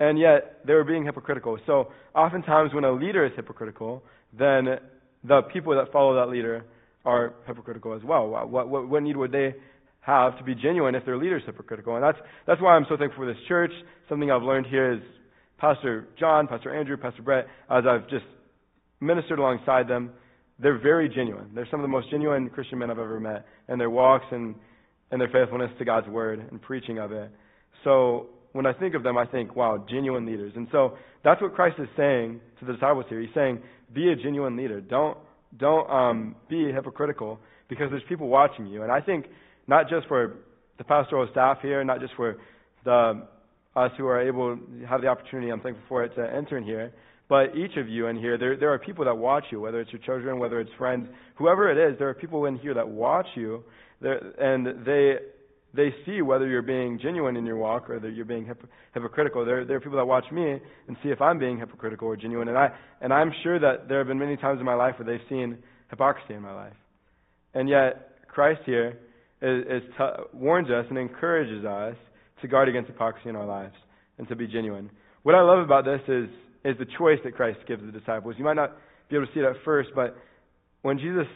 And 0.00 0.18
yet, 0.18 0.60
they 0.66 0.74
were 0.74 0.84
being 0.84 1.04
hypocritical. 1.04 1.58
So 1.66 1.88
oftentimes, 2.14 2.72
when 2.72 2.84
a 2.84 2.92
leader 2.92 3.26
is 3.26 3.32
hypocritical, 3.34 4.02
then 4.38 4.78
the 5.24 5.42
people 5.52 5.74
that 5.76 5.92
follow 5.92 6.14
that 6.16 6.30
leader 6.30 6.64
are 7.04 7.34
hypocritical 7.46 7.94
as 7.96 8.02
well. 8.04 8.28
What, 8.28 8.68
what, 8.68 8.88
what 8.88 9.02
need 9.02 9.16
would 9.16 9.32
they 9.32 9.54
have 10.00 10.38
to 10.38 10.44
be 10.44 10.54
genuine 10.54 10.94
if 10.94 11.04
their 11.04 11.16
leader 11.16 11.36
is 11.38 11.42
hypocritical? 11.46 11.96
And 11.96 12.04
that's, 12.04 12.18
that's 12.46 12.60
why 12.60 12.74
I'm 12.74 12.86
so 12.88 12.96
thankful 12.96 13.24
for 13.24 13.32
this 13.32 13.42
church. 13.48 13.72
Something 14.08 14.30
I've 14.30 14.42
learned 14.42 14.66
here 14.66 14.92
is 14.92 15.00
Pastor 15.58 16.06
John, 16.18 16.46
Pastor 16.46 16.74
Andrew, 16.74 16.96
Pastor 16.96 17.22
Brett, 17.22 17.46
as 17.70 17.84
I've 17.88 18.08
just 18.08 18.24
ministered 19.00 19.38
alongside 19.38 19.88
them, 19.88 20.12
they're 20.58 20.78
very 20.78 21.08
genuine. 21.08 21.50
They're 21.54 21.68
some 21.70 21.80
of 21.80 21.84
the 21.84 21.88
most 21.88 22.10
genuine 22.10 22.50
Christian 22.50 22.78
men 22.78 22.90
I've 22.90 22.98
ever 22.98 23.20
met 23.20 23.46
in 23.68 23.78
their 23.78 23.90
walks 23.90 24.26
and, 24.30 24.54
and 25.10 25.20
their 25.20 25.28
faithfulness 25.28 25.70
to 25.78 25.84
God's 25.84 26.08
word 26.08 26.46
and 26.50 26.60
preaching 26.60 26.98
of 26.98 27.12
it. 27.12 27.30
So 27.84 28.26
when 28.52 28.66
I 28.66 28.72
think 28.72 28.94
of 28.94 29.02
them, 29.02 29.16
I 29.16 29.26
think, 29.26 29.54
wow, 29.54 29.84
genuine 29.88 30.26
leaders. 30.26 30.52
And 30.56 30.66
so 30.72 30.96
that's 31.24 31.40
what 31.40 31.54
Christ 31.54 31.76
is 31.78 31.88
saying 31.96 32.40
to 32.60 32.66
the 32.66 32.72
disciples 32.72 33.04
here. 33.08 33.20
He's 33.20 33.30
saying, 33.34 33.62
be 33.94 34.10
a 34.10 34.16
genuine 34.16 34.56
leader. 34.56 34.80
Don't 34.80 35.16
don't 35.56 35.88
um, 35.90 36.36
be 36.50 36.70
hypocritical 36.70 37.38
because 37.70 37.86
there's 37.90 38.02
people 38.08 38.28
watching 38.28 38.66
you. 38.66 38.82
And 38.82 38.92
I 38.92 39.00
think 39.00 39.26
not 39.66 39.88
just 39.88 40.06
for 40.06 40.34
the 40.76 40.84
pastoral 40.84 41.26
staff 41.30 41.58
here, 41.62 41.82
not 41.84 42.00
just 42.00 42.12
for 42.16 42.36
the 42.84 43.26
us 43.76 43.90
who 43.96 44.06
are 44.06 44.20
able 44.20 44.56
to 44.56 44.86
have 44.86 45.00
the 45.00 45.06
opportunity, 45.06 45.50
I'm 45.50 45.60
thankful 45.60 45.84
for 45.88 46.04
it, 46.04 46.14
to 46.16 46.22
enter 46.22 46.58
in 46.58 46.64
here, 46.64 46.92
But 47.28 47.54
each 47.56 47.76
of 47.76 47.88
you 47.88 48.06
in 48.06 48.16
here, 48.16 48.38
there, 48.38 48.56
there 48.56 48.72
are 48.72 48.78
people 48.78 49.04
that 49.04 49.14
watch 49.14 49.44
you, 49.50 49.60
whether 49.60 49.80
it's 49.80 49.92
your 49.92 50.00
children, 50.00 50.38
whether 50.38 50.60
it's 50.60 50.70
friends, 50.78 51.06
whoever 51.34 51.70
it 51.70 51.92
is, 51.92 51.98
there 51.98 52.08
are 52.08 52.14
people 52.14 52.46
in 52.46 52.56
here 52.56 52.72
that 52.74 52.88
watch 52.88 53.26
you, 53.34 53.62
and 54.00 54.86
they, 54.86 55.16
they 55.74 55.94
see 56.06 56.22
whether 56.22 56.46
you're 56.46 56.62
being 56.62 56.98
genuine 56.98 57.36
in 57.36 57.44
your 57.44 57.58
walk 57.58 57.90
or 57.90 58.00
that 58.00 58.14
you're 58.14 58.24
being 58.24 58.46
hip, 58.46 58.62
hypocritical. 58.94 59.44
There, 59.44 59.66
there 59.66 59.76
are 59.76 59.80
people 59.80 59.98
that 59.98 60.06
watch 60.06 60.24
me 60.32 60.58
and 60.86 60.96
see 61.02 61.10
if 61.10 61.20
I'm 61.20 61.38
being 61.38 61.58
hypocritical 61.58 62.08
or 62.08 62.16
genuine. 62.16 62.48
And, 62.48 62.56
I, 62.56 62.68
and 63.02 63.12
I'm 63.12 63.32
sure 63.42 63.58
that 63.58 63.88
there 63.88 63.98
have 63.98 64.06
been 64.08 64.18
many 64.18 64.38
times 64.38 64.58
in 64.58 64.64
my 64.64 64.74
life 64.74 64.94
where 64.98 65.06
they've 65.06 65.26
seen 65.28 65.58
hypocrisy 65.90 66.32
in 66.32 66.40
my 66.40 66.54
life. 66.54 66.76
And 67.52 67.68
yet, 67.68 68.26
Christ 68.28 68.60
here 68.64 68.98
is, 69.42 69.64
is 69.66 69.82
t- 69.98 70.22
warns 70.32 70.70
us 70.70 70.86
and 70.88 70.98
encourages 70.98 71.64
us 71.64 71.96
to 72.40 72.48
guard 72.48 72.68
against 72.68 72.88
hypocrisy 72.88 73.28
in 73.28 73.36
our 73.36 73.46
lives 73.46 73.74
and 74.16 74.26
to 74.28 74.36
be 74.36 74.46
genuine. 74.46 74.90
What 75.24 75.34
I 75.34 75.42
love 75.42 75.58
about 75.58 75.84
this 75.84 76.00
is 76.08 76.28
is 76.64 76.76
the 76.78 76.86
choice 76.98 77.18
that 77.24 77.34
Christ 77.34 77.58
gives 77.66 77.82
the 77.84 77.92
disciples. 77.92 78.34
You 78.38 78.44
might 78.44 78.56
not 78.56 78.76
be 79.08 79.16
able 79.16 79.26
to 79.26 79.32
see 79.32 79.40
it 79.40 79.46
at 79.46 79.56
first, 79.64 79.90
but 79.94 80.16
when 80.82 80.98
Jesus 80.98 81.26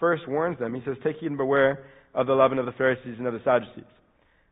first 0.00 0.28
warns 0.28 0.58
them, 0.58 0.74
he 0.74 0.82
says, 0.84 0.96
Take 1.04 1.16
heed 1.16 1.26
and 1.26 1.36
beware 1.36 1.84
of 2.14 2.26
the 2.26 2.34
leaven 2.34 2.58
of 2.58 2.66
the 2.66 2.72
Pharisees 2.72 3.14
and 3.18 3.26
of 3.26 3.32
the 3.32 3.40
Sadducees. 3.44 3.88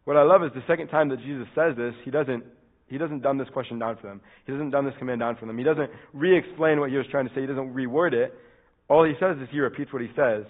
What 0.05 0.17
I 0.17 0.23
love 0.23 0.43
is 0.45 0.51
the 0.55 0.65
second 0.67 0.89
time 0.89 1.09
that 1.11 1.21
Jesus 1.21 1.47
says 1.55 1.77
this, 1.77 1.95
he 2.05 2.11
doesn't 2.11 2.45
he 2.89 2.99
doesn't 2.99 3.23
dumb 3.23 3.39
this 3.39 3.49
question 3.53 3.79
down 3.79 3.97
for 4.01 4.09
them. 4.09 4.21
He 4.47 4.53
doesn't 4.53 4.71
dumb 4.71 4.85
this 4.85 4.95
command 4.99 5.21
down 5.21 5.37
for 5.37 5.47
them. 5.47 5.57
He 5.57 5.63
doesn't 5.63 5.89
re-explain 6.13 6.81
what 6.81 6.91
he 6.91 6.97
was 6.97 7.07
trying 7.09 7.29
to 7.29 7.35
say. 7.35 7.43
He 7.43 7.47
doesn't 7.47 7.73
reword 7.73 8.15
it. 8.15 8.35
All 8.89 9.05
he 9.05 9.13
says 9.21 9.37
is 9.41 9.49
he 9.53 9.61
repeats 9.61 9.93
what 9.93 10.03
he 10.03 10.09
says 10.17 10.43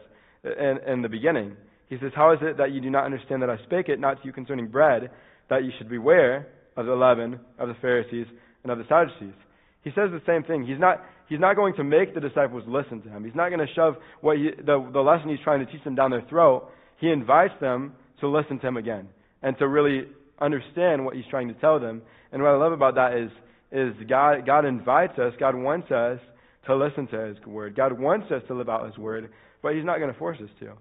in, 0.42 0.78
in 0.90 1.02
the 1.02 1.08
beginning. 1.10 1.54
He 1.90 1.98
says, 2.00 2.12
How 2.16 2.32
is 2.32 2.38
it 2.40 2.56
that 2.56 2.72
you 2.72 2.80
do 2.80 2.88
not 2.88 3.04
understand 3.04 3.42
that 3.42 3.50
I 3.50 3.58
spake 3.64 3.90
it, 3.90 4.00
not 4.00 4.22
to 4.22 4.26
you 4.26 4.32
concerning 4.32 4.68
bread, 4.68 5.10
that 5.50 5.64
you 5.64 5.70
should 5.76 5.90
beware 5.90 6.48
of 6.78 6.86
the 6.86 6.94
leaven 6.94 7.38
of 7.58 7.68
the 7.68 7.76
Pharisees 7.82 8.26
and 8.62 8.72
of 8.72 8.78
the 8.78 8.84
Sadducees? 8.88 9.36
He 9.82 9.90
says 9.90 10.10
the 10.10 10.22
same 10.26 10.42
thing. 10.42 10.66
He's 10.66 10.78
not, 10.78 11.02
he's 11.28 11.40
not 11.40 11.56
going 11.56 11.74
to 11.76 11.84
make 11.84 12.14
the 12.14 12.20
disciples 12.20 12.64
listen 12.66 13.00
to 13.02 13.08
him. 13.08 13.24
He's 13.24 13.34
not 13.34 13.48
going 13.48 13.66
to 13.66 13.72
shove 13.74 13.94
what 14.20 14.36
he, 14.36 14.50
the, 14.56 14.88
the 14.92 15.00
lesson 15.00 15.30
he's 15.30 15.42
trying 15.42 15.64
to 15.64 15.72
teach 15.72 15.82
them 15.84 15.94
down 15.94 16.10
their 16.10 16.24
throat. 16.28 16.70
He 16.98 17.10
invites 17.10 17.54
them 17.60 17.94
to 18.20 18.28
listen 18.28 18.58
to 18.60 18.66
him 18.66 18.76
again 18.76 19.08
and 19.42 19.56
to 19.58 19.66
really 19.66 20.06
understand 20.40 21.04
what 21.04 21.16
he's 21.16 21.24
trying 21.30 21.48
to 21.48 21.54
tell 21.54 21.80
them. 21.80 22.02
And 22.32 22.42
what 22.42 22.50
I 22.50 22.56
love 22.56 22.72
about 22.72 22.94
that 22.96 23.14
is, 23.16 23.30
is 23.72 23.94
God, 24.08 24.44
God 24.46 24.64
invites 24.64 25.18
us, 25.18 25.32
God 25.38 25.54
wants 25.54 25.90
us 25.90 26.18
to 26.66 26.76
listen 26.76 27.06
to 27.08 27.18
his 27.26 27.36
word. 27.46 27.74
God 27.74 27.98
wants 27.98 28.30
us 28.30 28.42
to 28.48 28.54
live 28.54 28.68
out 28.68 28.86
his 28.86 28.98
word, 28.98 29.30
but 29.62 29.74
he's 29.74 29.84
not 29.84 29.98
going 29.98 30.12
to 30.12 30.18
force 30.18 30.38
us 30.42 30.50
to. 30.60 30.72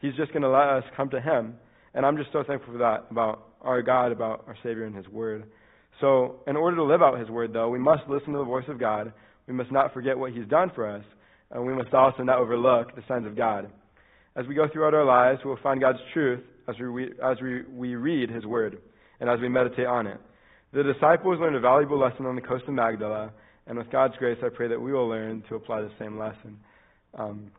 He's 0.00 0.14
just 0.14 0.32
going 0.32 0.42
to 0.42 0.48
let 0.48 0.68
us 0.68 0.84
come 0.96 1.10
to 1.10 1.20
him. 1.20 1.54
And 1.94 2.04
I'm 2.04 2.16
just 2.16 2.32
so 2.32 2.42
thankful 2.46 2.74
for 2.74 2.78
that 2.78 3.06
about 3.10 3.48
our 3.60 3.82
God, 3.82 4.12
about 4.12 4.44
our 4.46 4.56
Savior 4.62 4.84
and 4.84 4.94
his 4.94 5.08
word. 5.08 5.44
So, 6.00 6.40
in 6.46 6.56
order 6.56 6.76
to 6.76 6.84
live 6.84 7.02
out 7.02 7.18
His 7.18 7.30
word, 7.30 7.52
though, 7.52 7.68
we 7.70 7.78
must 7.78 8.02
listen 8.08 8.32
to 8.32 8.38
the 8.38 8.44
voice 8.44 8.64
of 8.68 8.78
God. 8.78 9.12
We 9.46 9.54
must 9.54 9.72
not 9.72 9.94
forget 9.94 10.18
what 10.18 10.32
He's 10.32 10.46
done 10.46 10.70
for 10.74 10.88
us. 10.88 11.04
And 11.50 11.64
we 11.64 11.72
must 11.72 11.94
also 11.94 12.22
not 12.22 12.38
overlook 12.38 12.94
the 12.96 13.02
signs 13.06 13.26
of 13.26 13.36
God. 13.36 13.70
As 14.34 14.46
we 14.46 14.54
go 14.54 14.66
throughout 14.70 14.94
our 14.94 15.04
lives, 15.04 15.40
we'll 15.44 15.58
find 15.62 15.80
God's 15.80 15.98
truth 16.12 16.40
as 16.68 16.74
we, 16.78 17.12
as 17.24 17.38
we, 17.40 17.62
we 17.72 17.94
read 17.94 18.30
His 18.30 18.44
word 18.44 18.78
and 19.20 19.30
as 19.30 19.40
we 19.40 19.48
meditate 19.48 19.86
on 19.86 20.06
it. 20.06 20.20
The 20.72 20.82
disciples 20.82 21.38
learned 21.40 21.56
a 21.56 21.60
valuable 21.60 21.98
lesson 21.98 22.26
on 22.26 22.34
the 22.34 22.42
coast 22.42 22.64
of 22.68 22.74
Magdala, 22.74 23.32
and 23.66 23.78
with 23.78 23.90
God's 23.90 24.14
grace, 24.18 24.38
I 24.44 24.48
pray 24.48 24.68
that 24.68 24.80
we 24.80 24.92
will 24.92 25.08
learn 25.08 25.42
to 25.48 25.54
apply 25.54 25.80
the 25.80 25.90
same 25.98 26.18
lesson. 26.18 26.58
Um, 27.14 27.50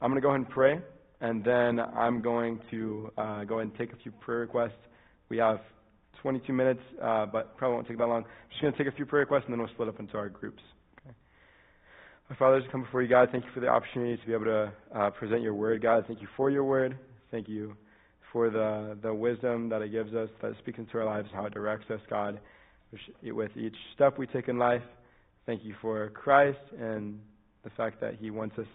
I'm 0.00 0.10
going 0.10 0.20
to 0.20 0.24
go 0.24 0.28
ahead 0.28 0.40
and 0.42 0.48
pray, 0.48 0.78
and 1.20 1.42
then 1.42 1.80
I'm 1.80 2.22
going 2.22 2.60
to 2.70 3.10
uh, 3.18 3.44
go 3.44 3.56
ahead 3.56 3.70
and 3.70 3.78
take 3.78 3.92
a 3.92 3.96
few 3.96 4.12
prayer 4.12 4.40
requests. 4.40 4.78
We 5.28 5.38
have 5.38 5.58
22 6.22 6.52
minutes, 6.52 6.80
uh, 7.02 7.26
but 7.26 7.56
probably 7.56 7.76
won't 7.76 7.88
take 7.88 7.98
that 7.98 8.06
long. 8.06 8.24
I'm 8.24 8.50
just 8.50 8.62
going 8.62 8.72
to 8.72 8.78
take 8.78 8.92
a 8.92 8.96
few 8.96 9.06
prayer 9.06 9.20
requests 9.20 9.44
and 9.44 9.52
then 9.52 9.60
we'll 9.60 9.68
split 9.68 9.88
up 9.88 10.00
into 10.00 10.16
our 10.16 10.28
groups. 10.28 10.62
Okay. 11.00 11.14
Our 12.30 12.36
Father, 12.36 12.56
as 12.56 12.64
come 12.70 12.82
before 12.82 13.02
you, 13.02 13.08
God, 13.08 13.28
thank 13.32 13.44
you 13.44 13.50
for 13.54 13.60
the 13.60 13.68
opportunity 13.68 14.16
to 14.16 14.26
be 14.26 14.32
able 14.32 14.44
to 14.46 14.72
uh, 14.94 15.10
present 15.10 15.42
your 15.42 15.54
word, 15.54 15.82
God. 15.82 16.04
Thank 16.06 16.20
you 16.20 16.28
for 16.36 16.50
your 16.50 16.64
word. 16.64 16.98
Thank 17.30 17.48
you 17.48 17.74
for 18.32 18.50
the, 18.50 18.98
the 19.02 19.12
wisdom 19.12 19.68
that 19.68 19.82
it 19.82 19.90
gives 19.90 20.14
us, 20.14 20.28
that 20.42 20.52
speaks 20.58 20.78
into 20.78 20.98
our 20.98 21.04
lives, 21.04 21.28
how 21.32 21.46
it 21.46 21.54
directs 21.54 21.90
us, 21.90 22.00
God, 22.10 22.40
with 23.22 23.56
each 23.56 23.76
step 23.94 24.18
we 24.18 24.26
take 24.26 24.48
in 24.48 24.58
life. 24.58 24.82
Thank 25.46 25.64
you 25.64 25.74
for 25.80 26.10
Christ 26.10 26.58
and 26.78 27.18
the 27.64 27.70
fact 27.70 28.00
that 28.00 28.16
He 28.20 28.30
wants 28.30 28.58
us. 28.58 28.66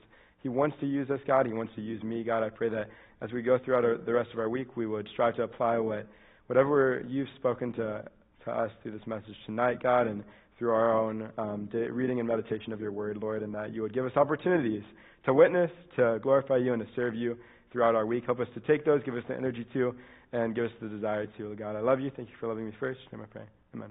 He 0.42 0.50
wants 0.50 0.76
to 0.82 0.88
use 0.88 1.10
us, 1.10 1.20
God. 1.26 1.46
He 1.46 1.54
wants 1.54 1.74
to 1.76 1.82
use 1.82 2.04
me, 2.04 2.24
God. 2.24 2.44
I 2.44 2.50
pray 2.50 2.70
that 2.70 2.90
as 3.22 3.32
we 3.32 3.42
go 3.42 3.58
throughout 3.64 3.86
our, 3.86 3.98
the 3.98 4.14
rest 4.14 4.32
of 4.34 4.40
our 4.40 4.50
week, 4.50 4.76
we 4.76 4.86
would 4.86 5.08
strive 5.14 5.36
to 5.36 5.44
apply 5.44 5.78
what 5.78 6.08
whatever 6.48 7.04
you've 7.08 7.28
spoken 7.38 7.74
to, 7.74 8.04
to 8.46 8.52
us 8.52 8.72
through 8.82 8.92
this 8.92 9.08
message 9.08 9.36
tonight, 9.46 9.82
God, 9.82 10.08
and 10.08 10.24
through 10.58 10.72
our 10.72 10.98
own 10.98 11.30
um, 11.38 11.70
reading 11.92 12.20
and 12.20 12.28
meditation 12.28 12.74
of 12.74 12.80
your 12.80 12.92
word, 12.92 13.18
Lord, 13.22 13.44
and 13.44 13.54
that 13.56 13.74
you 13.74 13.82
would 13.82 13.94
give 13.94 14.06
us 14.06 14.12
opportunities 14.16 14.84
to 15.26 15.34
witness, 15.34 15.72
to 15.96 16.20
glorify 16.22 16.58
you, 16.58 16.74
and 16.74 16.82
to 16.82 16.88
serve 16.96 17.16
you 17.16 17.38
throughout 17.72 17.96
our 17.96 18.06
week. 18.06 18.26
Help 18.26 18.40
us 18.40 18.48
to 18.54 18.60
take 18.62 18.86
those, 18.86 19.02
give 19.04 19.16
us 19.16 19.24
the 19.28 19.36
energy 19.36 19.66
to, 19.74 19.96
and 20.32 20.56
give 20.56 20.66
us 20.66 20.72
the 20.82 20.88
desire 20.88 21.28
to. 21.38 21.56
God, 21.56 21.76
I 21.76 21.80
love 21.80 22.00
you. 22.00 22.12
Thank 22.16 22.30
you 22.30 22.36
for 22.40 22.48
loving 22.48 22.66
me 22.66 22.74
first. 22.80 23.00
In 23.12 23.20
I 23.20 23.26
pray. 23.26 23.44
Amen. 23.74 23.90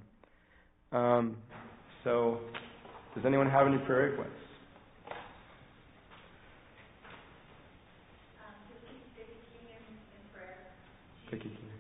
Um, 0.92 1.36
so, 2.05 2.40
does 3.14 3.24
anyone 3.26 3.50
have 3.50 3.66
any 3.66 3.78
prayer 3.78 4.11
requests? 4.11 4.30
Vicky 11.30 11.48
King. 11.48 11.72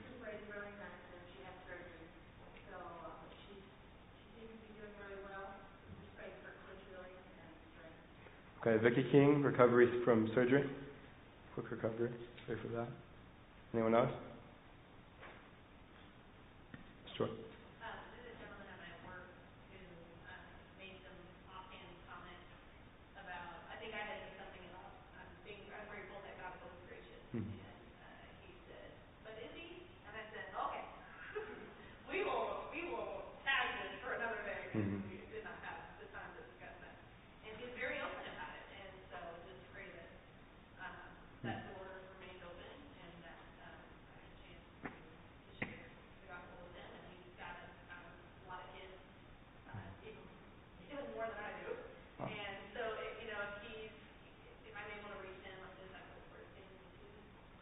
Okay, 8.64 8.80
Vicky 8.80 9.04
King, 9.10 9.42
recovery 9.42 9.88
from 10.04 10.30
surgery. 10.36 10.64
Quick 11.54 11.68
recovery. 11.72 12.10
Pray 12.46 12.54
for 12.62 12.68
that. 12.68 12.86
Anyone 13.74 13.96
else? 13.96 14.12
Sure. 17.16 17.28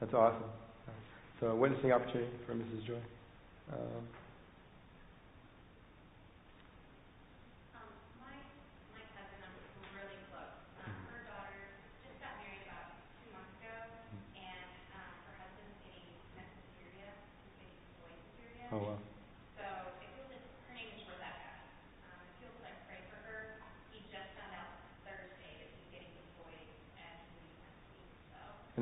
That's 0.01 0.15
awesome. 0.15 0.43
So, 1.41 1.49
a 1.49 1.57
witnessing 1.57 1.93
opportunity 1.93 2.31
for 2.47 2.55
Mrs. 2.55 2.87
Joy. 2.87 3.01
Um, 3.73 4.09
Oh 18.73 18.79
wow. 18.79 19.03
So 19.59 19.67
it 19.99 20.07
feels 20.15 20.31
like 20.31 20.47
her 20.71 20.75
name 20.79 20.95
is 20.95 21.03
Rebecca. 21.03 21.51
Um, 22.07 22.23
it 22.23 22.31
feels 22.39 22.55
like 22.63 22.79
pray 22.87 23.03
for 23.11 23.19
her. 23.27 23.59
He 23.91 23.99
just 24.15 24.31
found 24.39 24.55
out 24.55 24.71
Thursday 25.03 25.59
that 25.59 25.75
he's 25.75 25.91
getting 25.91 26.15
deployed 26.15 26.55
and 26.95 27.19
he's 27.35 27.51
next 27.59 27.83
week. 27.99 28.15
So 28.31 28.39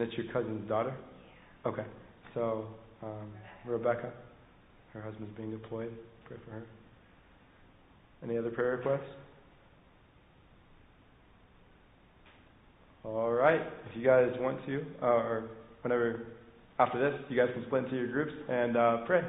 It's 0.08 0.16
your 0.16 0.32
cousin's 0.32 0.66
daughter? 0.68 0.94
yeah. 1.66 1.70
Okay. 1.70 1.84
So, 2.32 2.64
um, 3.02 3.30
Rebecca, 3.66 4.10
her 4.94 5.02
husband's 5.02 5.36
being 5.36 5.50
deployed. 5.50 5.92
Pray 6.24 6.38
for 6.46 6.52
her. 6.52 6.62
Any 8.22 8.38
other 8.38 8.48
prayer 8.50 8.76
requests? 8.76 9.10
All 13.04 13.32
right. 13.32 13.60
If 13.60 13.96
you 13.96 14.02
guys 14.02 14.30
want 14.40 14.64
to, 14.64 14.82
uh, 15.02 15.06
or 15.06 15.50
whenever 15.82 16.22
after 16.78 16.98
this, 16.98 17.20
you 17.28 17.36
guys 17.36 17.48
can 17.52 17.66
split 17.66 17.84
into 17.84 17.96
your 17.96 18.08
groups 18.08 18.32
and 18.48 18.78
uh, 18.78 18.96
pray. 19.04 19.22